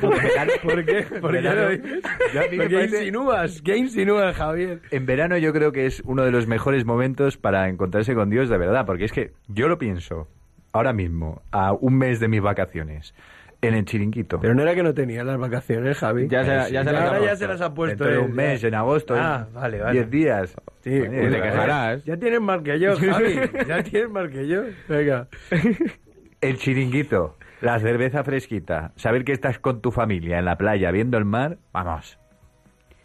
¿Por 0.00 0.84
qué? 0.84 1.02
¿Por 1.20 1.32
qué 1.32 1.40
Verano- 1.40 1.62
lo 1.62 1.68
dices? 1.96 2.10
Yo 2.34 2.40
a 2.40 2.44
mí 2.44 2.50
me 2.52 2.56
¿Por 2.58 2.68
qué 2.68 2.74
parece- 2.76 2.98
insinúas? 2.98 3.62
¿Qué 3.62 3.76
insinúas, 3.76 4.36
Javier? 4.36 4.80
En 4.90 5.06
verano 5.06 5.36
yo 5.38 5.52
creo 5.52 5.72
que 5.72 5.86
es 5.86 6.00
uno 6.04 6.24
de 6.24 6.30
los 6.30 6.46
mejores 6.46 6.84
momentos 6.84 7.36
para 7.36 7.68
encontrarse 7.68 8.14
con 8.14 8.30
Dios 8.30 8.48
de 8.48 8.58
verdad, 8.58 8.84
porque 8.86 9.04
es 9.04 9.12
que 9.12 9.32
yo 9.48 9.68
lo 9.68 9.78
pienso 9.78 10.28
ahora 10.72 10.92
mismo, 10.92 11.42
a 11.50 11.72
un 11.72 11.98
mes 11.98 12.20
de 12.20 12.28
mis 12.28 12.40
vacaciones, 12.40 13.14
en 13.62 13.74
el 13.74 13.84
chiringuito. 13.84 14.38
Pero 14.40 14.54
no 14.54 14.62
era 14.62 14.74
que 14.74 14.82
no 14.82 14.94
tenía 14.94 15.22
las 15.24 15.36
vacaciones, 15.36 15.98
Javi. 15.98 16.28
Ya 16.28 16.44
se- 16.44 16.72
ya 16.72 16.82
se 16.84 16.92
las 16.92 17.02
ha 17.02 17.06
Ahora 17.08 17.18
ya 17.18 17.26
puesto. 17.26 17.36
se 17.36 17.46
las 17.48 17.60
ha 17.60 17.74
puesto. 17.74 18.04
Dentro 18.04 18.20
de 18.22 18.26
un 18.30 18.36
ya. 18.36 18.42
mes, 18.42 18.64
en 18.64 18.74
agosto, 18.74 19.14
Ah, 19.18 19.46
vale, 19.52 19.80
vale. 19.80 19.92
10 19.92 20.10
días. 20.10 20.50
Sí, 20.82 20.98
pues, 21.04 21.10
te 21.32 21.42
quejarás. 21.42 22.04
Ya 22.04 22.16
tienes 22.16 22.40
más 22.40 22.62
que 22.62 22.78
yo, 22.80 22.96
Javi. 22.96 23.34
Ya 23.68 23.82
tienes 23.82 24.10
más 24.10 24.30
que 24.30 24.46
yo. 24.48 24.62
Venga. 24.88 25.26
El 26.40 26.56
chiringuito, 26.56 27.36
la 27.60 27.78
cerveza 27.78 28.24
fresquita, 28.24 28.92
saber 28.96 29.24
que 29.24 29.32
estás 29.32 29.58
con 29.58 29.80
tu 29.80 29.90
familia 29.90 30.38
en 30.38 30.44
la 30.44 30.56
playa 30.56 30.90
viendo 30.90 31.18
el 31.18 31.24
mar, 31.24 31.58
vamos, 31.72 32.18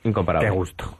Incomparable. 0.03 0.47
qué 0.49 0.53
gusto. 0.55 0.97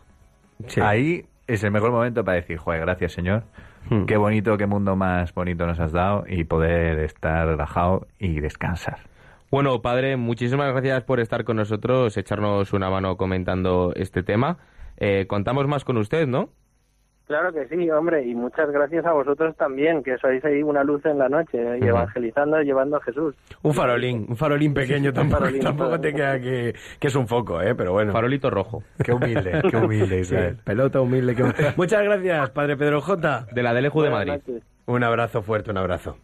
Sí. 0.68 0.82
Ahí 0.82 1.26
es 1.48 1.64
el 1.64 1.72
mejor 1.72 1.92
momento 1.92 2.24
para 2.24 2.36
decir, 2.38 2.58
joder, 2.58 2.82
gracias 2.82 3.14
Señor, 3.14 3.44
Hmm. 3.90 4.06
qué 4.06 4.18
bonito, 4.18 4.58
qué 4.58 4.66
mundo 4.66 4.96
más 4.96 5.32
bonito 5.36 5.68
nos 5.68 5.80
has 5.80 5.92
dado 5.92 6.24
y 6.28 6.44
poder 6.46 6.98
estar 7.00 7.46
relajado 7.48 8.08
y 8.18 8.40
descansar. 8.40 8.98
Bueno, 9.52 9.80
padre, 9.84 10.18
muchísimas 10.18 10.72
gracias 10.72 11.04
por 11.04 11.20
estar 11.20 11.44
con 11.44 11.58
nosotros, 11.58 12.18
echarnos 12.18 12.74
una 12.74 12.90
mano 12.90 13.16
comentando 13.16 13.94
este 13.96 14.24
tema. 14.24 14.58
Eh, 14.98 15.26
contamos 15.28 15.68
más 15.68 15.86
con 15.86 15.98
usted, 15.98 16.26
¿no? 16.26 16.50
Claro 17.28 17.52
que 17.52 17.68
sí, 17.68 17.90
hombre, 17.90 18.24
y 18.24 18.36
muchas 18.36 18.70
gracias 18.70 19.04
a 19.06 19.12
vosotros 19.14 19.56
también, 19.58 20.04
que 20.04 20.16
sois 20.20 20.46
ahí 20.46 20.62
una 20.62 20.84
luz 20.84 21.04
en 21.08 21.18
la 21.18 21.28
noche, 21.28 21.58
¿eh? 21.60 21.78
y 21.78 21.82
Ujú. 21.82 21.90
evangelizando, 21.90 22.62
llevando 22.62 22.98
a 22.98 23.02
Jesús. 23.02 23.34
Un 23.64 23.74
farolín, 23.74 24.28
un 24.30 24.38
farolín 24.38 24.76
pequeño, 24.76 25.12
tampoco, 25.14 25.40
farolín, 25.42 25.62
tampoco 25.64 26.00
te 26.00 26.14
queda 26.14 26.40
que, 26.40 26.76
que 27.00 27.08
es 27.08 27.16
un 27.16 27.28
foco, 27.28 27.62
¿eh? 27.64 27.74
Pero 27.74 27.94
bueno. 27.94 28.12
Farolito 28.12 28.52
rojo. 28.52 28.84
Qué 29.04 29.12
humilde, 29.12 29.60
qué 29.72 29.76
humilde 29.78 30.16
Sí, 30.24 30.36
Israel. 30.36 30.58
pelota 30.64 31.02
humilde. 31.02 31.36
que- 31.36 31.44
Muchas 31.78 32.04
gracias, 32.04 32.52
Padre 32.52 32.78
Pedro 32.78 33.02
J. 33.02 33.48
De 33.52 33.64
la 33.64 33.74
DLJ 33.74 33.84
de 34.04 34.10
Buenas 34.12 34.28
Madrid. 34.28 34.62
Un 34.86 35.04
abrazo 35.04 35.42
fuerte, 35.42 35.72
un 35.72 35.78
abrazo. 35.78 36.18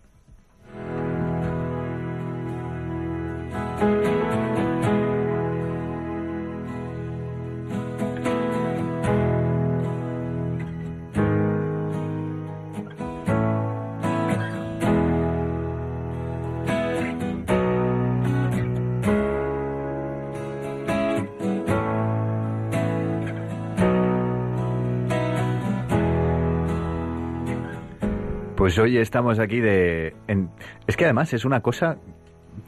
Pues 28.61 28.77
hoy 28.77 28.99
estamos 28.99 29.39
aquí 29.39 29.59
de... 29.59 30.13
en- 30.27 30.51
Es 30.85 30.95
que 30.95 31.05
además 31.05 31.33
es 31.33 31.45
una 31.45 31.61
cosa 31.61 31.97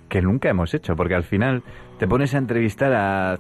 que 0.10 0.24
nunca 0.24 0.50
hemos 0.50 0.74
hecho, 0.74 0.96
porque 0.96 1.14
al 1.14 1.22
final 1.24 1.62
te 2.00 2.08
pones 2.08 2.34
a 2.34 2.40
entrevistar 2.40 2.92
a... 2.96 3.38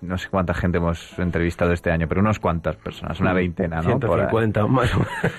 No 0.00 0.16
sé 0.16 0.28
cuánta 0.28 0.54
gente 0.54 0.78
hemos 0.78 1.18
entrevistado 1.18 1.72
este 1.72 1.90
año, 1.90 2.06
pero 2.06 2.20
unas 2.20 2.38
cuantas 2.38 2.76
personas, 2.76 3.18
una 3.18 3.32
veintena, 3.32 3.80
¿no? 3.82 3.98
Por 3.98 4.20
ahí. 4.20 4.28
150 4.30 4.64
o 4.64 4.68
más. 4.68 4.92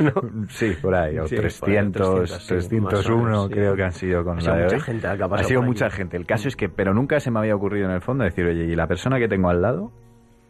Sí, 0.49 0.74
por 0.82 0.95
ahí, 0.95 1.18
o 1.18 1.28
Sí, 1.28 1.36
por 1.38 1.45
ahí, 1.45 1.51
300, 1.51 2.30
300, 2.30 2.41
sí, 2.41 2.47
301 2.49 2.82
más 2.82 3.05
o 3.10 3.18
menos, 3.24 3.47
sí. 3.47 3.53
creo 3.53 3.76
que 3.78 3.84
han 3.84 3.91
sido 3.93 4.24
con 4.26 4.39
Ha 4.39 4.41
la 4.41 4.55
de 4.57 4.64
mucha 4.64 4.76
hoy. 4.76 4.82
gente 4.82 5.07
la 5.07 5.18
que 5.18 5.24
ha 5.36 5.43
sido 5.45 5.60
por 5.62 5.68
mucha 5.68 5.89
gente. 5.89 6.18
El 6.18 6.26
caso 6.26 6.49
es 6.49 6.57
que, 6.57 6.68
pero 6.68 6.93
nunca 6.93 7.22
se 7.22 7.32
me 7.32 7.39
había 7.39 7.55
ocurrido 7.55 7.86
en 7.88 7.93
el 7.93 8.01
fondo 8.01 8.26
decir, 8.26 8.45
oye, 8.45 8.66
y 8.66 8.76
la 8.76 8.86
persona 8.88 9.18
que 9.18 9.30
tengo 9.30 9.49
al 9.49 9.62
lado, 9.62 9.93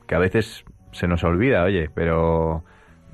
que 0.07 0.15
a 0.15 0.19
veces 0.19 0.65
se 0.91 1.07
nos 1.07 1.23
olvida, 1.23 1.63
oye, 1.65 1.87
pero 1.93 2.63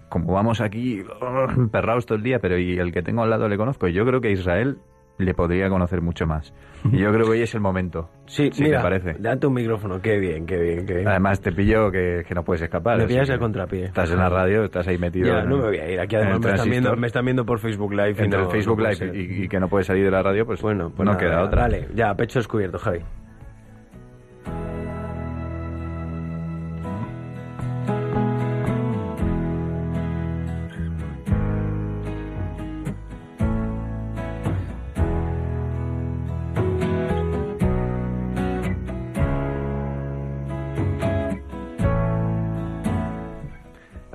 como 0.09 0.33
vamos 0.33 0.61
aquí 0.61 1.03
perrados 1.71 2.05
todo 2.05 2.17
el 2.17 2.23
día, 2.23 2.39
pero 2.39 2.57
y 2.57 2.77
el 2.79 2.91
que 2.91 3.01
tengo 3.01 3.23
al 3.23 3.29
lado 3.29 3.47
le 3.49 3.57
conozco, 3.57 3.87
yo 3.87 4.05
creo 4.05 4.21
que 4.21 4.29
a 4.29 4.31
Israel 4.31 4.77
le 5.17 5.33
podría 5.33 5.69
conocer 5.69 6.01
mucho 6.01 6.25
más. 6.27 6.53
Y 6.91 6.97
yo 6.97 7.09
creo 7.13 7.23
que 7.25 7.31
hoy 7.31 7.41
es 7.41 7.55
el 7.55 7.61
momento. 7.61 8.09
Sí, 8.25 8.49
si 8.51 8.63
mira, 8.63 8.79
te 8.79 8.83
parece. 8.83 9.13
date 9.17 9.47
un 9.47 9.53
micrófono, 9.53 10.01
qué 10.01 10.19
bien, 10.19 10.45
qué 10.45 10.57
bien, 10.59 10.85
qué 10.85 10.93
bien. 10.95 11.07
Además 11.07 11.39
te 11.39 11.53
pillo 11.53 11.89
que, 11.89 12.23
que 12.27 12.35
no 12.35 12.43
puedes 12.43 12.61
escapar. 12.63 12.97
Me 12.97 13.07
pillas 13.07 13.29
a 13.29 13.37
contrapié. 13.39 13.85
Estás 13.85 14.11
en 14.11 14.17
la 14.17 14.27
radio, 14.29 14.65
estás 14.65 14.85
ahí 14.89 14.97
metido. 14.97 15.27
Ya, 15.27 15.39
en- 15.39 15.49
no 15.49 15.57
me 15.57 15.63
voy 15.67 15.77
a 15.77 15.89
ir. 15.89 15.99
Aquí 16.01 16.17
además 16.17 16.35
el 16.35 16.41
me 16.41 16.49
están, 16.49 16.69
viendo, 16.69 16.89
transistor. 16.89 16.97
me 16.99 17.07
están 17.07 17.25
viendo 17.25 17.45
por 17.45 17.59
Facebook 17.59 17.91
Live. 17.93 18.15
y 18.19 18.23
Entre 18.25 18.39
no- 18.39 18.45
el 18.45 18.51
Facebook 18.51 18.77
no 18.81 18.89
Live 18.89 19.11
y, 19.17 19.43
y 19.45 19.47
que 19.47 19.59
no 19.59 19.69
puedes 19.69 19.87
salir 19.87 20.03
de 20.03 20.11
la 20.11 20.21
radio, 20.21 20.45
pues, 20.45 20.61
Bueno, 20.61 20.89
pues 20.93 21.05
no 21.05 21.13
nada, 21.13 21.17
queda 21.25 21.43
otra. 21.43 21.61
Dale, 21.61 21.87
ya, 21.95 22.13
pecho 22.15 22.39
descubierto, 22.39 22.77
Javi. 22.77 22.99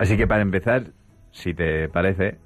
Así 0.00 0.16
que 0.16 0.26
para 0.26 0.40
empezar, 0.40 0.92
si 1.30 1.52
te 1.52 1.86
parece, 1.90 2.38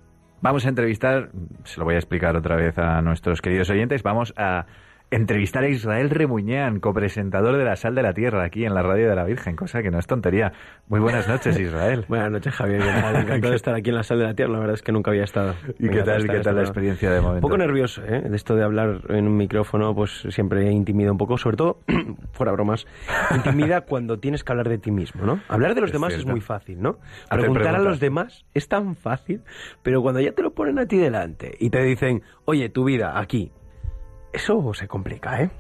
vamos 0.43 0.67
a 0.67 0.69
entrevistar, 0.69 1.31
se 1.63 1.79
lo 1.79 1.85
voy 1.85 1.95
a 1.95 1.99
explicar 1.99 2.35
otra 2.35 2.57
vez 2.57 2.77
a 2.79 3.01
nuestros 3.01 3.41
queridos 3.41 3.71
oyentes, 3.71 4.03
vamos 4.03 4.35
a 4.37 4.67
entrevistar 5.11 5.63
a 5.63 5.69
Israel 5.69 6.11
Remuñán, 6.11 6.81
copresentador 6.81 7.57
de 7.57 7.65
La 7.65 7.77
Sal 7.77 7.95
de 7.95 8.03
la 8.03 8.13
Tierra, 8.15 8.45
aquí 8.45 8.65
en 8.65 8.75
la 8.75 8.83
Radio 8.83 9.09
de 9.09 9.15
la 9.15 9.25
Virgen, 9.25 9.55
cosa 9.55 9.83
que 9.83 9.91
no 9.91 9.99
es 9.99 10.07
tontería. 10.07 10.53
Muy 10.89 11.01
buenas 11.01 11.29
noches, 11.29 11.59
Israel. 11.59 12.05
Buenas 12.09 12.31
noches, 12.31 12.53
Javier. 12.55 12.81
Encantado 13.15 13.51
de 13.51 13.57
estar 13.57 13.75
aquí 13.75 13.91
en 13.91 13.97
la 13.97 14.03
sala 14.03 14.23
de 14.23 14.27
la 14.29 14.35
tierra. 14.35 14.53
La 14.53 14.59
verdad 14.59 14.75
es 14.75 14.83
que 14.83 14.93
nunca 14.93 15.11
había 15.11 15.25
estado. 15.25 15.55
¿Y 15.79 15.89
qué 15.89 16.03
tal, 16.03 16.29
qué 16.29 16.41
tal 16.41 16.57
la 16.57 16.63
experiencia 16.63 17.11
de 17.11 17.21
momento? 17.21 17.47
Un 17.47 17.51
poco 17.51 17.59
nervioso, 17.59 18.03
¿eh? 18.05 18.23
De 18.23 18.37
esto 18.37 18.57
de 18.57 18.65
hablar 18.65 19.03
en 19.09 19.29
un 19.29 19.37
micrófono, 19.37 19.95
pues 19.95 20.27
siempre 20.31 20.71
intimida 20.71 21.13
un 21.13 21.19
poco, 21.19 21.39
sobre 21.39 21.57
todo, 21.57 21.79
fuera 22.33 22.53
bromas, 22.53 22.87
intimida 23.35 23.81
cuando 23.87 24.19
tienes 24.19 24.43
que 24.43 24.53
hablar 24.53 24.69
de 24.69 24.79
ti 24.79 24.91
mismo, 24.91 25.25
¿no? 25.25 25.41
Hablar 25.49 25.75
de 25.75 25.81
los 25.83 25.89
Es 25.89 25.93
demás 25.93 26.13
cierto. 26.13 26.29
es 26.29 26.33
muy 26.33 26.41
fácil, 26.41 26.81
¿no? 26.81 26.99
Preguntar 27.31 27.77
a 27.77 27.81
los 27.81 28.01
demás 28.01 28.45
es 28.55 28.69
tan 28.69 28.97
fácil, 28.97 29.43
pero 29.83 30.03
cuando 30.03 30.21
ya 30.21 30.33
te 30.33 30.43
lo 30.43 30.53
ponen 30.53 30.79
a 30.79 30.87
ti 30.87 30.97
delante 30.97 31.55
y 31.59 31.71
te 31.71 31.83
dicen, 31.83 32.23
oye, 32.45 32.69
tu 32.69 32.85
vida, 32.85 33.19
aquí, 33.19 33.53
eso 34.35 34.73
se 34.75 34.87
complica, 34.89 35.41
¿eh? 35.43 35.51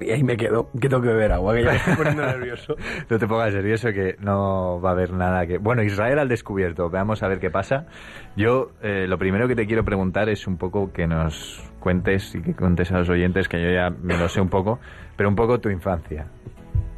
Y 0.00 0.10
ahí 0.12 0.22
me 0.22 0.36
quedo, 0.36 0.70
que 0.80 0.88
tengo 0.88 1.02
que 1.02 1.08
beber 1.08 1.32
agua, 1.32 1.54
que 1.54 1.64
ya 1.64 1.70
me 1.72 1.76
estoy 1.76 1.96
poniendo 1.96 2.22
nervioso. 2.26 2.76
No 3.10 3.18
te 3.18 3.26
pongas 3.26 3.52
nervioso 3.52 3.88
que 3.92 4.14
no 4.20 4.80
va 4.80 4.90
a 4.90 4.92
haber 4.92 5.12
nada 5.12 5.44
que... 5.44 5.58
Bueno, 5.58 5.82
Israel 5.82 6.20
al 6.20 6.28
descubierto, 6.28 6.88
veamos 6.88 7.24
a 7.24 7.28
ver 7.28 7.40
qué 7.40 7.50
pasa. 7.50 7.86
Yo 8.36 8.70
eh, 8.80 9.06
lo 9.08 9.18
primero 9.18 9.48
que 9.48 9.56
te 9.56 9.66
quiero 9.66 9.84
preguntar 9.84 10.28
es 10.28 10.46
un 10.46 10.56
poco 10.56 10.92
que 10.92 11.08
nos 11.08 11.64
cuentes 11.80 12.32
y 12.36 12.42
que 12.42 12.54
cuentes 12.54 12.92
a 12.92 12.98
los 12.98 13.08
oyentes, 13.08 13.48
que 13.48 13.60
yo 13.60 13.70
ya 13.72 13.90
me 13.90 14.16
lo 14.16 14.28
sé 14.28 14.40
un 14.40 14.48
poco, 14.50 14.78
pero 15.16 15.28
un 15.28 15.34
poco 15.34 15.58
tu 15.58 15.68
infancia. 15.68 16.26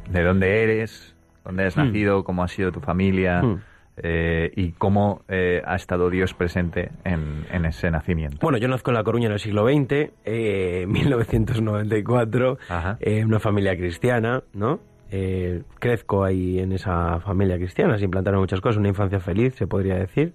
¿De 0.07 0.21
dónde 0.23 0.61
eres? 0.63 1.15
¿Dónde 1.43 1.65
has 1.65 1.75
Hmm. 1.77 1.85
nacido? 1.87 2.23
¿Cómo 2.23 2.43
ha 2.43 2.47
sido 2.47 2.71
tu 2.71 2.81
familia? 2.81 3.41
Hmm. 3.41 3.61
Eh, 4.03 4.51
y 4.55 4.71
cómo 4.71 5.21
eh, 5.27 5.61
ha 5.63 5.75
estado 5.75 6.09
Dios 6.09 6.33
presente 6.33 6.89
en, 7.03 7.45
en 7.51 7.65
ese 7.65 7.91
nacimiento. 7.91 8.37
Bueno, 8.41 8.57
yo 8.57 8.67
nazco 8.67 8.89
en 8.89 8.95
La 8.95 9.03
Coruña 9.03 9.27
en 9.27 9.33
el 9.33 9.39
siglo 9.39 9.67
XX, 9.67 10.11
eh, 10.25 10.85
1994, 10.89 12.57
eh, 12.99 13.23
una 13.23 13.39
familia 13.39 13.77
cristiana, 13.77 14.43
¿no? 14.53 14.79
Eh, 15.11 15.61
crezco 15.77 16.23
ahí 16.23 16.59
en 16.59 16.71
esa 16.71 17.19
familia 17.19 17.57
cristiana, 17.57 17.99
se 17.99 18.05
implantaron 18.05 18.39
muchas 18.39 18.59
cosas, 18.59 18.77
una 18.77 18.87
infancia 18.87 19.19
feliz, 19.19 19.53
se 19.53 19.67
podría 19.67 19.95
decir. 19.95 20.33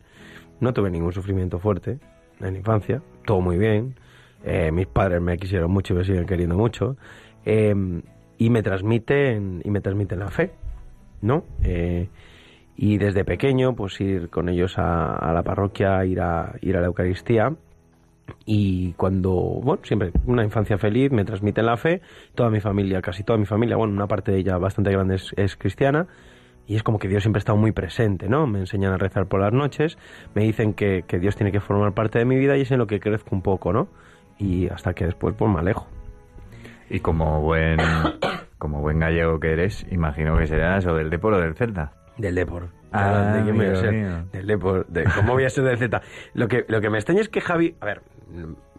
No 0.60 0.72
tuve 0.72 0.88
ningún 0.90 1.12
sufrimiento 1.12 1.58
fuerte 1.58 1.98
en 2.40 2.52
la 2.52 2.58
infancia, 2.58 3.02
todo 3.24 3.40
muy 3.40 3.58
bien. 3.58 3.96
Eh, 4.44 4.70
mis 4.70 4.86
padres 4.86 5.20
me 5.20 5.38
quisieron 5.38 5.72
mucho 5.72 5.92
y 5.94 5.96
me 5.96 6.04
siguen 6.04 6.26
queriendo 6.26 6.56
mucho. 6.56 6.96
Y 7.44 8.50
me 8.50 8.62
transmiten, 8.62 9.62
y 9.64 9.70
me 9.70 9.80
transmiten 9.80 10.18
la 10.18 10.28
fe, 10.28 10.52
¿no? 11.22 11.44
Y 12.76 12.98
desde 12.98 13.24
pequeño, 13.24 13.74
pues 13.74 14.00
ir 14.00 14.28
con 14.28 14.48
ellos 14.48 14.74
a, 14.76 15.32
la 15.32 15.42
parroquia, 15.42 16.04
ir 16.04 16.20
a, 16.20 16.54
ir 16.60 16.76
a 16.76 16.80
la 16.80 16.86
Eucaristía. 16.86 17.54
Y 18.44 18.92
cuando, 18.94 19.32
bueno, 19.32 19.80
siempre 19.84 20.12
una 20.26 20.44
infancia 20.44 20.76
feliz, 20.76 21.10
me 21.10 21.24
transmiten 21.24 21.64
la 21.64 21.76
fe, 21.76 22.02
toda 22.34 22.50
mi 22.50 22.60
familia, 22.60 23.00
casi 23.00 23.22
toda 23.22 23.38
mi 23.38 23.46
familia, 23.46 23.76
bueno, 23.76 23.94
una 23.94 24.08
parte 24.08 24.32
de 24.32 24.38
ella 24.38 24.58
bastante 24.58 24.90
grande 24.90 25.14
es, 25.14 25.32
es 25.36 25.56
cristiana, 25.56 26.06
y 26.66 26.74
es 26.74 26.82
como 26.82 26.98
que 26.98 27.08
Dios 27.08 27.22
siempre 27.22 27.38
ha 27.38 27.40
estado 27.40 27.56
muy 27.56 27.72
presente, 27.72 28.28
¿no? 28.28 28.46
Me 28.46 28.58
enseñan 28.58 28.92
a 28.92 28.98
rezar 28.98 29.26
por 29.26 29.40
las 29.40 29.52
noches, 29.52 29.96
me 30.34 30.42
dicen 30.42 30.74
que, 30.74 31.04
que 31.06 31.18
Dios 31.18 31.36
tiene 31.36 31.52
que 31.52 31.60
formar 31.60 31.92
parte 31.94 32.18
de 32.18 32.24
mi 32.24 32.36
vida 32.36 32.56
y 32.56 32.62
es 32.62 32.70
en 32.72 32.78
lo 32.78 32.88
que 32.88 32.98
crezco 32.98 33.34
un 33.34 33.42
poco, 33.42 33.72
¿no? 33.72 33.88
Y 34.38 34.68
hasta 34.68 34.92
que 34.92 35.06
después, 35.06 35.34
pues 35.38 35.50
me 35.50 35.60
alejo. 35.60 35.86
Y 36.90 37.00
como 37.00 37.40
buen, 37.40 37.78
como 38.58 38.80
buen 38.80 38.98
gallego 38.98 39.38
que 39.38 39.52
eres, 39.52 39.86
imagino 39.90 40.36
que 40.36 40.46
serás 40.46 40.84
o 40.86 40.94
del 40.94 41.10
Depor 41.10 41.34
o 41.34 41.40
del 41.40 41.54
Celta. 41.54 41.92
Del 42.18 42.34
Depor. 42.34 42.68
Ah, 42.92 43.34
¿De 43.36 43.42
quién 43.44 43.56
voy 43.56 43.66
a 43.66 43.76
ser? 43.76 43.92
mío. 43.92 44.24
Del 44.32 44.46
Depor. 44.46 44.86
De, 44.86 45.04
¿Cómo 45.14 45.34
voy 45.34 45.44
a 45.44 45.50
ser 45.50 45.64
del 45.64 45.78
Z? 45.78 46.00
Lo 46.34 46.48
que, 46.48 46.64
lo 46.68 46.80
que 46.80 46.88
me 46.90 46.98
extraña 46.98 47.20
es 47.20 47.28
que 47.28 47.40
Javi... 47.40 47.74
A 47.80 47.84
ver, 47.86 48.00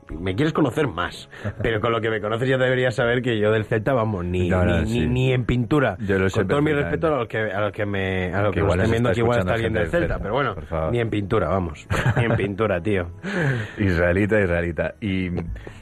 me 0.10 0.36
quieres 0.36 0.54
conocer 0.54 0.88
más, 0.88 1.30
pero 1.62 1.82
con 1.82 1.92
lo 1.92 2.00
que 2.00 2.10
me 2.10 2.22
conoces 2.22 2.48
ya 2.48 2.58
deberías 2.58 2.96
saber 2.96 3.22
que 3.22 3.38
yo 3.40 3.52
del 3.52 3.66
Z, 3.66 3.92
vamos, 3.94 4.24
ni, 4.24 4.50
ni, 4.50 4.86
sí. 4.88 5.00
ni, 5.02 5.08
ni 5.08 5.34
en 5.34 5.44
pintura. 5.44 5.98
Yo 6.00 6.18
lo 6.18 6.30
sé 6.30 6.40
con 6.40 6.48
todo 6.48 6.62
mi 6.62 6.72
respeto 6.72 7.08
a 7.08 7.18
los 7.18 7.28
que, 7.28 7.40
a 7.40 7.60
los 7.60 7.72
que 7.74 7.86
me... 7.86 8.34
A 8.34 8.42
los 8.42 8.52
Que 8.54 8.62
que, 8.62 8.66
igual 8.66 8.90
viendo 8.90 9.10
aquí, 9.10 9.20
igual 9.20 9.40
está 9.40 9.54
alguien 9.54 9.74
del 9.74 9.90
Celta, 9.90 10.18
pero 10.20 10.34
bueno, 10.34 10.56
ni 10.92 11.00
en 11.00 11.10
pintura, 11.10 11.50
vamos. 11.50 11.86
Ni 12.16 12.24
en 12.24 12.36
pintura, 12.38 12.82
tío. 12.82 13.10
Israelita, 13.78 14.40
israelita. 14.40 14.96
Y, 15.02 15.30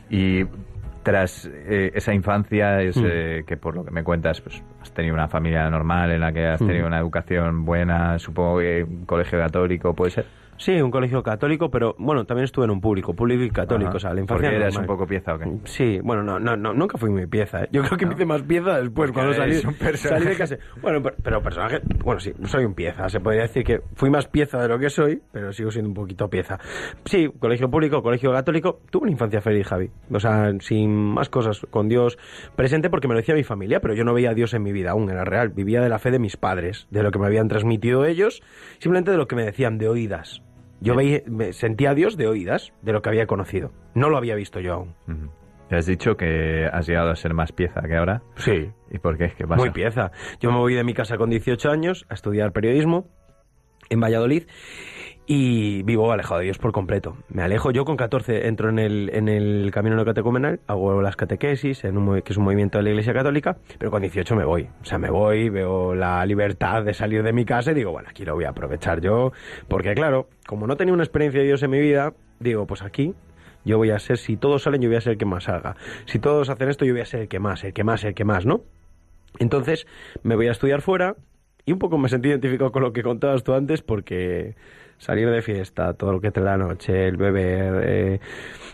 y 0.09 0.43
tras 1.03 1.45
eh, 1.53 1.91
esa 1.93 2.13
infancia, 2.13 2.81
es, 2.81 2.97
Mm. 2.97 3.05
eh, 3.07 3.43
que 3.45 3.57
por 3.57 3.75
lo 3.75 3.85
que 3.85 3.91
me 3.91 4.03
cuentas, 4.03 4.41
pues 4.41 4.63
has 4.85 4.91
tenido 4.93 5.13
una 5.15 5.27
familia 5.27 5.69
normal 5.69 6.11
en 6.11 6.19
la 6.21 6.31
que 6.31 6.45
has 6.47 6.61
Mm. 6.61 6.67
tenido 6.67 6.87
una 6.87 6.99
educación 6.99 7.65
buena, 7.65 8.17
supongo 8.19 8.59
que 8.59 8.83
un 8.83 9.05
colegio 9.05 9.39
católico, 9.39 9.93
¿puede 9.93 10.11
ser? 10.11 10.25
Sí, 10.57 10.73
un 10.81 10.89
colegio 10.89 11.21
católico, 11.21 11.69
pero 11.69 11.95
bueno, 11.97 12.25
también 12.25 12.45
estuve 12.45 12.65
en 12.65 12.71
un 12.71 12.79
público, 12.79 13.13
público 13.13 13.43
y 13.43 13.49
católico, 13.49 13.89
Ajá. 13.89 13.97
o 13.97 13.99
sea, 13.99 14.13
la 14.13 14.21
infancia 14.21 14.49
Porque 14.49 14.61
eras 14.61 14.77
un 14.77 14.85
poco 14.85 15.05
pieza 15.05 15.33
o 15.35 15.37
qué? 15.37 15.45
Sí, 15.65 15.99
bueno, 16.01 16.23
no, 16.23 16.39
no, 16.39 16.55
no, 16.55 16.73
nunca 16.73 16.97
fui 16.97 17.09
muy 17.09 17.27
pieza. 17.27 17.63
¿eh? 17.63 17.69
Yo 17.71 17.83
creo 17.83 17.97
que 17.97 18.05
me 18.05 18.13
hice 18.13 18.25
más 18.25 18.41
pieza 18.43 18.79
después, 18.79 19.11
Porque 19.11 19.13
cuando 19.13 19.33
salí, 19.33 19.55
salí 19.95 20.25
de 20.25 20.37
casa. 20.37 20.57
Bueno, 20.81 21.01
pero, 21.03 21.15
pero 21.21 21.41
personaje, 21.41 21.81
bueno, 22.03 22.19
sí, 22.19 22.31
soy 22.45 22.63
un 22.63 22.73
pieza. 22.73 23.09
Se 23.09 23.19
podría 23.19 23.43
decir 23.43 23.63
que 23.63 23.81
fui 23.95 24.09
más 24.09 24.27
pieza 24.27 24.61
de 24.61 24.69
lo 24.69 24.79
que 24.79 24.89
soy, 24.89 25.21
pero 25.31 25.51
sigo 25.51 25.71
siendo 25.71 25.89
un 25.89 25.95
poquito 25.95 26.29
pieza. 26.29 26.57
Sí, 27.03 27.29
colegio 27.39 27.69
público, 27.69 28.01
colegio 28.01 28.31
católico. 28.31 28.79
Tuve 28.89 29.03
una 29.03 29.11
infancia 29.11 29.41
feliz, 29.41 29.67
Javi. 29.67 29.89
O 30.11 30.19
sea, 30.19 30.51
sin 30.59 30.91
más 30.91 31.29
cosas, 31.29 31.65
con 31.69 31.89
Dios 31.89 32.17
presente, 32.55 32.89
porque 32.89 33.07
me 33.07 33.13
lo 33.13 33.19
decía 33.19 33.35
mi 33.35 33.43
familia, 33.43 33.81
pero 33.81 33.93
yo 33.93 34.05
no 34.05 34.13
veía 34.13 34.29
a 34.29 34.33
Dios 34.33 34.53
en 34.53 34.63
mi 34.63 34.71
vida 34.71 34.91
aún, 34.91 35.09
era 35.09 35.25
real. 35.25 35.49
Vivía 35.49 35.81
de 35.81 35.89
la 35.89 35.99
fe 35.99 36.11
de 36.11 36.19
mis 36.19 36.37
padres, 36.37 36.87
de 36.91 37.03
lo 37.03 37.11
que 37.11 37.19
me 37.19 37.25
habían 37.25 37.47
transmitido 37.47 38.05
ellos, 38.05 38.41
simplemente 38.79 39.11
de 39.11 39.17
lo 39.17 39.27
que 39.27 39.35
me 39.35 39.43
decían 39.43 39.77
de 39.77 39.89
oídas. 39.89 40.44
Yo 40.85 40.95
veía, 40.95 41.21
me 41.25 41.51
sentía 41.51 41.91
a 41.91 41.93
Dios 41.95 42.15
de 42.15 42.27
oídas, 42.27 42.71
de 42.81 42.93
lo 42.93 43.01
que 43.01 43.09
había 43.09 43.25
conocido. 43.25 43.71
No 43.95 44.09
lo 44.09 44.17
había 44.17 44.35
visto 44.35 44.59
yo 44.59 44.73
aún. 44.73 44.95
Ya 45.69 45.77
has 45.77 45.87
dicho 45.87 46.15
que 46.15 46.67
has 46.71 46.87
llegado 46.87 47.09
a 47.09 47.15
ser 47.15 47.33
más 47.33 47.51
pieza 47.51 47.81
que 47.81 47.95
ahora. 47.95 48.21
Sí. 48.35 48.71
¿Y 48.91 48.99
por 48.99 49.17
qué? 49.17 49.33
¿Qué 49.35 49.47
pasa? 49.47 49.55
Muy 49.59 49.71
pieza. 49.71 50.11
Yo 50.39 50.51
me 50.51 50.57
voy 50.57 50.75
de 50.75 50.83
mi 50.83 50.93
casa 50.93 51.17
con 51.17 51.29
18 51.29 51.69
años 51.71 52.05
a 52.07 52.13
estudiar 52.13 52.51
periodismo 52.51 53.07
en 53.89 53.99
Valladolid 53.99 54.43
y 55.27 55.83
vivo 55.83 56.11
alejado 56.11 56.39
de 56.39 56.45
Dios 56.45 56.57
por 56.57 56.71
completo. 56.71 57.17
Me 57.29 57.41
alejo, 57.41 57.71
yo 57.71 57.85
con 57.85 57.97
14 57.97 58.47
entro 58.47 58.69
en 58.69 58.79
el, 58.79 59.09
en 59.13 59.27
el 59.27 59.71
camino 59.71 59.95
no 59.95 60.05
catecumenal, 60.05 60.59
hago 60.67 61.01
las 61.01 61.15
catequesis, 61.15 61.81
que 61.81 61.87
es 61.87 62.37
un 62.37 62.43
movimiento 62.43 62.77
de 62.77 62.83
la 62.83 62.89
Iglesia 62.91 63.13
Católica, 63.13 63.57
pero 63.79 63.91
con 63.91 64.01
18 64.01 64.35
me 64.35 64.45
voy. 64.45 64.69
O 64.81 64.85
sea, 64.85 64.97
me 64.97 65.09
voy, 65.09 65.49
veo 65.49 65.95
la 65.95 66.25
libertad 66.25 66.83
de 66.83 66.93
salir 66.93 67.23
de 67.23 67.33
mi 67.33 67.45
casa 67.45 67.71
y 67.71 67.75
digo, 67.75 67.91
bueno, 67.91 68.09
aquí 68.09 68.23
lo 68.23 68.35
voy 68.35 68.45
a 68.45 68.49
aprovechar 68.49 69.01
yo, 69.01 69.31
porque 69.67 69.93
claro, 69.95 70.29
como 70.47 70.67
no 70.67 70.77
tenía 70.77 70.93
una 70.93 71.03
experiencia 71.03 71.41
de 71.41 71.47
Dios 71.47 71.63
en 71.63 71.71
mi 71.71 71.79
vida, 71.79 72.13
digo, 72.39 72.67
pues 72.67 72.83
aquí 72.83 73.13
yo 73.63 73.77
voy 73.77 73.89
a 73.89 73.99
ser, 73.99 74.17
si 74.17 74.37
todos 74.37 74.61
salen, 74.63 74.81
yo 74.81 74.89
voy 74.89 74.97
a 74.97 75.01
ser 75.01 75.13
el 75.13 75.17
que 75.17 75.25
más 75.25 75.49
haga. 75.49 75.75
Si 76.05 76.19
todos 76.19 76.49
hacen 76.49 76.69
esto, 76.69 76.85
yo 76.85 76.93
voy 76.93 77.01
a 77.01 77.05
ser 77.05 77.21
el 77.21 77.27
que 77.27 77.39
más, 77.39 77.63
el 77.63 77.73
que 77.73 77.83
más, 77.83 78.03
el 78.03 78.13
que 78.13 78.23
más, 78.23 78.45
¿no? 78.45 78.61
Entonces 79.39 79.87
me 80.23 80.35
voy 80.35 80.47
a 80.47 80.51
estudiar 80.51 80.81
fuera 80.81 81.15
Y 81.65 81.73
un 81.73 81.79
poco 81.79 81.97
me 81.97 82.07
sentí 82.07 82.29
identificado 82.29 82.71
con 82.71 82.83
lo 82.83 82.93
que 82.93 83.03
contabas 83.03 83.43
tú 83.43 83.53
antes 83.53 83.81
porque 83.81 84.55
salir 84.97 85.29
de 85.29 85.41
fiesta, 85.41 85.93
todo 85.93 86.11
lo 86.13 86.21
que 86.21 86.31
te 86.31 86.41
la 86.41 86.57
noche, 86.57 87.07
el 87.07 87.17
beber, 87.17 87.83
eh, 87.85 88.19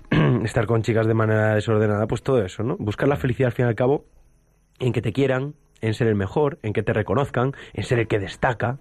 estar 0.43 0.65
con 0.65 0.81
chicas 0.81 1.07
de 1.07 1.13
manera 1.13 1.55
desordenada, 1.55 2.07
pues 2.07 2.23
todo 2.23 2.43
eso, 2.43 2.63
¿no? 2.63 2.77
Buscar 2.77 3.07
la 3.07 3.15
felicidad 3.15 3.47
al 3.47 3.53
fin 3.53 3.65
y 3.65 3.69
al 3.69 3.75
cabo 3.75 4.05
en 4.79 4.93
que 4.93 5.01
te 5.01 5.13
quieran, 5.13 5.53
en 5.81 5.93
ser 5.93 6.07
el 6.07 6.15
mejor, 6.15 6.59
en 6.63 6.73
que 6.73 6.83
te 6.83 6.93
reconozcan, 6.93 7.53
en 7.73 7.83
ser 7.83 7.99
el 7.99 8.07
que 8.07 8.19
destaca, 8.19 8.77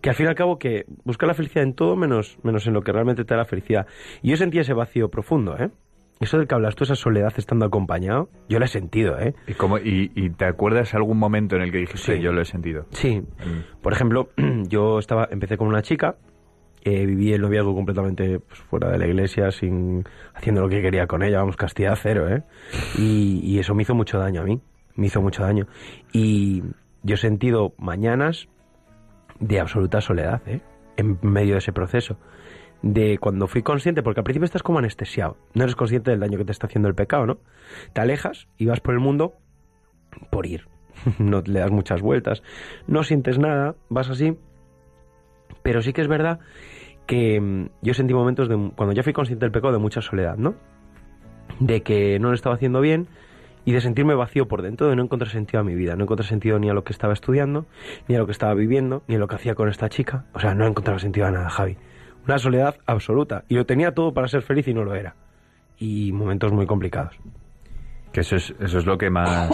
que 0.00 0.10
al 0.10 0.14
fin 0.16 0.26
y 0.26 0.28
al 0.28 0.34
cabo 0.36 0.58
que 0.58 0.84
buscar 1.04 1.26
la 1.26 1.34
felicidad 1.34 1.64
en 1.64 1.74
todo 1.74 1.96
menos, 1.96 2.38
menos 2.42 2.66
en 2.66 2.72
lo 2.74 2.82
que 2.82 2.92
realmente 2.92 3.24
te 3.24 3.34
da 3.34 3.38
la 3.38 3.44
felicidad. 3.44 3.86
Y 4.22 4.30
yo 4.30 4.36
sentí 4.36 4.58
ese 4.58 4.72
vacío 4.72 5.08
profundo, 5.10 5.56
¿eh? 5.58 5.70
Eso 6.20 6.36
del 6.36 6.48
que 6.48 6.54
hablas 6.56 6.74
tú, 6.74 6.82
esa 6.82 6.96
soledad 6.96 7.32
estando 7.36 7.64
acompañado, 7.66 8.28
yo 8.48 8.58
lo 8.58 8.64
he 8.64 8.68
sentido, 8.68 9.18
¿eh? 9.20 9.34
¿Y, 9.46 9.54
cómo- 9.54 9.78
y, 9.78 10.10
y 10.16 10.30
te 10.30 10.46
acuerdas 10.46 10.92
algún 10.94 11.16
momento 11.18 11.54
en 11.54 11.62
el 11.62 11.70
que 11.70 11.78
dijiste 11.78 12.16
Sí. 12.16 12.20
yo 12.22 12.32
lo 12.32 12.40
he 12.40 12.44
sentido? 12.44 12.86
Sí. 12.90 13.22
Por 13.82 13.92
ejemplo, 13.92 14.28
yo 14.68 14.98
estaba, 14.98 15.28
empecé 15.30 15.56
con 15.56 15.68
una 15.68 15.82
chica, 15.82 16.16
eh, 16.82 17.06
viví 17.06 17.32
el 17.32 17.40
noviazgo 17.40 17.74
completamente 17.74 18.40
pues, 18.40 18.60
fuera 18.60 18.90
de 18.90 18.98
la 18.98 19.06
iglesia, 19.06 19.50
sin 19.50 20.04
haciendo 20.34 20.62
lo 20.62 20.68
que 20.68 20.82
quería 20.82 21.06
con 21.06 21.22
ella, 21.22 21.38
vamos, 21.38 21.56
castidad 21.56 21.98
cero, 22.00 22.28
¿eh? 22.28 22.42
Y, 22.96 23.40
y 23.42 23.58
eso 23.58 23.74
me 23.74 23.82
hizo 23.82 23.94
mucho 23.94 24.18
daño 24.18 24.42
a 24.42 24.44
mí, 24.44 24.60
me 24.94 25.06
hizo 25.06 25.20
mucho 25.20 25.42
daño. 25.42 25.66
Y 26.12 26.62
yo 27.02 27.14
he 27.14 27.18
sentido 27.18 27.74
mañanas 27.78 28.48
de 29.40 29.60
absoluta 29.60 30.00
soledad, 30.00 30.42
¿eh? 30.46 30.60
En 30.96 31.18
medio 31.22 31.54
de 31.54 31.58
ese 31.58 31.72
proceso. 31.72 32.18
De 32.82 33.18
cuando 33.18 33.48
fui 33.48 33.62
consciente, 33.62 34.02
porque 34.02 34.20
al 34.20 34.24
principio 34.24 34.44
estás 34.44 34.62
como 34.62 34.78
anestesiado, 34.78 35.36
no 35.54 35.64
eres 35.64 35.74
consciente 35.74 36.10
del 36.10 36.20
daño 36.20 36.38
que 36.38 36.44
te 36.44 36.52
está 36.52 36.66
haciendo 36.66 36.88
el 36.88 36.94
pecado, 36.94 37.26
¿no? 37.26 37.38
Te 37.92 38.00
alejas 38.00 38.48
y 38.56 38.66
vas 38.66 38.80
por 38.80 38.94
el 38.94 39.00
mundo 39.00 39.34
por 40.30 40.46
ir. 40.46 40.68
no 41.18 41.42
le 41.44 41.60
das 41.60 41.70
muchas 41.70 42.00
vueltas, 42.00 42.42
no 42.86 43.02
sientes 43.02 43.38
nada, 43.38 43.76
vas 43.88 44.10
así. 44.10 44.36
Pero 45.68 45.82
sí 45.82 45.92
que 45.92 46.00
es 46.00 46.08
verdad 46.08 46.38
que 47.06 47.38
mm, 47.38 47.68
yo 47.82 47.92
sentí 47.92 48.14
momentos 48.14 48.48
de, 48.48 48.72
cuando 48.74 48.94
ya 48.94 49.02
fui 49.02 49.12
consciente 49.12 49.44
del 49.44 49.52
pecado, 49.52 49.74
de 49.74 49.78
mucha 49.78 50.00
soledad, 50.00 50.38
¿no? 50.38 50.54
De 51.60 51.82
que 51.82 52.18
no 52.18 52.28
lo 52.28 52.34
estaba 52.34 52.54
haciendo 52.54 52.80
bien 52.80 53.06
y 53.66 53.72
de 53.72 53.82
sentirme 53.82 54.14
vacío 54.14 54.48
por 54.48 54.62
dentro, 54.62 54.88
de 54.88 54.96
no 54.96 55.02
encontrar 55.02 55.30
sentido 55.30 55.60
a 55.60 55.64
mi 55.64 55.74
vida. 55.74 55.94
No 55.94 56.04
encontré 56.04 56.26
sentido 56.26 56.58
ni 56.58 56.70
a 56.70 56.72
lo 56.72 56.84
que 56.84 56.94
estaba 56.94 57.12
estudiando, 57.12 57.66
ni 58.08 58.14
a 58.14 58.18
lo 58.18 58.24
que 58.24 58.32
estaba 58.32 58.54
viviendo, 58.54 59.02
ni 59.08 59.16
a 59.16 59.18
lo 59.18 59.28
que 59.28 59.34
hacía 59.34 59.54
con 59.54 59.68
esta 59.68 59.90
chica. 59.90 60.24
O 60.32 60.40
sea, 60.40 60.54
no 60.54 60.66
encontraba 60.66 60.98
sentido 60.98 61.26
a 61.26 61.32
nada, 61.32 61.50
Javi. 61.50 61.76
Una 62.24 62.38
soledad 62.38 62.76
absoluta. 62.86 63.44
Y 63.46 63.56
lo 63.56 63.66
tenía 63.66 63.92
todo 63.92 64.14
para 64.14 64.26
ser 64.26 64.40
feliz 64.40 64.66
y 64.68 64.72
no 64.72 64.84
lo 64.84 64.94
era. 64.94 65.16
Y 65.76 66.12
momentos 66.12 66.50
muy 66.50 66.64
complicados. 66.64 67.14
Que 68.10 68.20
eso 68.20 68.36
es, 68.36 68.54
eso 68.58 68.78
es 68.78 68.86
lo 68.86 68.96
que 68.96 69.10
más... 69.10 69.50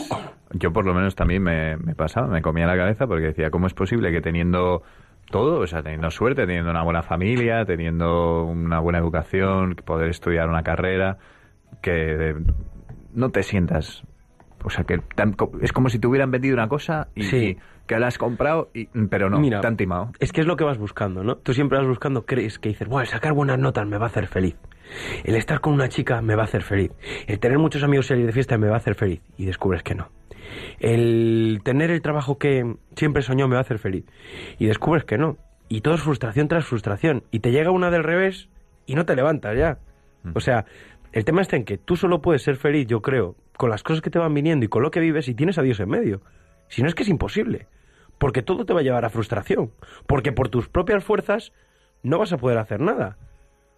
Yo 0.52 0.72
por 0.72 0.86
lo 0.86 0.94
menos 0.94 1.16
también 1.16 1.42
me 1.42 1.76
pasaba, 1.96 2.28
me 2.28 2.40
comía 2.40 2.68
la 2.68 2.76
cabeza 2.76 3.08
porque 3.08 3.26
decía, 3.26 3.50
¿cómo 3.50 3.66
es 3.66 3.74
posible 3.74 4.12
que 4.12 4.20
teniendo 4.20 4.84
todo, 5.30 5.60
o 5.60 5.66
sea, 5.66 5.82
teniendo 5.82 6.10
suerte, 6.10 6.46
teniendo 6.46 6.70
una 6.70 6.82
buena 6.82 7.02
familia, 7.02 7.64
teniendo 7.64 8.44
una 8.44 8.78
buena 8.80 8.98
educación, 8.98 9.74
poder 9.84 10.10
estudiar 10.10 10.48
una 10.48 10.62
carrera, 10.62 11.18
que 11.82 12.34
no 13.14 13.30
te 13.30 13.42
sientas... 13.42 14.02
O 14.66 14.70
sea, 14.70 14.84
que 14.84 14.98
tan- 15.14 15.36
es 15.60 15.72
como 15.72 15.90
si 15.90 15.98
te 15.98 16.06
hubieran 16.06 16.30
vendido 16.30 16.54
una 16.54 16.68
cosa 16.68 17.08
y, 17.14 17.24
Sí. 17.24 17.36
y 17.36 17.58
que 17.86 17.98
la 17.98 18.06
has 18.06 18.16
comprado, 18.16 18.70
y, 18.72 18.86
pero 19.10 19.28
no, 19.28 19.38
Mira, 19.38 19.60
te 19.60 19.66
han 19.66 19.76
timado. 19.76 20.12
Es 20.20 20.32
que 20.32 20.40
es 20.40 20.46
lo 20.46 20.56
que 20.56 20.64
vas 20.64 20.78
buscando, 20.78 21.22
¿no? 21.22 21.36
Tú 21.36 21.52
siempre 21.52 21.76
vas 21.76 21.86
buscando, 21.86 22.24
crees 22.24 22.58
que 22.58 22.70
dices, 22.70 22.88
bueno, 22.88 23.02
el 23.02 23.08
sacar 23.08 23.34
buenas 23.34 23.58
notas 23.58 23.86
me 23.86 23.98
va 23.98 24.06
a 24.06 24.08
hacer 24.08 24.26
feliz. 24.26 24.56
El 25.24 25.34
estar 25.36 25.60
con 25.60 25.74
una 25.74 25.90
chica 25.90 26.22
me 26.22 26.34
va 26.34 26.42
a 26.42 26.44
hacer 26.46 26.62
feliz. 26.62 26.92
El 27.26 27.40
tener 27.40 27.58
muchos 27.58 27.82
amigos 27.82 28.06
y 28.06 28.08
salir 28.08 28.24
de 28.26 28.32
fiesta 28.32 28.56
me 28.56 28.68
va 28.68 28.74
a 28.74 28.78
hacer 28.78 28.94
feliz. 28.94 29.20
Y 29.36 29.44
descubres 29.44 29.82
que 29.82 29.94
no. 29.94 30.08
El 30.78 31.60
tener 31.64 31.90
el 31.90 32.02
trabajo 32.02 32.38
que 32.38 32.76
siempre 32.96 33.22
soñó 33.22 33.48
me 33.48 33.54
va 33.54 33.60
a 33.60 33.62
hacer 33.62 33.78
feliz. 33.78 34.04
Y 34.58 34.66
descubres 34.66 35.04
que 35.04 35.18
no. 35.18 35.36
Y 35.68 35.80
todo 35.80 35.94
es 35.94 36.02
frustración 36.02 36.48
tras 36.48 36.66
frustración. 36.66 37.22
Y 37.30 37.40
te 37.40 37.50
llega 37.52 37.70
una 37.70 37.90
del 37.90 38.04
revés 38.04 38.48
y 38.86 38.94
no 38.94 39.04
te 39.06 39.16
levantas 39.16 39.56
ya. 39.56 39.78
O 40.34 40.40
sea, 40.40 40.64
el 41.12 41.24
tema 41.24 41.42
está 41.42 41.56
en 41.56 41.64
que 41.64 41.78
tú 41.78 41.96
solo 41.96 42.20
puedes 42.22 42.42
ser 42.42 42.56
feliz, 42.56 42.86
yo 42.86 43.02
creo, 43.02 43.36
con 43.56 43.70
las 43.70 43.82
cosas 43.82 44.00
que 44.02 44.10
te 44.10 44.18
van 44.18 44.32
viniendo 44.34 44.64
y 44.64 44.68
con 44.68 44.82
lo 44.82 44.90
que 44.90 45.00
vives 45.00 45.28
y 45.28 45.34
tienes 45.34 45.58
a 45.58 45.62
Dios 45.62 45.80
en 45.80 45.88
medio. 45.88 46.22
Si 46.68 46.82
no 46.82 46.88
es 46.88 46.94
que 46.94 47.02
es 47.02 47.08
imposible. 47.08 47.66
Porque 48.18 48.42
todo 48.42 48.64
te 48.64 48.72
va 48.72 48.80
a 48.80 48.82
llevar 48.82 49.04
a 49.04 49.10
frustración. 49.10 49.72
Porque 50.06 50.32
por 50.32 50.48
tus 50.48 50.68
propias 50.68 51.04
fuerzas 51.04 51.52
no 52.02 52.18
vas 52.18 52.32
a 52.32 52.38
poder 52.38 52.58
hacer 52.58 52.80
nada. 52.80 53.16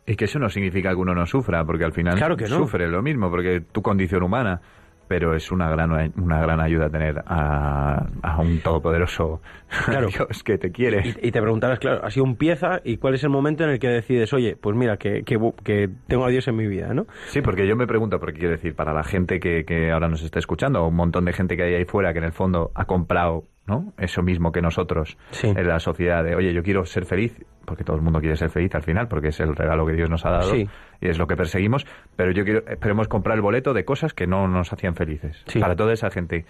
Y 0.07 0.15
que 0.15 0.27
eso 0.27 0.39
no 0.39 0.49
significa 0.51 0.91
que 0.91 0.97
uno 0.97 1.15
no 1.15 1.27
sufra, 1.27 1.65
porque 1.65 1.85
al 1.85 1.93
final 1.93 2.17
Claro 2.17 2.37
que 2.37 2.45
no. 2.45 2.59
sufre 2.59 2.87
lo 2.89 3.03
mismo, 3.03 3.29
porque 3.29 3.61
tu 3.61 3.83
condición 3.83 4.23
humana. 4.23 4.61
Pero 5.09 5.35
es 5.35 5.53
una 5.53 5.71
gran, 5.71 6.13
una 6.17 6.41
gran 6.41 6.61
ayuda 6.61 6.91
tener 6.91 7.23
a, 7.27 8.07
a 8.23 8.41
un 8.41 8.61
todopoderoso 8.61 9.41
Claro. 9.85 10.09
Dios 10.17 10.43
que 10.43 10.59
te 10.59 10.71
quiere. 10.71 11.15
Y, 11.21 11.29
y 11.29 11.33
te 11.33 11.41
preguntarás, 11.41 11.79
claro, 11.79 12.05
ha 12.05 12.11
sido 12.11 12.25
un 12.25 12.37
pieza 12.37 12.81
y 12.85 12.97
cuál 12.99 13.15
es 13.15 13.25
el 13.25 13.31
momento 13.31 13.65
en 13.65 13.71
el 13.71 13.79
que 13.79 13.89
decides, 13.89 14.33
oye, 14.33 14.57
pues 14.57 14.77
mira, 14.77 14.97
que, 14.97 15.23
que, 15.25 15.39
que 15.65 15.89
tengo 16.07 16.25
a 16.25 16.29
Dios 16.29 16.47
en 16.49 16.57
mi 16.57 16.67
vida, 16.67 16.95
¿no? 16.95 17.07
Sí, 17.27 17.43
porque 17.43 17.67
yo 17.67 17.77
me 17.77 17.87
pregunto, 17.87 18.19
porque 18.19 18.39
quiero 18.39 18.53
decir, 18.53 18.75
para 18.75 18.93
la 18.93 19.05
gente 19.05 19.41
que, 19.41 19.65
que 19.65 19.91
ahora 19.91 20.09
nos 20.09 20.23
está 20.23 20.39
escuchando, 20.39 20.83
o 20.83 20.89
un 20.89 20.97
montón 20.97 21.25
de 21.25 21.33
gente 21.33 21.57
que 21.57 21.65
hay 21.65 21.75
ahí 21.75 21.85
fuera 21.85 22.13
que 22.13 22.19
en 22.19 22.25
el 22.25 22.33
fondo 22.33 22.71
ha 22.75 22.85
comprado 22.85 23.45
¿no? 23.67 23.93
eso 23.99 24.23
mismo 24.23 24.53
que 24.53 24.63
nosotros 24.63 25.17
en 25.43 25.67
la 25.67 25.81
sociedad 25.81 26.23
de, 26.23 26.35
oye, 26.37 26.53
yo 26.55 26.63
quiero 26.63 26.85
ser 26.85 27.05
feliz, 27.05 27.37
porque 27.65 27.83
todo 27.85 27.97
el 27.97 28.03
mundo 28.03 28.21
quiere 28.21 28.37
ser 28.37 28.51
feliz 28.51 28.75
al 28.75 28.83
final, 28.83 29.09
porque 29.09 29.29
es 29.29 29.41
el 29.41 29.57
regalo 29.57 29.85
que 29.87 29.93
Dios 29.95 30.09
nos 30.09 30.25
ha 30.25 30.31
dado 30.31 30.51
Sí. 30.51 30.69
y 31.01 31.09
es 31.09 31.19
lo 31.19 31.27
que 31.27 31.37
perseguimos, 31.37 31.85
pero 32.15 32.31
yo 32.33 32.45
quiero, 32.45 32.61
esperemos 32.69 33.09
comprar 33.09 33.37
el 33.37 33.43
boleto 33.43 33.75
de 33.75 33.85
cosas 33.85 34.15
que 34.15 34.27
no 34.27 34.47
nos 34.49 34.73
hacían 34.73 34.95
felices. 34.95 35.45
Para 35.61 35.75
toda 35.75 35.93
esa 35.93 36.11
gente, 36.11 36.45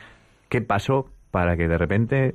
¿qué 0.51 0.61
pasó 0.61 1.07
para 1.31 1.57
que 1.57 1.69
de 1.69 1.79
repente 1.79 2.35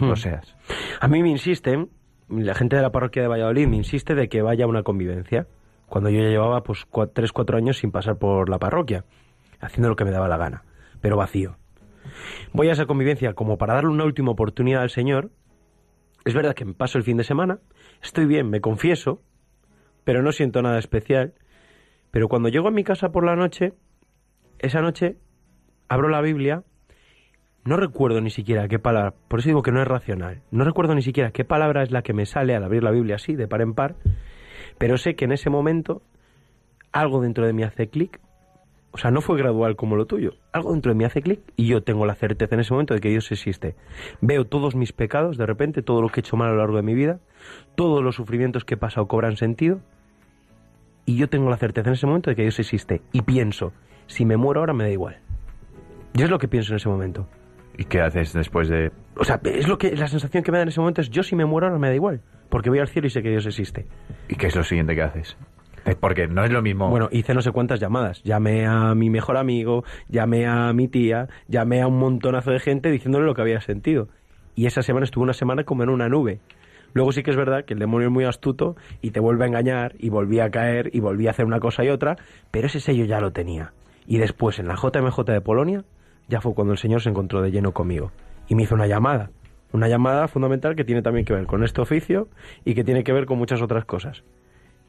Hmm. 0.00 0.06
lo 0.08 0.16
seas? 0.16 0.54
A 1.00 1.08
mí 1.08 1.22
me 1.22 1.30
insisten, 1.30 1.88
la 2.28 2.54
gente 2.54 2.76
de 2.76 2.82
la 2.82 2.90
parroquia 2.90 3.22
de 3.22 3.28
Valladolid 3.28 3.66
me 3.68 3.76
insiste 3.76 4.14
de 4.14 4.28
que 4.28 4.42
vaya 4.42 4.64
a 4.64 4.68
una 4.68 4.82
convivencia, 4.82 5.46
cuando 5.86 6.10
yo 6.10 6.20
ya 6.20 6.28
llevaba 6.28 6.62
pues 6.64 6.84
cua- 6.90 7.10
tres, 7.14 7.30
cuatro 7.32 7.56
años 7.56 7.78
sin 7.78 7.92
pasar 7.92 8.16
por 8.18 8.48
la 8.50 8.58
parroquia, 8.58 9.04
haciendo 9.60 9.88
lo 9.88 9.94
que 9.96 10.04
me 10.04 10.10
daba 10.10 10.26
la 10.28 10.36
gana, 10.36 10.64
pero 11.00 11.16
vacío. 11.16 11.56
Voy 12.52 12.68
a 12.68 12.72
esa 12.72 12.86
convivencia 12.86 13.34
como 13.34 13.58
para 13.58 13.74
darle 13.74 13.90
una 13.90 14.04
última 14.04 14.32
oportunidad 14.32 14.82
al 14.82 14.90
Señor. 14.90 15.30
Es 16.24 16.34
verdad 16.34 16.54
que 16.54 16.64
me 16.64 16.74
paso 16.74 16.98
el 16.98 17.04
fin 17.04 17.16
de 17.16 17.24
semana, 17.24 17.60
estoy 18.02 18.26
bien, 18.26 18.50
me 18.50 18.60
confieso, 18.60 19.22
pero 20.04 20.22
no 20.22 20.32
siento 20.32 20.62
nada 20.62 20.78
especial. 20.78 21.34
Pero 22.10 22.28
cuando 22.28 22.48
llego 22.48 22.68
a 22.68 22.72
mi 22.72 22.84
casa 22.84 23.10
por 23.10 23.24
la 23.24 23.36
noche, 23.36 23.74
esa 24.58 24.80
noche 24.80 25.16
abro 25.88 26.08
la 26.08 26.20
Biblia, 26.20 26.64
no 27.64 27.76
recuerdo 27.76 28.20
ni 28.20 28.30
siquiera 28.30 28.68
qué 28.68 28.78
palabra, 28.78 29.14
por 29.28 29.40
eso 29.40 29.48
digo 29.48 29.62
que 29.62 29.72
no 29.72 29.82
es 29.82 29.88
racional, 29.88 30.42
no 30.50 30.64
recuerdo 30.64 30.94
ni 30.94 31.02
siquiera 31.02 31.32
qué 31.32 31.44
palabra 31.44 31.82
es 31.82 31.90
la 31.90 32.02
que 32.02 32.12
me 32.12 32.26
sale 32.26 32.54
al 32.54 32.64
abrir 32.64 32.82
la 32.82 32.92
Biblia 32.92 33.16
así, 33.16 33.34
de 33.34 33.48
par 33.48 33.60
en 33.60 33.74
par, 33.74 33.96
pero 34.78 34.96
sé 34.98 35.16
que 35.16 35.24
en 35.24 35.32
ese 35.32 35.50
momento 35.50 36.02
algo 36.92 37.20
dentro 37.20 37.46
de 37.46 37.52
mí 37.52 37.62
hace 37.62 37.88
clic, 37.88 38.20
o 38.96 38.98
sea, 38.98 39.10
no 39.10 39.20
fue 39.20 39.36
gradual 39.36 39.76
como 39.76 39.94
lo 39.94 40.06
tuyo, 40.06 40.36
algo 40.52 40.72
dentro 40.72 40.90
de 40.90 40.96
mí 40.96 41.04
hace 41.04 41.20
clic 41.20 41.40
y 41.54 41.66
yo 41.66 41.82
tengo 41.82 42.06
la 42.06 42.14
certeza 42.14 42.54
en 42.54 42.62
ese 42.62 42.72
momento 42.72 42.94
de 42.94 43.00
que 43.00 43.10
Dios 43.10 43.30
existe. 43.30 43.76
Veo 44.22 44.46
todos 44.46 44.74
mis 44.74 44.94
pecados, 44.94 45.36
de 45.36 45.44
repente, 45.44 45.82
todo 45.82 46.00
lo 46.00 46.08
que 46.08 46.20
he 46.20 46.22
hecho 46.22 46.38
mal 46.38 46.48
a 46.48 46.52
lo 46.52 46.56
largo 46.60 46.78
de 46.78 46.82
mi 46.82 46.94
vida, 46.94 47.20
todos 47.74 48.02
los 48.02 48.14
sufrimientos 48.14 48.64
que 48.64 48.72
he 48.72 48.76
pasado 48.78 49.06
cobran 49.06 49.36
sentido 49.36 49.80
y 51.04 51.18
yo 51.18 51.28
tengo 51.28 51.50
la 51.50 51.58
certeza 51.58 51.90
en 51.90 51.92
ese 51.92 52.06
momento 52.06 52.30
de 52.30 52.36
que 52.36 52.40
Dios 52.40 52.58
existe 52.58 53.02
y 53.12 53.20
pienso, 53.20 53.74
si 54.06 54.24
me 54.24 54.38
muero 54.38 54.60
ahora 54.60 54.72
me 54.72 54.84
da 54.84 54.90
igual. 54.90 55.18
Yo 56.14 56.24
es 56.24 56.30
lo 56.30 56.38
que 56.38 56.48
pienso 56.48 56.72
en 56.72 56.76
ese 56.76 56.88
momento. 56.88 57.28
¿Y 57.76 57.84
qué 57.84 58.00
haces 58.00 58.32
después 58.32 58.70
de...? 58.70 58.92
O 59.18 59.24
sea, 59.24 59.38
es 59.44 59.68
lo 59.68 59.76
que 59.76 59.94
la 59.94 60.08
sensación 60.08 60.42
que 60.42 60.50
me 60.50 60.56
da 60.56 60.62
en 60.62 60.68
ese 60.68 60.80
momento 60.80 61.02
es 61.02 61.10
yo 61.10 61.22
si 61.22 61.36
me 61.36 61.44
muero 61.44 61.66
ahora 61.66 61.78
me 61.78 61.88
da 61.88 61.94
igual, 61.94 62.22
porque 62.48 62.70
voy 62.70 62.78
al 62.78 62.88
cielo 62.88 63.08
y 63.08 63.10
sé 63.10 63.22
que 63.22 63.28
Dios 63.28 63.44
existe. 63.44 63.84
¿Y 64.26 64.36
qué 64.36 64.46
es 64.46 64.56
lo 64.56 64.62
siguiente 64.62 64.94
que 64.94 65.02
haces? 65.02 65.36
Porque 66.00 66.26
no 66.26 66.44
es 66.44 66.50
lo 66.50 66.62
mismo... 66.62 66.88
Bueno, 66.88 67.08
hice 67.10 67.34
no 67.34 67.42
sé 67.42 67.52
cuántas 67.52 67.80
llamadas. 67.80 68.22
Llamé 68.22 68.66
a 68.66 68.94
mi 68.94 69.10
mejor 69.10 69.36
amigo, 69.36 69.84
llamé 70.08 70.46
a 70.46 70.72
mi 70.72 70.88
tía, 70.88 71.28
llamé 71.48 71.82
a 71.82 71.86
un 71.86 71.98
montonazo 71.98 72.50
de 72.50 72.60
gente 72.60 72.90
diciéndole 72.90 73.26
lo 73.26 73.34
que 73.34 73.42
había 73.42 73.60
sentido. 73.60 74.08
Y 74.54 74.66
esa 74.66 74.82
semana 74.82 75.04
estuve 75.04 75.24
una 75.24 75.32
semana 75.32 75.64
como 75.64 75.82
en 75.82 75.90
una 75.90 76.08
nube. 76.08 76.40
Luego 76.94 77.12
sí 77.12 77.22
que 77.22 77.30
es 77.30 77.36
verdad 77.36 77.64
que 77.64 77.74
el 77.74 77.80
demonio 77.80 78.08
es 78.08 78.12
muy 78.12 78.24
astuto 78.24 78.74
y 79.02 79.10
te 79.10 79.20
vuelve 79.20 79.44
a 79.44 79.48
engañar 79.48 79.94
y 79.98 80.08
volví 80.08 80.40
a 80.40 80.50
caer 80.50 80.90
y 80.94 81.00
volví 81.00 81.26
a 81.26 81.30
hacer 81.30 81.44
una 81.44 81.60
cosa 81.60 81.84
y 81.84 81.90
otra, 81.90 82.16
pero 82.50 82.68
ese 82.68 82.80
sello 82.80 83.04
ya 83.04 83.20
lo 83.20 83.32
tenía. 83.32 83.72
Y 84.06 84.18
después 84.18 84.58
en 84.58 84.68
la 84.68 84.76
JMJ 84.76 85.24
de 85.26 85.40
Polonia 85.42 85.84
ya 86.28 86.40
fue 86.40 86.54
cuando 86.54 86.72
el 86.72 86.78
Señor 86.78 87.02
se 87.02 87.10
encontró 87.10 87.42
de 87.42 87.50
lleno 87.50 87.72
conmigo 87.72 88.12
y 88.48 88.54
me 88.54 88.62
hizo 88.62 88.74
una 88.74 88.86
llamada. 88.86 89.30
Una 89.72 89.88
llamada 89.88 90.26
fundamental 90.28 90.74
que 90.74 90.84
tiene 90.84 91.02
también 91.02 91.26
que 91.26 91.34
ver 91.34 91.44
con 91.46 91.64
este 91.64 91.82
oficio 91.82 92.28
y 92.64 92.74
que 92.74 92.84
tiene 92.84 93.04
que 93.04 93.12
ver 93.12 93.26
con 93.26 93.36
muchas 93.36 93.60
otras 93.60 93.84
cosas. 93.84 94.22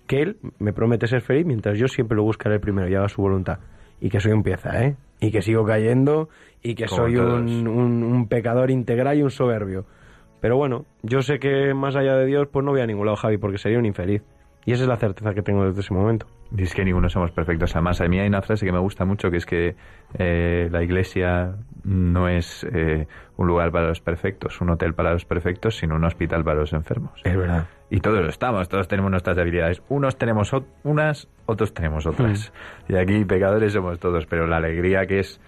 Que 0.08 0.22
Él 0.22 0.38
me 0.60 0.74
promete 0.74 1.05
ser 1.08 1.22
feliz 1.22 1.45
mientras 1.45 1.78
yo 1.78 1.88
siempre 1.88 2.16
lo 2.16 2.24
buscaré 2.24 2.60
primero 2.60 2.88
y 2.89 2.95
haga 2.95 3.10
su 3.10 3.22
voluntad. 3.22 3.60
Y 3.99 4.10
que 4.10 4.20
soy 4.20 4.32
un 4.32 4.43
pieza, 4.43 4.84
¿eh? 4.84 4.95
Y 5.20 5.32
que 5.32 5.41
sigo 5.41 5.66
cayendo 5.66 6.30
y 6.62 6.76
que 6.76 6.86
Como 6.86 7.03
soy 7.03 7.16
todos. 7.16 7.39
un, 7.41 7.68
un- 7.68 8.03
un 8.03 8.28
pecador 8.28 8.70
integral 8.72 9.18
y 9.18 9.24
un 9.24 9.32
soberbio. 9.32 9.86
Pero 10.39 10.55
bueno, 10.55 10.86
yo 11.01 11.22
sé 11.22 11.39
que 11.39 11.74
más 11.74 11.95
allá 11.95 12.16
de 12.16 12.26
Dios, 12.28 12.47
pues 12.51 12.64
no 12.64 12.72
voy 12.72 12.82
a 12.82 12.86
ningún 12.86 13.05
lado, 13.08 13.16
Javi, 13.18 13.38
porque 13.38 13.58
sería 13.58 13.80
un 13.80 13.86
infeliz. 13.86 14.22
Y 14.66 14.74
esa 14.74 14.84
es 14.84 14.89
la 14.89 14.97
certeza 14.97 15.34
que 15.34 15.41
tengo 15.41 15.66
desde 15.66 15.80
ese 15.80 15.93
momento. 15.93 16.28
Y 16.55 16.62
es 16.64 16.76
que 16.76 16.84
ninguno 16.86 17.10
somos 17.10 17.32
perfectos. 17.32 17.76
Además, 17.76 17.99
a 18.01 18.08
mí 18.08 18.20
hay 18.20 18.28
una 18.28 18.41
frase 18.41 18.66
que 18.66 18.72
me 18.72 18.80
gusta 18.80 19.03
mucho, 19.05 19.32
que 19.32 19.38
es 19.38 19.45
que 19.45 19.76
eh, 20.20 20.68
la 20.72 20.84
iglesia 20.84 21.55
no 21.88 22.28
es 22.28 22.66
eh, 22.74 23.08
un 23.38 23.48
lugar 23.48 23.72
para 23.72 23.88
los 23.88 24.02
perfectos, 24.02 24.60
un 24.60 24.72
hotel 24.72 24.94
para 24.94 25.14
los 25.14 25.24
perfectos, 25.24 25.78
sino 25.78 25.96
un 25.96 26.04
hospital 26.04 26.44
para 26.44 26.60
los 26.60 26.74
enfermos. 26.74 27.22
Es 27.24 27.36
verdad. 27.36 27.66
Y 27.90 28.02
todos 28.02 28.22
lo 28.22 28.30
estamos, 28.30 28.68
todos 28.68 28.90
tenemos 28.90 29.10
nuestras 29.10 29.38
debilidades. 29.38 29.82
Unos 29.88 30.18
tenemos 30.18 30.52
unas, 30.84 31.30
otros 31.46 31.74
tenemos 31.74 32.06
otras. 32.06 32.52
Y 32.90 32.96
aquí 32.96 33.24
pecadores 33.24 33.72
somos 33.72 34.00
todos, 34.00 34.26
pero 34.26 34.48
la 34.48 34.58
alegría 34.58 35.06
que 35.06 35.20
es 35.20 35.40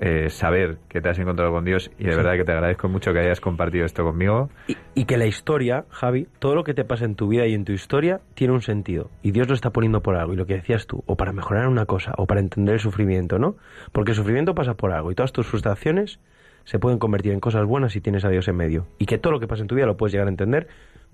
eh, 0.00 0.30
saber 0.30 0.78
que 0.88 1.00
te 1.00 1.08
has 1.08 1.18
encontrado 1.18 1.50
con 1.52 1.64
Dios 1.64 1.90
y 1.98 2.04
de 2.04 2.12
Sí. 2.12 2.16
verdad 2.16 2.34
que 2.36 2.44
te 2.44 2.52
agradezco 2.52 2.88
mucho 2.88 3.12
que 3.12 3.18
hayas 3.18 3.40
compartido 3.40 3.84
esto 3.84 4.04
conmigo. 4.04 4.48
Y, 4.68 4.76
y 4.94 5.04
que 5.06 5.16
la 5.16 5.26
historia, 5.26 5.86
Javi, 5.90 6.28
todo 6.38 6.54
lo 6.54 6.62
que 6.64 6.72
te 6.74 6.84
pasa 6.84 7.04
en 7.04 7.16
tu 7.16 7.26
vida 7.28 7.46
y 7.46 7.54
en 7.54 7.64
tu 7.64 7.72
historia 7.72 8.20
tiene 8.34 8.52
un 8.54 8.62
sentido. 8.62 9.10
Y 9.22 9.32
Dios 9.32 9.48
lo 9.48 9.54
está 9.54 9.70
poniendo 9.70 10.00
por 10.02 10.14
algo. 10.16 10.32
Y 10.32 10.36
lo 10.36 10.46
que 10.46 10.54
decías 10.54 10.86
tú, 10.86 11.02
o 11.06 11.16
para 11.16 11.32
mejorar 11.32 11.66
una 11.68 11.84
cosa, 11.86 12.12
o 12.16 12.26
para 12.26 12.40
entender 12.40 12.74
el 12.74 12.80
sufrimiento, 12.80 13.38
¿no? 13.38 13.56
Porque 13.92 14.12
el 14.12 14.16
sufrimiento 14.16 14.54
pasa 14.54 14.74
por 14.74 14.92
algo. 14.92 15.10
Y 15.10 15.14
todas 15.16 15.32
tus 15.32 15.46
frustraciones 15.46 16.20
se 16.64 16.78
pueden 16.78 16.98
convertir 16.98 17.32
en 17.32 17.40
cosas 17.40 17.64
buenas 17.66 17.92
si 17.92 18.00
tienes 18.00 18.24
a 18.24 18.28
Dios 18.28 18.46
en 18.46 18.56
medio. 18.56 18.86
Y 18.98 19.06
que 19.06 19.18
todo 19.18 19.32
lo 19.32 19.40
que 19.40 19.48
pasa 19.48 19.62
en 19.62 19.68
tu 19.68 19.74
vida 19.74 19.86
lo 19.86 19.96
puedes 19.96 20.12
llegar 20.12 20.28
a 20.28 20.30
entender, 20.30 20.68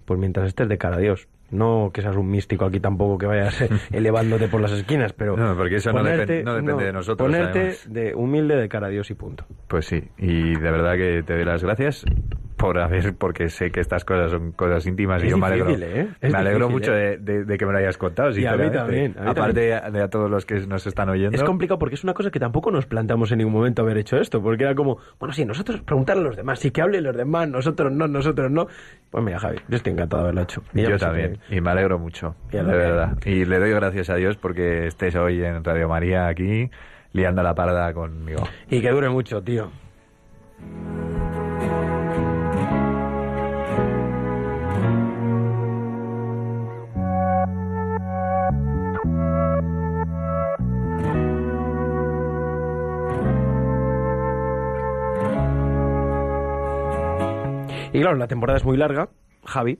pues 0.05 0.21
mientras 0.21 0.47
estés 0.49 0.69
de 0.69 0.77
cara 0.77 0.97
a 0.97 1.01
Dios. 1.01 1.27
No 1.51 1.91
que 1.93 2.03
seas 2.03 2.17
un 2.17 2.29
místico 2.29 2.65
aquí 2.65 2.81
tampoco, 2.81 3.19
que 3.19 3.27
vayas 3.27 3.61
eh, 3.63 3.69
elevándote 3.93 4.49
por 4.49 4.61
las 4.61 4.73
esquinas, 4.73 5.13
pero... 5.13 5.37
No, 5.37 5.57
porque 5.57 5.77
eso 5.77 5.93
no 5.93 6.03
depen- 6.03 6.43
no 6.43 6.55
depende 6.55 6.85
de 6.87 6.93
nosotros, 6.93 7.27
Ponerte 7.29 7.59
además. 7.59 7.93
de 7.93 8.15
humilde 8.15 8.57
de 8.57 8.69
cara 8.69 8.87
a 8.89 8.91
Dios 8.91 9.11
y 9.11 9.15
punto. 9.15 9.45
Pues 9.69 9.87
sí, 9.87 10.03
y 10.19 10.55
de 10.57 10.71
verdad 10.71 10.95
que 10.97 11.23
te 11.23 11.35
doy 11.35 11.45
las 11.45 11.63
gracias 11.63 12.05
por 12.57 12.79
haber, 12.79 13.15
porque 13.17 13.49
sé 13.51 13.71
que 13.71 13.81
estas 13.81 14.05
cosas 14.05 14.31
son 14.31 14.53
cosas 14.53 14.87
íntimas 14.87 15.23
y 15.23 15.29
yo 15.29 15.37
me 15.37 15.47
alegro, 15.47 15.71
¿eh? 15.71 16.09
Me 16.23 16.29
alegro 16.39 16.69
difícil, 16.69 16.73
mucho 16.73 16.95
¿eh? 16.97 17.19
de, 17.19 17.35
de- 17.39 17.45
de 17.45 17.59
que 17.59 17.67
me 17.67 17.73
lo 17.73 17.79
hayas 17.79 17.99
contado. 17.99 18.31
Y 18.31 18.47
a 18.47 18.57
mí 18.57 18.71
también, 18.71 19.15
a 19.19 19.23
mí 19.25 19.29
Aparte 19.31 19.71
también. 19.71 19.93
de 19.93 20.03
a 20.03 20.09
todos 20.09 20.31
los 20.31 20.47
que 20.47 20.61
nos 20.67 20.87
están 20.87 21.09
oyendo. 21.11 21.37
Es 21.37 21.43
complicado 21.43 21.79
porque 21.79 21.97
es 21.97 22.05
una 22.05 22.15
cosa 22.15 22.31
que 22.31 22.41
tampoco 22.41 22.71
nos 22.71 22.87
planteamos 22.87 23.31
en 23.33 23.39
ningún 23.39 23.53
momento 23.53 23.83
haber 23.83 23.99
hecho 23.99 24.17
esto, 24.17 24.41
porque 24.43 24.65
era 24.65 24.75
como, 24.75 24.99
bueno, 25.19 25.33
sí, 25.35 25.45
nosotros 25.45 25.83
preguntar 25.83 26.17
a 26.17 26.21
los 26.21 26.37
demás, 26.37 26.59
sí 26.61 26.71
que 26.71 26.81
hablen 26.81 27.05
los 27.05 27.17
demás, 27.17 27.49
nosotros 27.49 27.93
no, 27.93 28.07
nosotros 28.09 28.51
no. 28.51 28.67
Pues 29.11 29.23
mira, 29.25 29.39
Javi, 29.41 29.59
yo 29.69 29.77
estoy 29.77 29.93
encantado 29.93 30.23
de 30.23 30.29
haberlo 30.29 30.43
hecho. 30.43 30.63
Y 30.75 30.83
Yo 30.83 30.91
sé 30.99 31.05
también, 31.05 31.35
que- 31.35 31.44
y 31.51 31.61
me 31.61 31.71
alegro 31.71 31.99
mucho, 31.99 32.35
de 32.51 32.63
verdad. 32.63 33.19
Y 33.25 33.45
le 33.45 33.59
doy 33.59 33.71
gracias 33.71 34.11
a 34.11 34.17
Dios 34.17 34.37
porque 34.37 34.87
estés 34.87 35.15
hoy 35.17 35.45
en 35.45 35.63
Radio 35.65 35.89
María 35.89 36.27
aquí, 36.27 36.71
liando 37.13 37.43
la 37.43 37.55
parda 37.55 37.93
conmigo. 37.93 38.43
Y 38.71 38.81
que 38.81 38.91
dure 38.91 39.09
mucho, 39.09 39.43
tío. 39.43 39.71
Y 57.93 58.01
claro, 58.01 58.17
la 58.17 58.27
temporada 58.27 58.57
es 58.57 58.65
muy 58.65 58.77
larga, 58.77 59.09
Javi, 59.45 59.79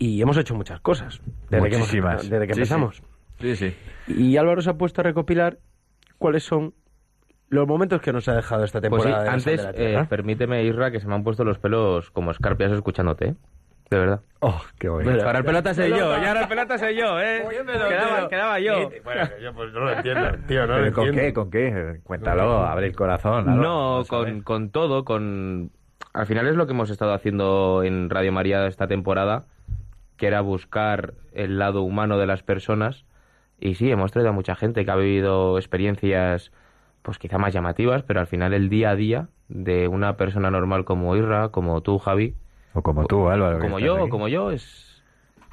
y 0.00 0.20
hemos 0.20 0.36
hecho 0.36 0.54
muchas 0.56 0.80
cosas 0.80 1.20
desde 1.48 1.68
que, 1.68 1.76
hemos- 1.76 1.86
Muchísimas. 1.88 2.28
desde 2.28 2.46
que 2.48 2.54
Sí, 2.54 2.60
empezamos. 2.60 3.02
Sí, 3.38 3.54
sí. 3.54 3.76
Y 4.08 4.36
Álvaro 4.36 4.60
se 4.62 4.70
ha 4.70 4.74
puesto 4.74 5.00
a 5.02 5.04
recopilar 5.04 5.58
cuáles 6.18 6.42
son 6.42 6.74
los 7.48 7.66
momentos 7.68 8.00
que 8.00 8.12
nos 8.12 8.28
ha 8.28 8.34
dejado 8.34 8.64
esta 8.64 8.80
Pues 8.80 9.02
sí, 9.02 9.08
temporada. 9.08 9.24
de 9.24 9.28
antes, 9.30 9.44
de 9.58 9.62
la 9.62 9.72
Tierra. 9.72 10.02
eh, 10.02 10.06
permíteme, 10.08 10.64
Isra, 10.64 10.90
que 10.90 11.00
se 11.00 11.06
me 11.06 11.14
han 11.14 11.22
puesto 11.24 11.44
los 11.44 11.58
pelos 11.58 12.10
como 12.10 12.30
escarpias 12.32 12.72
escuchándote, 12.72 13.28
¿eh? 13.28 13.34
De 13.90 13.98
verdad. 13.98 14.20
Oh, 14.38 14.62
qué 14.78 14.88
bueno. 14.88 15.10
Ahora 15.24 15.40
el 15.40 15.44
pelota 15.44 15.74
soy 15.74 15.90
yo, 15.90 15.96
y 15.96 16.24
ahora 16.24 16.42
el 16.42 16.48
pelota 16.48 16.78
soy 16.78 16.96
yo, 16.96 17.18
¿eh? 17.20 17.44
Quedaba, 17.88 18.28
quedaba 18.28 18.60
yo. 18.60 18.88
Bueno, 19.02 19.28
yo 19.42 19.52
pues 19.52 19.72
no 19.72 19.80
lo 19.80 19.92
entiendo, 19.92 20.20
tío, 20.46 20.64
no 20.66 20.74
¿Pero 20.74 20.86
lo 20.86 20.92
¿Con 20.92 21.06
entiendo. 21.08 21.20
qué? 21.20 21.32
¿Con 21.34 21.50
qué? 21.50 22.00
Cuéntalo, 22.04 22.58
abre 22.64 22.86
el 22.86 22.94
corazón. 22.94 23.60
No, 23.60 24.04
con, 24.08 24.42
con 24.42 24.70
todo, 24.70 25.04
con... 25.04 25.72
Al 26.12 26.26
final 26.26 26.46
es 26.46 26.54
lo 26.54 26.66
que 26.66 26.72
hemos 26.72 26.88
estado 26.90 27.12
haciendo 27.14 27.82
en 27.82 28.10
Radio 28.10 28.30
María 28.30 28.64
esta 28.68 28.86
temporada, 28.86 29.46
que 30.20 30.26
era 30.26 30.42
buscar 30.42 31.14
el 31.32 31.58
lado 31.58 31.80
humano 31.80 32.18
de 32.18 32.26
las 32.26 32.42
personas. 32.42 33.06
Y 33.58 33.74
sí, 33.76 33.90
hemos 33.90 34.12
traído 34.12 34.28
a 34.28 34.32
mucha 34.34 34.54
gente 34.54 34.84
que 34.84 34.90
ha 34.90 34.96
vivido 34.96 35.56
experiencias, 35.56 36.52
pues 37.00 37.18
quizá 37.18 37.38
más 37.38 37.54
llamativas, 37.54 38.02
pero 38.02 38.20
al 38.20 38.26
final 38.26 38.52
el 38.52 38.68
día 38.68 38.90
a 38.90 38.96
día 38.96 39.28
de 39.48 39.88
una 39.88 40.18
persona 40.18 40.50
normal 40.50 40.84
como 40.84 41.16
Irra, 41.16 41.48
como 41.48 41.80
tú, 41.80 41.98
Javi, 41.98 42.34
O 42.74 42.82
como 42.82 43.06
tú, 43.06 43.30
Álvaro. 43.30 43.60
como 43.60 43.78
yo, 43.80 43.96
aquí. 44.02 44.10
como 44.10 44.28
yo, 44.28 44.50
es, 44.50 45.02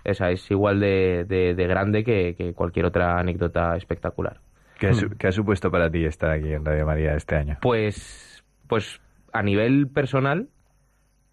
esa 0.04 0.32
es 0.32 0.52
igual 0.52 0.82
de, 0.82 1.26
de- 1.28 1.56
de 1.56 1.68
grande 1.68 2.04
que, 2.04 2.36
que 2.38 2.54
cualquier 2.54 2.86
otra 2.86 3.18
anécdota 3.20 3.76
espectacular. 3.78 4.42
¿Qué 4.80 4.94
su- 4.94 5.10
qué 5.12 5.28
ha 5.28 5.32
supuesto 5.32 5.72
para 5.72 5.90
ti 5.90 6.04
estar 6.04 6.30
aquí 6.30 6.52
en 6.52 6.66
Radio 6.66 6.86
María 6.86 7.16
este 7.16 7.36
año? 7.36 7.58
Pues, 7.62 8.44
pues 8.68 9.00
a 9.32 9.42
nivel 9.44 9.88
personal, 9.88 10.50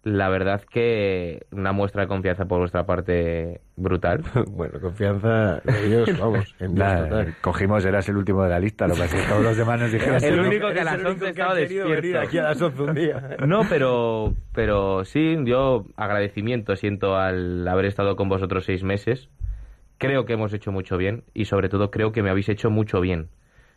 la 0.05 0.29
verdad 0.29 0.61
que 0.61 1.47
una 1.51 1.71
muestra 1.71 2.03
de 2.03 2.07
confianza 2.07 2.45
por 2.45 2.59
vuestra 2.59 2.85
parte 2.85 3.59
brutal. 3.75 4.21
bueno, 4.51 4.79
confianza 4.79 5.61
de 5.63 5.87
ellos, 5.87 6.09
vamos, 6.19 6.55
en 6.59 6.75
Dios 6.75 6.87
Nada, 6.87 7.09
total. 7.09 7.35
cogimos, 7.41 7.83
eras 7.85 8.07
el 8.07 8.17
último 8.17 8.43
de 8.43 8.49
la 8.51 8.59
lista, 8.59 8.87
lo 8.87 8.93
que 8.93 9.01
pasa 9.01 9.17
es 9.17 9.23
que 9.23 9.29
todos 9.29 9.43
los 9.43 9.57
demás 9.57 9.79
nos 9.81 9.91
dijeron... 9.91 10.19
El 10.23 10.37
"No". 10.37 10.47
único 10.47 10.71
que 10.71 10.79
a 10.79 10.83
las 10.83 11.03
11 11.03 11.29
estaba 11.29 11.55
despierto. 11.55 12.19
aquí 12.19 12.37
a 12.37 12.43
las 12.43 12.61
11 12.61 12.81
un 12.83 12.93
día. 12.93 13.35
No, 13.47 13.61
pero, 13.67 14.35
pero 14.53 15.03
sí, 15.05 15.37
yo 15.43 15.85
agradecimiento 15.97 16.75
siento 16.75 17.17
al 17.17 17.67
haber 17.67 17.85
estado 17.85 18.15
con 18.15 18.29
vosotros 18.29 18.63
seis 18.65 18.83
meses. 18.83 19.27
Creo 19.97 20.25
que 20.25 20.33
hemos 20.33 20.53
hecho 20.53 20.71
mucho 20.71 20.97
bien 20.97 21.23
y 21.33 21.45
sobre 21.45 21.67
todo 21.67 21.89
creo 21.89 22.11
que 22.11 22.21
me 22.21 22.29
habéis 22.29 22.49
hecho 22.49 22.69
mucho 22.69 23.01
bien. 23.01 23.29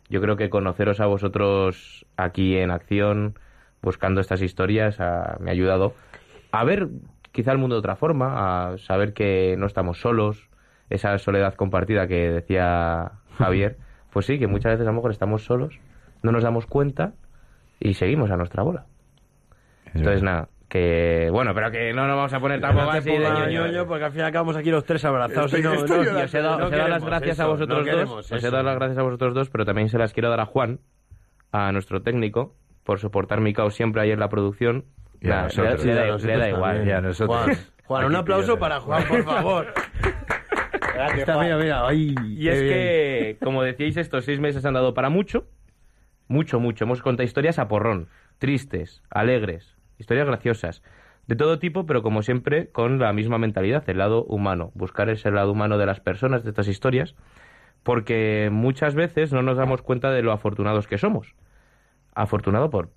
Yo 0.09 0.21
creo 0.21 0.35
que 0.37 0.49
conoceros 0.51 0.99
a 0.99 1.07
vosotros 1.07 2.05
aquí 2.17 2.55
en 2.57 2.69
acción, 2.69 3.33
buscando 3.81 4.21
estas 4.21 4.43
historias, 4.43 4.99
ah, 4.99 5.37
me 5.39 5.49
ha 5.49 5.53
ayudado 5.53 5.93
a 6.51 6.63
ver 6.63 6.87
quizá 7.31 7.51
el 7.51 7.57
mundo 7.57 7.75
de 7.75 7.79
otra 7.79 7.95
forma, 7.95 8.71
a 8.73 8.77
saber 8.77 9.13
que 9.13 9.55
no 9.57 9.65
estamos 9.67 9.99
solos, 10.01 10.49
esa 10.89 11.17
soledad 11.19 11.53
compartida 11.55 12.07
que 12.07 12.29
decía 12.31 13.11
Javier. 13.37 13.77
Pues 14.11 14.25
sí, 14.25 14.39
que 14.39 14.47
muchas 14.47 14.71
veces 14.71 14.87
a 14.87 14.89
lo 14.89 14.95
mejor 14.95 15.11
estamos 15.11 15.43
solos, 15.45 15.79
no 16.23 16.31
nos 16.31 16.41
damos 16.41 16.65
cuenta 16.65 17.13
y 17.79 17.93
seguimos 17.93 18.31
a 18.31 18.37
nuestra 18.37 18.63
bola. 18.63 18.85
Entonces, 19.93 20.23
nada, 20.23 20.49
que 20.67 21.29
bueno, 21.31 21.53
pero 21.53 21.69
que 21.69 21.93
no 21.93 22.07
nos 22.07 22.15
vamos 22.15 22.33
a 22.33 22.39
poner 22.39 22.59
tampoco 22.59 22.89
así 22.89 23.09
de 23.11 23.19
ñoño. 23.19 23.49
ñoño, 23.67 23.85
porque 23.87 24.05
al 24.05 24.11
final 24.11 24.27
acabamos 24.29 24.55
aquí 24.55 24.71
los 24.71 24.83
tres 24.83 25.05
abrazados 25.05 25.53
Estoy- 25.53 25.59
y 25.59 25.63
no, 25.63 25.73
estoy 25.73 26.05
no- 26.11 26.19
os 26.23 26.33
he 26.33 26.41
dado, 26.41 26.57
no 26.57 26.65
os 26.65 26.71
he 26.73 26.75
dado 26.77 26.89
las 26.89 27.05
gracias 27.05 27.39
a 27.39 27.45
vosotros 27.45 27.69
no 27.69 27.85
dos. 27.85 27.85
queremos 27.93 28.25
Os 28.25 28.31
he 28.31 28.35
eso. 28.37 28.49
dado 28.51 28.63
las 28.63 28.75
gracias 28.75 28.97
a 28.97 29.03
vosotros 29.03 29.33
dos, 29.35 29.49
pero 29.51 29.65
también 29.65 29.89
se 29.89 29.99
las 29.99 30.11
quiero 30.11 30.29
dar 30.31 30.39
a 30.39 30.45
Juan, 30.47 30.79
a 31.51 31.71
nuestro 31.71 32.01
técnico, 32.01 32.55
por 32.83 32.97
soportar 32.99 33.41
mi 33.41 33.53
caos 33.53 33.75
siempre 33.75 34.01
ahí 34.01 34.09
en 34.09 34.19
la 34.19 34.29
producción. 34.29 34.85
Y 35.21 35.29
a 35.29 35.43
nosotros. 35.43 35.85
le, 35.85 35.93
da, 35.93 36.07
nosotros 36.07 36.23
le 36.23 36.37
da 36.37 36.49
igual. 36.49 36.87
Y 36.87 36.91
a 36.91 37.01
nosotros. 37.01 37.43
Juan, 37.45 37.57
Juan, 37.85 38.05
un 38.05 38.15
aplauso 38.15 38.57
para 38.57 38.79
Juan, 38.79 39.03
por 39.07 39.23
favor. 39.23 39.73
Está, 41.15 41.39
mira, 41.39 41.57
mira, 41.57 41.87
ay, 41.87 42.13
Y 42.27 42.49
es 42.49 42.59
que, 42.59 43.37
como 43.41 43.63
decíais, 43.63 43.95
estos 43.95 44.25
seis 44.25 44.39
meses 44.39 44.65
han 44.65 44.73
dado 44.73 44.93
para 44.93 45.09
mucho, 45.09 45.47
mucho, 46.27 46.59
mucho. 46.59 46.83
Hemos 46.83 47.01
contado 47.01 47.25
historias 47.25 47.57
a 47.57 47.69
porrón, 47.69 48.09
tristes, 48.37 49.01
alegres, 49.09 49.77
historias 49.97 50.27
graciosas, 50.27 50.83
de 51.27 51.35
todo 51.35 51.59
tipo, 51.59 51.85
pero 51.85 52.01
como 52.01 52.21
siempre 52.21 52.69
con 52.69 52.99
la 52.99 53.13
misma 53.13 53.37
mentalidad, 53.37 53.87
el 53.89 53.99
lado 53.99 54.25
humano, 54.25 54.71
buscar 54.73 55.09
ese 55.09 55.31
lado 55.31 55.51
humano 55.51 55.77
de 55.77 55.85
las 55.85 56.01
personas, 56.01 56.43
de 56.43 56.49
estas 56.49 56.67
historias, 56.67 57.15
porque 57.83 58.49
muchas 58.51 58.93
veces 58.93 59.31
no 59.31 59.41
nos 59.41 59.57
damos 59.57 59.81
cuenta 59.81 60.11
de 60.11 60.21
lo 60.21 60.31
afortunados 60.33 60.87
que 60.87 60.97
somos. 60.97 61.35
Afortunado 62.13 62.69
por, 62.69 62.89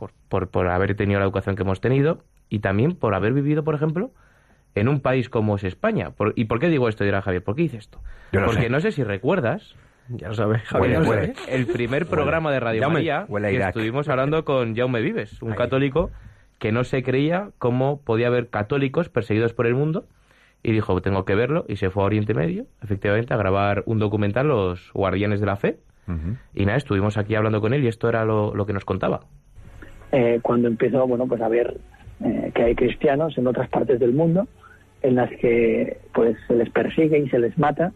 por, 0.00 0.10
por, 0.28 0.48
por 0.48 0.66
haber 0.68 0.96
tenido 0.96 1.20
la 1.20 1.26
educación 1.26 1.54
que 1.54 1.62
hemos 1.62 1.80
tenido 1.80 2.24
y 2.48 2.58
también 2.58 2.96
por 2.96 3.14
haber 3.14 3.32
vivido, 3.32 3.62
por 3.62 3.76
ejemplo, 3.76 4.10
en 4.74 4.88
un 4.88 5.00
país 5.00 5.28
como 5.28 5.54
es 5.56 5.62
España. 5.64 6.10
Por- 6.10 6.32
¿Y 6.34 6.46
por 6.46 6.58
qué 6.58 6.68
digo 6.68 6.88
esto? 6.88 7.04
Dirá 7.04 7.22
Javier, 7.22 7.44
¿por 7.44 7.54
qué 7.54 7.62
dice 7.62 7.76
esto? 7.76 8.00
Yo 8.32 8.44
Porque 8.44 8.62
sé. 8.62 8.68
no 8.70 8.80
sé 8.80 8.90
si 8.90 9.04
recuerdas 9.04 9.76
Ya 10.08 10.26
lo 10.28 10.34
sabes, 10.34 10.62
Javier. 10.62 10.98
Huele, 11.02 11.08
huele. 11.08 11.32
el 11.48 11.66
primer 11.66 12.06
programa 12.06 12.50
de 12.50 12.58
Radio 12.58 12.80
Jaume, 12.82 12.94
María 12.94 13.26
que 13.28 13.52
Irak. 13.54 13.68
estuvimos 13.68 14.08
hablando 14.08 14.44
con 14.44 14.74
Jaume 14.74 15.00
Vives, 15.02 15.40
un 15.42 15.52
Ahí. 15.52 15.56
católico 15.58 16.10
que 16.58 16.72
no 16.72 16.82
se 16.84 17.02
creía 17.02 17.50
cómo 17.58 18.00
podía 18.02 18.26
haber 18.26 18.48
católicos 18.50 19.08
perseguidos 19.08 19.52
por 19.54 19.66
el 19.66 19.74
mundo 19.74 20.06
y 20.62 20.72
dijo, 20.72 21.00
tengo 21.00 21.24
que 21.24 21.34
verlo 21.34 21.64
y 21.68 21.76
se 21.76 21.88
fue 21.90 22.02
a 22.02 22.06
Oriente 22.06 22.34
Medio, 22.34 22.66
efectivamente, 22.82 23.32
a 23.32 23.36
grabar 23.38 23.82
un 23.86 23.98
documental, 23.98 24.48
Los 24.48 24.92
Guardianes 24.92 25.40
de 25.40 25.46
la 25.46 25.56
Fe. 25.56 25.78
Y 26.54 26.66
nada, 26.66 26.76
estuvimos 26.76 27.16
aquí 27.16 27.34
hablando 27.36 27.60
con 27.60 27.72
él 27.72 27.84
y 27.84 27.86
esto 27.86 28.08
era 28.08 28.24
lo, 28.24 28.52
lo 28.54 28.66
que 28.66 28.72
nos 28.72 28.84
contaba. 28.84 29.20
Eh, 30.12 30.40
cuando 30.42 30.68
empezó 30.68 31.06
bueno 31.06 31.26
pues 31.26 31.40
a 31.40 31.48
ver 31.48 31.76
eh, 32.22 32.50
que 32.54 32.62
hay 32.62 32.74
cristianos 32.74 33.36
en 33.38 33.46
otras 33.46 33.68
partes 33.68 33.98
del 34.00 34.12
mundo 34.12 34.46
en 35.02 35.14
las 35.14 35.30
que 35.30 35.98
pues 36.12 36.36
se 36.46 36.54
les 36.54 36.70
persigue 36.70 37.18
y 37.18 37.28
se 37.28 37.38
les 37.38 37.56
mata 37.58 37.92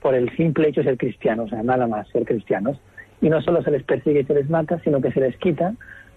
por 0.00 0.14
el 0.14 0.34
simple 0.36 0.68
hecho 0.68 0.82
de 0.82 0.88
ser 0.90 0.98
cristianos, 0.98 1.46
o 1.46 1.48
sea, 1.48 1.62
nada 1.62 1.86
más 1.86 2.06
ser 2.08 2.24
cristianos. 2.24 2.78
Y 3.22 3.30
no 3.30 3.40
solo 3.40 3.62
se 3.62 3.70
les 3.70 3.82
persigue 3.84 4.20
y 4.20 4.24
se 4.24 4.34
les 4.34 4.50
mata, 4.50 4.78
sino 4.84 5.00
que 5.00 5.10
se 5.12 5.20
les 5.20 5.34
quita 5.38 5.74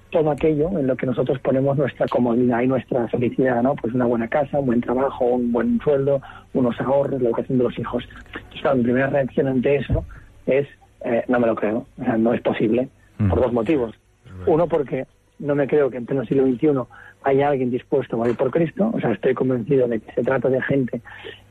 todo 0.10 0.30
aquello 0.30 0.78
en 0.78 0.88
lo 0.88 0.96
que 0.96 1.06
nosotros 1.06 1.40
ponemos 1.40 1.78
nuestra 1.78 2.06
comodidad 2.08 2.62
y 2.62 2.68
nuestra 2.68 3.08
felicidad, 3.08 3.64
¿no? 3.64 3.76
Pues 3.76 3.94
una 3.94 4.06
buena 4.06 4.28
casa, 4.28 4.60
un 4.60 4.68
buen 4.68 4.82
trabajo, 4.82 5.26
un 5.26 5.52
buen 5.52 5.80
sueldo, 5.80 6.22
unos 6.54 6.80
ahorros, 6.82 7.22
la 7.22 7.30
educación 7.30 7.58
de 7.58 7.64
los 7.64 7.80
hijos. 7.80 8.04
Entonces, 8.26 8.62
claro, 8.62 8.78
mi 8.78 8.84
primera 8.84 9.08
reacción 9.08 9.48
ante 9.48 9.78
eso 9.78 10.06
es, 10.46 10.68
eh, 11.06 11.24
no 11.28 11.40
me 11.40 11.48
lo 11.48 11.56
creo, 11.56 11.86
o 12.00 12.04
sea, 12.04 12.18
no 12.18 12.34
es 12.34 12.42
posible, 12.42 12.90
por 13.30 13.42
dos 13.42 13.54
motivos. 13.54 13.96
Uno, 14.46 14.68
porque 14.68 15.06
no 15.40 15.56
me 15.56 15.68
creo 15.68 15.90
que 15.90 15.98
en 15.98 16.06
pleno 16.06 16.26
siglo 16.26 16.46
XXI 16.46 16.70
haya 17.24 17.50
alguien 17.50 17.72
dispuesto 17.72 18.16
a 18.16 18.20
morir 18.20 18.36
por 18.36 18.52
Cristo, 18.52 18.92
o 18.94 19.00
sea, 19.00 19.12
estoy 19.12 19.34
convencido 19.34 19.88
de 19.88 20.00
que 20.00 20.12
se 20.14 20.24
trata 20.24 20.50
de 20.50 20.62
gente, 20.62 21.02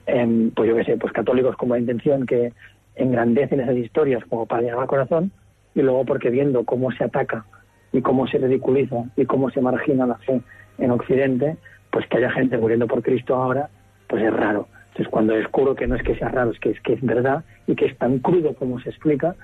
em, 0.07 0.51
pues 0.51 0.69
yo 0.69 0.77
qué 0.77 0.85
sé, 0.85 0.97
pues 0.97 1.13
católicos 1.13 1.57
con 1.57 1.69
buena 1.69 1.83
intención 1.83 2.27
que 2.27 2.53
engrandecen 2.95 3.61
esas 3.61 3.77
historias 3.77 4.25
como 4.25 4.47
para 4.47 4.63
llegar 4.63 4.81
al 4.81 4.87
corazón, 4.87 5.31
y 5.75 5.83
luego 5.83 6.05
porque 6.05 6.31
viendo 6.31 6.65
cómo 6.65 6.91
se 6.93 7.05
ataca 7.05 7.45
y 7.93 8.01
cómo 8.01 8.27
se 8.27 8.39
ridiculiza 8.39 9.05
y 9.17 9.27
cómo 9.27 9.51
se 9.51 9.61
margina 9.61 10.07
la 10.07 10.17
fe 10.17 10.41
en 10.79 10.91
Occidente, 10.91 11.57
pues 11.91 12.07
que 12.09 12.17
haya 12.17 12.31
gente 12.31 12.57
muriendo 12.59 12.87
por 12.87 13.03
Cristo 13.03 13.37
ahora, 13.37 13.69
pues 14.09 14.23
es 14.23 14.33
raro. 14.33 14.69
Entonces 14.89 15.09
cuando 15.09 15.35
descubro 15.35 15.75
que 15.75 15.87
no 15.87 15.95
es 15.95 16.03
que 16.03 16.17
sea 16.17 16.31
raro, 16.31 16.51
es 16.51 16.59
que 16.59 16.71
es 16.71 16.81
que 16.81 16.95
es 16.95 17.03
verdad 17.03 17.45
y 17.67 17.75
que 17.75 17.85
es 17.85 17.99
tan 17.99 18.19
crudo 18.21 18.55
como 18.55 18.81
se 18.81 18.89
explica, 18.89 19.37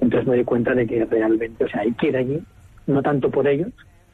entonces 0.00 0.26
me 0.26 0.36
doy 0.36 0.44
cuenta 0.44 0.74
de 0.74 0.86
que 0.86 1.04
realmente, 1.04 1.64
o 1.64 1.68
sea, 1.68 1.82
hay 1.82 1.92
que 1.92 2.08
ir 2.08 2.16
allí, 2.16 2.42
no 2.86 3.02
tanto 3.02 3.30
por 3.30 3.46
ellos, 3.48 3.72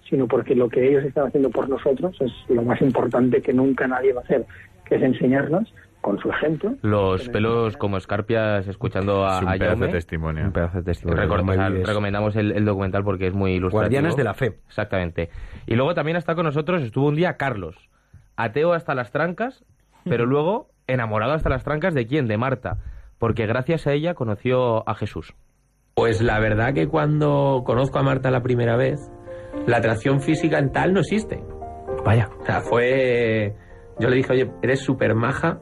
sino 0.08 0.26
porque 0.26 0.54
lo 0.54 0.68
que 0.68 0.88
ellos 0.88 1.04
están 1.04 1.26
haciendo 1.28 1.50
por 1.50 1.68
nosotros 1.68 2.16
es 2.20 2.32
lo 2.48 2.62
más 2.62 2.80
importante 2.82 3.40
que 3.40 3.52
nunca 3.52 3.86
nadie 3.86 4.12
va 4.12 4.20
a 4.20 4.24
hacer, 4.24 4.44
que 4.84 4.96
es 4.96 5.02
enseñarnos 5.02 5.72
con 6.00 6.18
su 6.18 6.28
ejemplo. 6.30 6.74
Los 6.82 7.28
pelos 7.28 7.76
como 7.76 7.96
escarpias 7.96 8.66
escuchando 8.66 9.24
a, 9.24 9.36
Es 9.36 9.42
un 9.42 9.48
a 9.48 9.52
pedazo 9.52 9.70
de 9.70 9.76
Jaume. 9.76 9.92
testimonio. 9.92 10.44
Un 10.44 10.52
pedazo 10.52 10.78
de 10.78 10.82
testimonio. 10.84 11.24
O 11.32 11.44
sea, 11.54 11.68
recomendamos 11.68 12.34
el, 12.36 12.52
el 12.52 12.64
documental 12.64 13.04
porque 13.04 13.28
es 13.28 13.34
muy 13.34 13.52
ilustrativo. 13.52 13.82
Guardianes 13.82 14.16
de 14.16 14.24
la 14.24 14.34
fe. 14.34 14.58
Exactamente. 14.66 15.30
Y 15.66 15.76
luego 15.76 15.94
también 15.94 16.16
está 16.16 16.34
con 16.34 16.44
nosotros, 16.44 16.82
estuvo 16.82 17.06
un 17.06 17.14
día 17.14 17.36
Carlos, 17.36 17.88
ateo 18.36 18.72
hasta 18.72 18.96
las 18.96 19.12
trancas, 19.12 19.64
pero 20.04 20.26
luego 20.26 20.68
enamorado 20.88 21.34
hasta 21.34 21.48
las 21.48 21.62
trancas 21.62 21.94
de 21.94 22.06
quién, 22.06 22.26
de 22.26 22.36
Marta, 22.36 22.78
porque 23.18 23.46
gracias 23.46 23.86
a 23.86 23.92
ella 23.92 24.14
conoció 24.14 24.86
a 24.88 24.94
Jesús. 24.96 25.34
Pues 25.94 26.22
la 26.22 26.38
verdad 26.40 26.72
que 26.74 26.88
cuando 26.88 27.62
conozco 27.64 27.98
a 27.98 28.02
Marta 28.02 28.30
la 28.30 28.42
primera 28.42 28.76
vez, 28.76 29.10
la 29.66 29.76
atracción 29.78 30.20
física 30.20 30.58
en 30.58 30.72
tal 30.72 30.94
no 30.94 31.00
existe. 31.00 31.42
Vaya. 32.04 32.30
O 32.40 32.44
sea, 32.44 32.60
fue... 32.60 33.54
Yo 33.98 34.08
le 34.08 34.16
dije, 34.16 34.32
oye, 34.32 34.50
eres 34.62 34.80
súper 34.80 35.14
maja, 35.14 35.60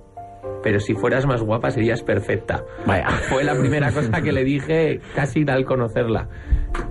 pero 0.62 0.78
si 0.78 0.94
fueras 0.94 1.26
más 1.26 1.42
guapa 1.42 1.70
serías 1.70 2.02
perfecta. 2.02 2.64
Vaya. 2.86 3.08
Fue 3.28 3.42
la 3.44 3.54
primera 3.58 3.90
cosa 3.92 4.22
que 4.22 4.32
le 4.32 4.44
dije 4.44 5.00
casi 5.14 5.44
al 5.48 5.64
conocerla. 5.64 6.28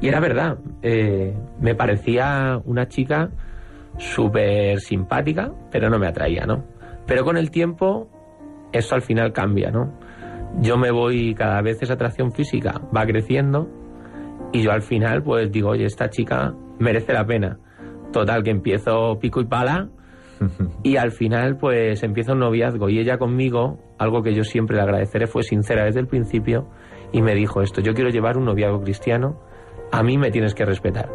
Y 0.01 0.09
era 0.09 0.19
verdad. 0.19 0.57
eh, 0.81 1.33
me 1.61 1.75
parecía 1.75 2.61
una 2.65 2.87
chica 2.87 3.29
súper 3.97 4.79
simpática, 4.79 5.51
pero 5.71 5.89
no 5.89 5.97
me 5.97 6.07
atraía, 6.07 6.45
¿no? 6.45 6.65
Pero 7.05 7.23
con 7.23 7.37
el 7.37 7.51
tiempo, 7.51 8.09
eso 8.71 8.95
al 8.95 9.01
final 9.01 9.33
cambia, 9.33 9.71
¿no? 9.71 9.93
Yo 10.57 10.77
me 10.77 10.91
voy, 10.91 11.33
cada 11.35 11.61
vez 11.61 11.81
esa 11.81 11.93
atracción 11.93 12.31
física 12.31 12.81
va 12.95 13.05
creciendo 13.05 13.69
y 14.51 14.61
yo 14.61 14.71
al 14.71 14.81
final 14.81 15.23
pues 15.23 15.51
digo, 15.51 15.69
oye, 15.69 15.85
esta 15.85 16.09
chica 16.09 16.53
merece 16.79 17.13
la 17.13 17.25
pena. 17.25 17.59
Total, 18.11 18.43
que 18.43 18.49
empiezo 18.49 19.19
pico 19.19 19.41
y 19.41 19.45
pala 19.45 19.89
y 20.83 20.97
al 20.97 21.11
final 21.11 21.57
pues 21.57 22.01
empieza 22.03 22.33
un 22.33 22.39
noviazgo 22.39 22.89
y 22.89 22.99
ella 22.99 23.17
conmigo, 23.17 23.79
algo 23.97 24.23
que 24.23 24.33
yo 24.33 24.43
siempre 24.43 24.77
le 24.77 24.83
agradeceré, 24.83 25.27
fue 25.27 25.43
sincera 25.43 25.85
desde 25.85 25.99
el 25.99 26.07
principio 26.07 26.69
y 27.11 27.21
me 27.21 27.35
dijo 27.35 27.61
esto, 27.61 27.81
yo 27.81 27.93
quiero 27.93 28.09
llevar 28.09 28.37
un 28.37 28.45
noviazgo 28.45 28.81
cristiano, 28.81 29.39
a 29.91 30.03
mí 30.03 30.17
me 30.17 30.31
tienes 30.31 30.53
que 30.53 30.65
respetar. 30.65 31.09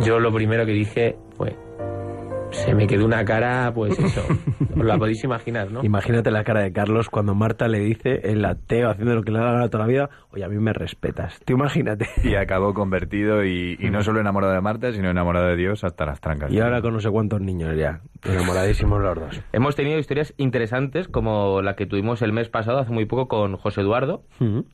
Yo 0.00 0.18
lo 0.18 0.32
primero 0.32 0.64
que 0.64 0.72
dije 0.72 1.18
fue, 1.36 1.56
se 2.52 2.74
me 2.74 2.86
quedó 2.86 3.04
una 3.06 3.24
cara, 3.24 3.72
pues 3.74 3.98
eso, 3.98 4.22
os 4.76 4.84
la 4.84 4.98
podéis 4.98 5.22
imaginar, 5.24 5.70
¿no? 5.70 5.84
Imagínate 5.84 6.30
la 6.30 6.44
cara 6.44 6.60
de 6.62 6.72
Carlos 6.72 7.08
cuando 7.08 7.34
Marta 7.34 7.68
le 7.68 7.78
dice, 7.80 8.20
el 8.24 8.44
ateo 8.44 8.90
haciendo 8.90 9.14
lo 9.14 9.22
que 9.22 9.30
le 9.30 9.38
da 9.38 9.44
la 9.46 9.52
gana 9.52 9.68
toda 9.68 9.84
la 9.84 9.88
vida, 9.90 10.10
oye, 10.30 10.44
a 10.44 10.48
mí 10.48 10.56
me 10.58 10.72
respetas. 10.72 11.40
Tú 11.44 11.54
imagínate. 11.54 12.06
Y 12.24 12.34
acabó 12.34 12.74
convertido 12.74 13.44
y, 13.44 13.76
y 13.80 13.90
no 13.90 14.02
solo 14.02 14.20
enamorado 14.20 14.52
de 14.52 14.60
Marta, 14.60 14.92
sino 14.92 15.10
enamorado 15.10 15.46
de 15.46 15.56
Dios 15.56 15.84
hasta 15.84 16.04
las 16.06 16.20
trancas. 16.20 16.52
Y 16.52 16.60
ahora 16.60 16.80
con 16.82 16.92
no 16.94 17.00
sé 17.00 17.10
cuántos 17.10 17.40
niños 17.40 17.76
ya, 17.76 18.00
enamoradísimos 18.24 19.00
los 19.02 19.18
dos. 19.18 19.40
Hemos 19.52 19.76
tenido 19.76 19.98
historias 19.98 20.34
interesantes 20.36 21.08
como 21.08 21.62
la 21.62 21.74
que 21.76 21.86
tuvimos 21.86 22.22
el 22.22 22.32
mes 22.32 22.48
pasado, 22.48 22.78
hace 22.78 22.92
muy 22.92 23.06
poco, 23.06 23.28
con 23.28 23.56
José 23.56 23.80
Eduardo. 23.82 24.22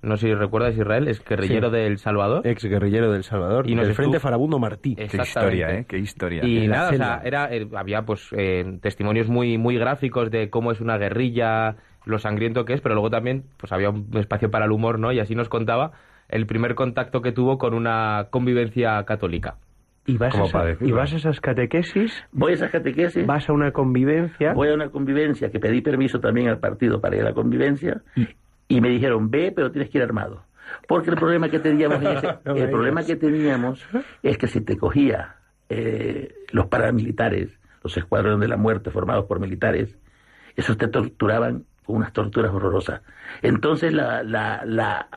No 0.02 0.16
sé 0.16 0.28
si 0.28 0.34
recuerdas 0.34 0.76
Israel, 0.76 1.08
es 1.08 1.22
guerrillero 1.24 1.70
Sí. 1.70 1.76
del 1.76 1.98
Salvador. 1.98 2.46
Ex 2.46 2.64
guerrillero 2.64 3.10
del 3.12 3.24
Salvador, 3.24 3.68
Y 3.68 3.74
nos 3.74 3.84
del 3.84 3.90
estuvo- 3.92 4.04
Frente 4.06 4.20
Farabundo 4.20 4.58
Martí. 4.58 4.94
Qué 4.96 5.16
historia, 5.16 5.70
¿eh? 5.70 5.84
Qué 5.88 5.98
historia. 5.98 6.44
Y 6.44 6.66
nada, 6.68 6.90
o 6.90 6.94
sea, 6.94 7.20
era, 7.24 7.48
eh, 7.72 7.76
había 7.76 8.02
pues 8.02 8.28
eh, 8.32 8.78
testimonios 8.82 9.28
muy, 9.28 9.58
muy 9.58 9.76
gráficos 9.78 10.30
de 10.30 10.50
cómo 10.50 10.72
es 10.72 10.80
una 10.80 10.98
guerrilla, 10.98 11.76
lo 12.04 12.18
sangriento 12.18 12.64
que 12.64 12.74
es, 12.74 12.80
pero 12.80 12.94
luego 12.94 13.10
también 13.10 13.44
pues 13.56 13.72
había 13.72 13.90
un 13.90 14.08
espacio 14.16 14.50
para 14.50 14.64
el 14.66 14.72
humor, 14.72 14.98
¿no? 14.98 15.12
Y 15.12 15.20
así 15.20 15.34
nos 15.34 15.48
contaba 15.48 15.92
el 16.28 16.46
primer 16.46 16.74
contacto 16.74 17.22
que 17.22 17.32
tuvo 17.32 17.58
con 17.58 17.74
una 17.74 18.28
convivencia 18.30 19.04
católica. 19.04 19.56
¿Y 20.08 20.18
vas, 20.18 20.34
a 20.36 20.76
y 20.80 20.92
vas 20.92 21.12
a 21.12 21.16
esas 21.16 21.40
catequesis? 21.40 22.24
Voy 22.30 22.52
a 22.52 22.54
esa 22.54 22.70
catequesis. 22.70 23.26
¿Vas 23.26 23.48
a 23.48 23.52
una 23.52 23.72
convivencia? 23.72 24.52
Voy 24.52 24.68
a 24.68 24.74
una 24.74 24.88
convivencia 24.90 25.50
que 25.50 25.58
pedí 25.58 25.80
permiso 25.80 26.20
también 26.20 26.48
al 26.48 26.58
partido 26.60 27.00
para 27.00 27.16
ir 27.16 27.22
a 27.22 27.26
la 27.26 27.34
convivencia 27.34 28.02
y 28.68 28.80
me 28.80 28.88
dijeron, 28.88 29.30
ve, 29.30 29.52
pero 29.54 29.72
tienes 29.72 29.90
que 29.90 29.98
ir 29.98 30.04
armado. 30.04 30.44
Porque 30.86 31.10
el 31.10 31.16
problema 31.16 31.48
que 31.48 31.58
teníamos, 31.58 32.00
en 32.02 32.16
ese- 32.16 32.28
No 32.44 32.54
me 32.54 32.60
el 32.62 32.70
problema 32.70 33.04
que 33.04 33.16
teníamos 33.16 33.84
es 34.22 34.38
que 34.38 34.46
si 34.46 34.60
te 34.60 34.76
cogía 34.76 35.36
eh, 35.68 36.32
los 36.52 36.66
paramilitares, 36.66 37.55
los 37.86 37.96
escuadrones 37.96 38.40
de 38.40 38.48
la 38.48 38.56
muerte 38.56 38.90
formados 38.90 39.26
por 39.26 39.40
militares, 39.40 39.96
esos 40.56 40.76
te 40.76 40.88
torturaban 40.88 41.64
con 41.84 41.96
unas 41.96 42.12
torturas 42.12 42.52
horrorosas. 42.52 43.00
Entonces 43.42 43.92
la, 43.92 44.22
la, 44.24 44.62
la, 44.64 45.08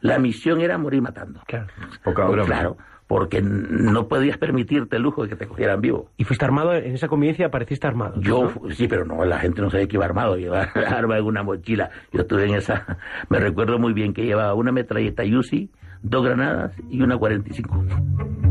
la 0.00 0.18
misión 0.18 0.60
era 0.60 0.76
morir 0.78 1.00
matando. 1.00 1.40
Poca 1.40 1.68
Pues 2.02 2.28
broma. 2.32 2.44
Claro, 2.44 2.76
porque 3.06 3.40
no 3.40 4.08
podías 4.08 4.36
permitirte 4.36 4.96
el 4.96 5.02
lujo 5.02 5.22
de 5.22 5.28
que 5.28 5.36
te 5.36 5.46
cogieran 5.46 5.80
vivo. 5.80 6.10
¿Y 6.16 6.24
fuiste 6.24 6.44
armado 6.44 6.74
en 6.74 6.94
esa 6.94 7.06
convivencia? 7.06 7.46
Apareciste 7.46 7.86
armado. 7.86 8.20
Yo, 8.20 8.52
sí, 8.70 8.88
pero 8.88 9.04
no, 9.04 9.24
la 9.24 9.38
gente 9.38 9.62
no 9.62 9.70
sabía 9.70 9.86
que 9.86 9.96
iba 9.96 10.04
armado, 10.04 10.36
llevaba 10.36 10.64
arma 10.88 11.18
en 11.18 11.24
una 11.24 11.42
mochila. 11.44 11.90
Yo 12.12 12.22
estuve 12.22 12.46
en 12.46 12.54
esa, 12.54 12.98
me 13.30 13.38
recuerdo 13.38 13.78
muy 13.78 13.92
bien 13.92 14.12
que 14.12 14.24
llevaba 14.24 14.54
una 14.54 14.72
metralleta 14.72 15.22
Uzi, 15.22 15.70
dos 16.02 16.24
granadas 16.24 16.72
y 16.90 17.00
una 17.00 17.16
45. 17.16 18.47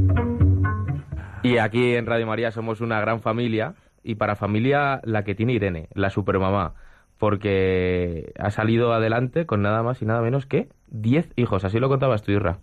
Y 1.47 1.59
aquí 1.59 1.95
en 1.95 2.05
Radio 2.05 2.27
María 2.27 2.51
somos 2.51 2.81
una 2.81 2.99
gran 2.99 3.21
familia 3.21 3.75
y 4.03 4.15
para 4.15 4.35
familia 4.35 4.99
la 5.05 5.23
que 5.23 5.33
tiene 5.33 5.53
Irene, 5.53 5.87
la 5.93 6.09
supermamá, 6.09 6.73
porque 7.17 8.33
ha 8.37 8.51
salido 8.51 8.91
adelante 8.91 9.45
con 9.45 9.61
nada 9.61 9.81
más 9.81 10.01
y 10.01 10.05
nada 10.05 10.21
menos 10.21 10.45
que 10.45 10.67
10 10.89 11.31
hijos, 11.37 11.63
así 11.63 11.79
lo 11.79 11.87
contabas 11.87 12.21
tú, 12.23 12.33
Irra. 12.33 12.59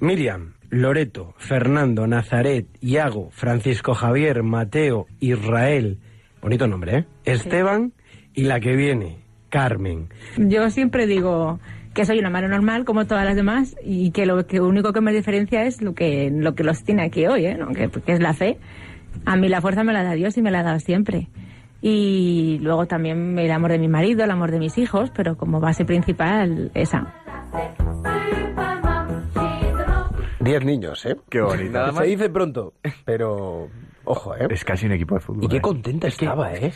Miriam, 0.00 0.54
Loreto, 0.70 1.34
Fernando, 1.38 2.08
Nazaret, 2.08 2.66
Iago, 2.80 3.30
Francisco 3.30 3.94
Javier, 3.94 4.42
Mateo, 4.42 5.06
Israel. 5.20 6.00
Bonito 6.42 6.66
nombre, 6.66 6.98
¿eh? 6.98 7.04
Esteban 7.24 7.92
y 8.34 8.42
la 8.42 8.58
que 8.58 8.74
viene, 8.74 9.18
Carmen. 9.50 10.08
Yo 10.36 10.68
siempre 10.70 11.06
digo 11.06 11.60
que 11.94 12.04
soy 12.04 12.18
una 12.18 12.30
madre 12.30 12.48
normal 12.48 12.84
como 12.84 13.06
todas 13.06 13.24
las 13.24 13.36
demás 13.36 13.76
y 13.84 14.10
que 14.12 14.26
lo 14.26 14.46
que 14.46 14.60
único 14.60 14.92
que 14.92 15.00
me 15.00 15.12
diferencia 15.12 15.64
es 15.64 15.82
lo 15.82 15.94
que 15.94 16.30
lo 16.32 16.54
que 16.54 16.64
los 16.64 16.84
tiene 16.84 17.04
aquí 17.04 17.26
hoy, 17.26 17.46
¿eh? 17.46 17.56
¿no? 17.56 17.68
que, 17.68 17.88
que 17.88 18.12
es 18.12 18.20
la 18.20 18.32
fe. 18.32 18.58
A 19.24 19.36
mí 19.36 19.48
la 19.48 19.60
fuerza 19.60 19.82
me 19.82 19.92
la 19.92 20.04
da 20.04 20.12
Dios 20.12 20.36
y 20.36 20.42
me 20.42 20.50
la 20.50 20.60
ha 20.60 20.62
dado 20.62 20.78
siempre. 20.78 21.28
Y 21.82 22.58
luego 22.60 22.86
también 22.86 23.38
el 23.38 23.50
amor 23.50 23.72
de 23.72 23.78
mi 23.78 23.88
marido, 23.88 24.24
el 24.24 24.30
amor 24.30 24.50
de 24.50 24.58
mis 24.58 24.76
hijos, 24.78 25.10
pero 25.14 25.36
como 25.36 25.60
base 25.60 25.84
principal 25.84 26.70
esa. 26.74 27.14
Diez 30.40 30.64
niños, 30.64 31.04
¿eh? 31.06 31.16
Qué 31.28 31.40
bonito. 31.40 31.92
Se 31.92 32.04
dice 32.04 32.30
pronto, 32.30 32.74
pero 33.04 33.68
ojo, 34.04 34.34
¿eh? 34.36 34.46
Es 34.50 34.64
casi 34.64 34.86
un 34.86 34.92
equipo 34.92 35.14
de 35.14 35.20
fútbol. 35.20 35.44
Y 35.44 35.48
qué 35.48 35.56
¿eh? 35.58 35.60
contenta 35.60 36.08
estaba, 36.08 36.52
¿eh? 36.54 36.72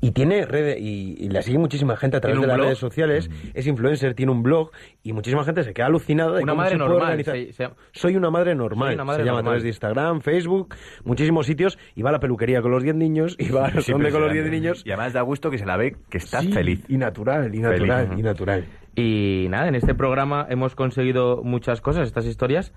Y 0.00 0.10
tiene 0.12 0.44
redes, 0.46 0.78
y, 0.80 1.16
y 1.18 1.28
la 1.28 1.42
sigue 1.42 1.58
muchísima 1.58 1.96
gente 1.96 2.16
a 2.16 2.20
través 2.20 2.34
¿Tiene 2.36 2.46
de 2.46 2.48
las 2.48 2.56
blog? 2.56 2.66
redes 2.66 2.78
sociales, 2.78 3.30
es 3.54 3.66
influencer, 3.66 4.14
tiene 4.14 4.32
un 4.32 4.42
blog, 4.42 4.70
y 5.02 5.12
muchísima 5.12 5.44
gente 5.44 5.62
se 5.64 5.72
queda 5.74 5.86
alucinada 5.86 6.36
de 6.36 6.42
Una 6.42 6.52
cómo 6.52 6.62
madre 6.62 6.72
se 6.72 6.78
normal, 6.78 7.00
organizar. 7.02 7.34
se- 7.36 7.52
se- 7.52 7.70
Soy 7.92 8.16
una 8.16 8.30
madre 8.30 8.54
normal, 8.54 8.88
Soy 8.88 8.94
una 8.94 9.04
madre 9.04 9.22
se 9.22 9.26
llama 9.26 9.40
a 9.40 9.42
través 9.42 9.62
de 9.62 9.68
Instagram, 9.68 10.20
Facebook, 10.20 10.74
muchísimos 11.04 11.46
sitios, 11.46 11.78
y 11.94 12.02
va 12.02 12.10
a 12.10 12.12
la 12.12 12.20
peluquería 12.20 12.60
con 12.62 12.70
los 12.70 12.82
10 12.82 12.94
niños, 12.96 13.36
y 13.38 13.50
va 13.50 13.66
a 13.66 13.80
sé 13.80 13.92
dónde 13.92 14.10
con 14.10 14.20
los 14.22 14.32
10 14.32 14.44
impresionante. 14.44 14.50
niños. 14.50 14.82
Y 14.86 14.90
además 14.90 15.12
da 15.12 15.22
gusto 15.22 15.50
que 15.50 15.58
se 15.58 15.66
la 15.66 15.76
ve 15.76 15.96
que 16.10 16.18
está 16.18 16.40
Sí, 16.40 16.52
feliz. 16.52 16.84
Y 16.88 16.96
natural, 16.98 17.54
y 17.54 17.58
natural, 17.60 18.06
Feliz. 18.08 18.18
y 18.18 18.22
natural. 18.22 18.64
Y 18.94 19.46
nada, 19.48 19.68
en 19.68 19.74
este 19.76 19.94
programa 19.94 20.46
hemos 20.48 20.74
conseguido 20.74 21.42
muchas 21.44 21.80
cosas, 21.80 22.06
estas 22.08 22.26
historias, 22.26 22.72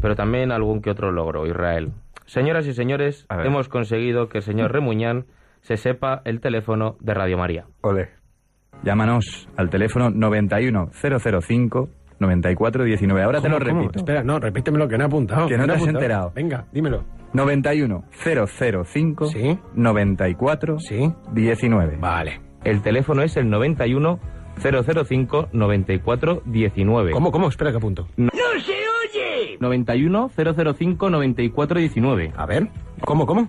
pero 0.00 0.14
también 0.16 0.50
algún 0.50 0.80
que 0.80 0.90
otro 0.90 1.12
logro, 1.12 1.46
Israel. 1.46 1.92
Señoras 2.26 2.66
y 2.66 2.74
señores, 2.74 3.26
hemos 3.44 3.68
conseguido 3.68 4.28
que 4.28 4.38
el 4.38 4.44
señor 4.44 4.72
Remuñán 4.72 5.26
se 5.62 5.76
sepa 5.76 6.22
el 6.24 6.40
teléfono 6.40 6.96
de 7.00 7.14
Radio 7.14 7.38
María. 7.38 7.66
Ole. 7.80 8.10
Llámanos 8.82 9.48
al 9.56 9.70
teléfono 9.70 10.10
91 10.10 10.90
005 10.92 11.88
94 12.18 12.84
19. 12.84 13.22
Ahora 13.22 13.40
te 13.40 13.48
lo 13.48 13.58
¿Cómo, 13.58 13.68
cómo? 13.68 13.80
repito. 13.82 13.98
Espera, 14.00 14.22
no, 14.22 14.38
repítemelo 14.38 14.88
que 14.88 14.96
no 14.98 15.04
he 15.04 15.06
apuntado. 15.06 15.46
Que 15.48 15.56
no 15.56 15.64
te 15.66 15.72
has 15.72 15.76
apuntado. 15.76 15.98
enterado. 15.98 16.32
Venga, 16.34 16.66
dímelo. 16.72 17.04
91 17.32 18.04
005 18.12 19.26
94 19.74 20.76
19. 21.32 21.96
Vale. 21.98 22.40
El 22.64 22.82
teléfono 22.82 23.22
es 23.22 23.36
el 23.36 23.48
91 23.50 24.18
005 24.58 25.48
94 25.52 26.42
19. 26.46 27.12
¿Cómo, 27.12 27.30
cómo? 27.32 27.48
Espera 27.48 27.70
que 27.70 27.76
apunto. 27.76 28.08
¡No 28.16 28.30
oye! 29.16 29.56
91 29.60 30.30
005 30.36 31.10
94 31.10 31.80
19. 31.80 32.32
A 32.36 32.46
ver. 32.46 32.68
¿Cómo, 33.00 33.26
cómo? 33.26 33.48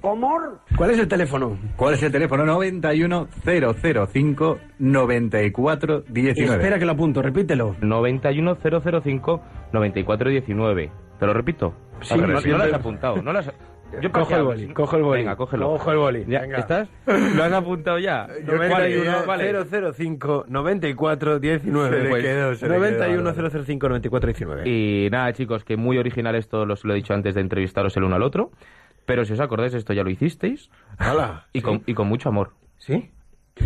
¿Cuál 0.75 0.91
es 0.91 0.99
el 0.99 1.07
teléfono? 1.07 1.57
¿Cuál 1.75 1.93
es 1.93 2.03
el 2.03 2.11
teléfono? 2.11 2.45
91 2.45 3.27
005 3.45 4.59
94 4.79 6.03
19. 6.07 6.55
Espera 6.55 6.79
que 6.79 6.85
lo 6.85 6.91
apunto, 6.91 7.21
repítelo. 7.21 7.75
91 7.81 8.57
005 8.61 9.41
94 9.71 10.29
19. 10.29 10.91
¿Te 11.19 11.25
lo 11.25 11.33
repito? 11.33 11.73
Sí, 12.01 12.15
no, 12.15 12.27
no 12.27 12.39
lo 12.39 12.63
has 12.63 12.73
apuntado. 12.73 13.21
No 13.21 13.33
lo 13.33 13.39
has... 13.39 13.51
Yo 14.01 14.11
Cojo 14.11 14.35
el 14.35 14.43
boli, 14.43 14.67
cojo 14.73 14.97
el 14.97 15.03
boli. 15.03 15.19
Venga, 15.21 15.35
cógelo. 15.35 15.67
Cojo 15.67 15.91
el 15.91 15.97
boli. 15.97 16.25
¿Ya 16.27 16.41
Venga. 16.41 16.57
¿Estás? 16.57 16.89
¿Lo 17.05 17.43
has 17.43 17.51
apuntado 17.53 17.97
ya? 17.99 18.27
91 18.45 19.25
vale. 19.25 19.53
005 19.93 20.45
94 20.47 21.39
19. 21.39 21.89
Se 21.97 22.03
le 22.03 22.09
Pues, 22.09 22.23
quedó, 22.23 22.55
se 22.55 22.65
le 22.67 22.73
quedó, 22.75 22.79
91 22.79 23.23
vale. 23.33 23.49
005 23.65 23.87
94 23.89 24.27
19. 24.27 24.69
Y 24.69 25.09
nada, 25.09 25.31
chicos, 25.33 25.63
que 25.63 25.77
muy 25.77 25.97
originales 25.97 26.49
todos 26.49 26.67
los 26.67 26.83
lo 26.83 26.93
he 26.93 26.95
dicho 26.97 27.13
antes 27.13 27.35
de 27.35 27.41
entrevistaros 27.41 27.95
el 27.97 28.03
uno 28.03 28.15
al 28.17 28.23
otro. 28.23 28.51
Pero 29.05 29.23
si 29.23 29.33
os 29.33 29.39
acordáis, 29.39 29.73
esto 29.73 29.93
ya 29.93 30.03
lo 30.03 30.09
hicisteis. 30.09 30.69
Hala, 30.97 31.45
y, 31.53 31.61
con, 31.61 31.81
y 31.85 31.93
con 31.93 32.07
mucho 32.07 32.27
amor. 32.29 32.51
¿Sí? 32.77 33.09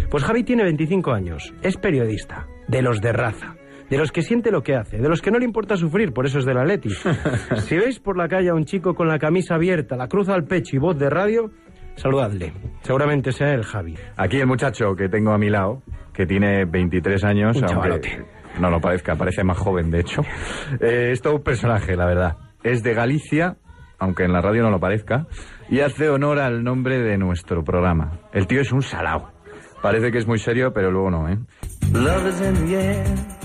Pues 0.10 0.24
Javi 0.24 0.44
tiene 0.44 0.64
25 0.64 1.12
años, 1.12 1.54
es 1.64 1.76
periodista, 1.78 2.48
de 2.68 2.82
los 2.82 3.02
de 3.02 3.12
raza, 3.12 3.56
de 3.92 3.98
los 3.98 4.12
que 4.14 4.22
siente 4.22 4.52
lo 4.52 4.64
que 4.64 4.74
hace, 4.76 4.98
de 4.98 5.10
los 5.10 5.22
que 5.22 5.32
no 5.32 5.38
le 5.38 5.44
importa 5.46 5.76
sufrir, 5.76 6.14
por 6.14 6.26
eso 6.26 6.40
es 6.40 6.46
del 6.46 6.58
Atleti. 6.58 6.90
si 7.58 7.78
veis 7.78 8.00
por 8.00 8.18
la 8.18 8.30
calle 8.30 8.50
a 8.50 8.54
un 8.56 8.64
chico 8.64 8.96
con 8.96 9.08
la 9.10 9.20
camisa 9.20 9.56
abierta, 9.56 9.98
la 9.98 10.08
cruz 10.08 10.30
al 10.30 10.46
pecho 10.46 10.78
y 10.78 10.80
voz 10.80 10.98
de 10.98 11.10
radio, 11.10 11.52
saludadle. 11.96 12.54
Seguramente 12.84 13.34
sea 13.34 13.54
el 13.54 13.64
Javi. 13.64 13.96
Aquí 14.16 14.38
el 14.38 14.48
muchacho 14.48 14.96
que 14.96 15.10
tengo 15.10 15.34
a 15.34 15.38
mi 15.38 15.50
lado, 15.50 15.84
que 16.14 16.26
tiene 16.26 16.64
23 16.64 17.24
años, 17.26 17.58
Un 17.58 17.64
aunque 17.66 17.74
chavalote. 17.76 18.26
no 18.62 18.70
lo 18.70 18.80
parezca, 18.80 19.16
parece 19.18 19.44
más 19.44 19.58
joven 19.58 19.92
de 19.92 20.00
hecho. 20.00 20.22
Eh, 20.80 21.12
es 21.12 21.22
todo 21.22 21.36
un 21.36 21.44
personaje, 21.44 21.98
la 21.98 22.06
verdad. 22.06 22.38
Es 22.64 22.82
de 22.84 22.94
Galicia, 22.94 23.58
aunque 24.00 24.24
en 24.24 24.32
la 24.32 24.40
radio 24.40 24.64
no 24.64 24.72
lo 24.72 24.80
parezca, 24.80 25.28
y 25.70 25.82
hace 25.82 26.10
honor 26.10 26.40
al 26.40 26.64
nombre 26.64 27.00
de 27.00 27.18
nuestro 27.18 27.62
programa. 27.64 28.20
El 28.32 28.48
tío 28.48 28.62
es 28.62 28.72
un 28.72 28.82
salao. 28.82 29.32
Parece 29.82 30.12
que 30.12 30.20
es 30.20 30.28
muy 30.28 30.38
serio, 30.40 30.72
pero 30.74 30.92
luego 30.92 31.12
no, 31.12 31.28
¿eh? 31.28 31.38
Love 31.92 32.28
is 32.30 32.42
in 32.42 32.68
the 32.68 32.76
air. 32.76 33.41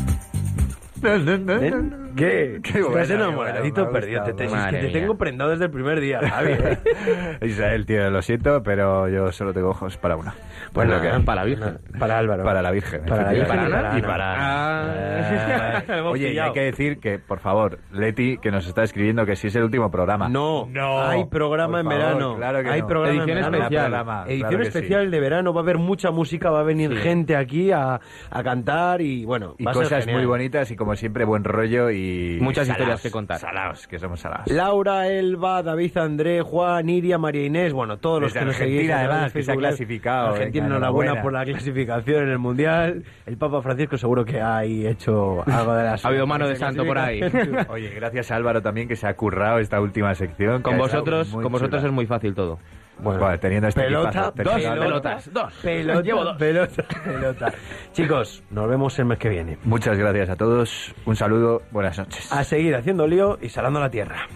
¿Qué? 1.01 1.18
Qué 1.20 1.32
Estás 1.32 1.49
buena, 1.49 1.57
enamoradito 1.68 2.05
qué 2.62 2.82
buena, 2.82 3.30
me 3.30 3.50
ha 3.50 3.90
perdido. 3.90 4.22
Te, 4.24 4.32
te- 4.32 4.44
es 4.46 4.52
que 4.52 4.76
te 4.78 4.88
tengo 4.88 5.16
prendado 5.16 5.50
desde 5.50 5.66
el 5.66 5.70
primer 5.70 6.00
día, 6.00 6.20
Javi. 6.28 6.52
¿eh? 6.52 6.78
Israel, 7.42 7.86
tío, 7.86 8.10
lo 8.10 8.22
siento, 8.22 8.62
pero 8.62 9.08
yo 9.08 9.30
solo 9.32 9.52
tengo 9.52 9.70
ojos 9.70 9.96
para 9.96 10.16
una. 10.16 10.34
Pues 10.72 10.88
que- 11.00 11.20
para 11.24 11.42
la 11.42 11.44
Virgen. 11.44 11.78
Para 11.98 12.18
Álvaro. 12.18 12.44
Para 12.44 12.62
la 12.62 12.70
Virgen. 12.70 13.02
Para 13.06 13.22
la 13.24 13.32
Virgen 13.32 13.98
y 13.98 14.02
para 14.02 14.32
Ana. 14.32 14.38
Ah. 14.38 15.82
Eh, 15.88 16.00
Oye, 16.04 16.32
y 16.32 16.38
hay 16.38 16.52
que 16.52 16.60
decir 16.60 16.98
que, 16.98 17.18
por 17.18 17.38
favor, 17.40 17.78
Leti, 17.92 18.38
que 18.38 18.50
nos 18.50 18.66
está 18.66 18.82
escribiendo 18.82 19.24
que 19.26 19.36
sí 19.36 19.48
es 19.48 19.56
el 19.56 19.64
último 19.64 19.90
programa. 19.90 20.28
No, 20.28 20.66
No, 20.70 21.02
hay 21.02 21.24
programa 21.26 21.80
en 21.80 21.86
favor, 21.86 21.98
verano. 21.98 22.36
claro 22.36 22.62
que 22.62 22.70
hay 22.70 22.80
no. 22.82 22.86
programa 22.86 23.12
Edición 23.16 23.28
en 23.30 23.34
verano. 23.36 23.56
especial. 23.58 23.84
Programa, 23.86 24.24
Edición 24.26 24.48
claro 24.48 24.58
que 24.58 24.64
sí. 24.64 24.78
especial 24.78 25.10
de 25.10 25.20
verano, 25.20 25.52
va 25.54 25.60
a 25.60 25.62
haber 25.62 25.78
mucha 25.78 26.10
música, 26.10 26.50
va 26.50 26.60
a 26.60 26.64
venir 26.64 26.90
Sí. 26.90 26.96
gente 27.02 27.36
aquí 27.36 27.72
a, 27.72 28.00
a 28.30 28.42
cantar 28.42 29.00
y 29.00 29.24
bueno, 29.24 29.54
Y 29.58 29.64
va 29.64 29.72
a 29.72 29.74
ser 29.74 29.82
cosas 29.84 30.06
muy 30.06 30.24
bonitas 30.24 30.70
y 30.70 30.76
como 30.76 30.94
siempre 30.96 31.24
buen 31.24 31.44
rollo 31.44 31.90
y... 31.90 32.05
Muchas 32.40 32.66
salaos, 32.66 32.80
historias 32.80 33.02
que 33.02 33.11
contar. 33.11 33.38
Salaos, 33.38 33.86
que 33.86 33.98
somos 33.98 34.20
salaos. 34.20 34.46
Laura, 34.50 35.09
Elba, 35.09 35.62
David, 35.62 35.96
André, 35.98 36.42
Juan, 36.42 36.88
Iria, 36.88 37.18
María 37.18 37.44
Inés, 37.46 37.72
bueno, 37.72 37.98
todos 37.98 38.20
los 38.22 38.32
Desde 38.32 38.40
que 38.40 38.46
nos 38.46 38.54
Argentina, 38.57 38.80
seguís. 38.80 38.92
además, 38.92 39.32
que 39.32 39.42
se 39.42 39.52
ha 39.52 39.57
clasificado, 39.57 40.26
Argentina, 40.28 40.64
venga, 40.64 40.76
enhorabuena 40.76 41.22
por 41.22 41.32
la 41.32 41.44
clasificación 41.44 42.24
en 42.24 42.28
el 42.30 42.38
Mundial. 42.38 43.04
El 43.26 43.36
Papa 43.36 43.62
Francisco 43.62 43.96
seguro 43.96 44.24
que 44.24 44.40
ha 44.40 44.64
hecho 44.64 45.42
algo 45.46 45.74
de 45.74 45.84
las... 45.84 46.04
Ha 46.07 46.09
habido 46.09 46.26
mano 46.26 46.48
de 46.48 46.57
santo 46.57 46.84
por 46.84 46.98
ahí. 46.98 47.20
Oye, 47.68 47.90
gracias 47.90 48.30
a 48.30 48.36
Álvaro 48.36 48.62
también 48.62 48.88
que 48.88 48.96
se 48.96 49.07
ha 49.07 49.14
currado 49.14 49.59
esta 49.59 49.80
última 49.80 50.14
sección. 50.14 50.62
Con 50.62 50.78
vosotros, 50.78 51.28
con 51.30 51.50
vosotros 51.50 51.80
chula. 51.80 51.88
es 51.88 51.92
muy 51.94 52.07
fácil 52.07 52.34
todo. 52.34 52.59
Bueno, 52.99 53.38
teniendo 53.38 53.68
este 53.68 53.82
pelota, 53.82 54.09
equipazo, 54.09 54.32
dos 54.42 54.55
teniendo- 54.55 54.80
pelotas, 54.80 55.32
dos. 55.32 55.53
Pelota, 55.62 56.01
Llevo 56.03 56.24
dos. 56.24 56.36
pelota, 56.38 56.84
pelota. 57.05 57.53
Chicos, 57.92 58.42
nos 58.51 58.68
vemos 58.68 58.99
el 58.99 59.05
mes 59.05 59.18
que 59.18 59.28
viene. 59.28 59.59
Muchas 59.64 59.99
gracias 59.99 60.30
a 60.30 60.36
todos. 60.36 60.94
Un 61.05 61.14
saludo. 61.16 61.62
Buenas 61.70 61.99
noches. 61.99 62.32
A 62.32 62.42
seguir 62.44 62.74
haciendo 62.74 63.07
lío 63.07 63.38
y 63.40 63.49
salando 63.51 63.80
la 63.80 63.90
tierra. 63.90 64.26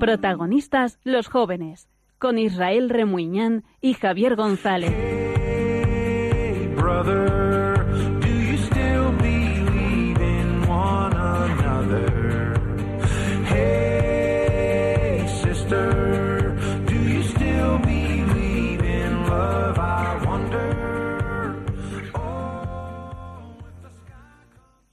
Protagonistas 0.00 0.98
los 1.04 1.28
jóvenes 1.28 1.88
con 2.18 2.38
Israel 2.38 2.88
Remuñán 2.88 3.64
y 3.82 3.92
Javier 3.92 4.34
González. 4.34 4.92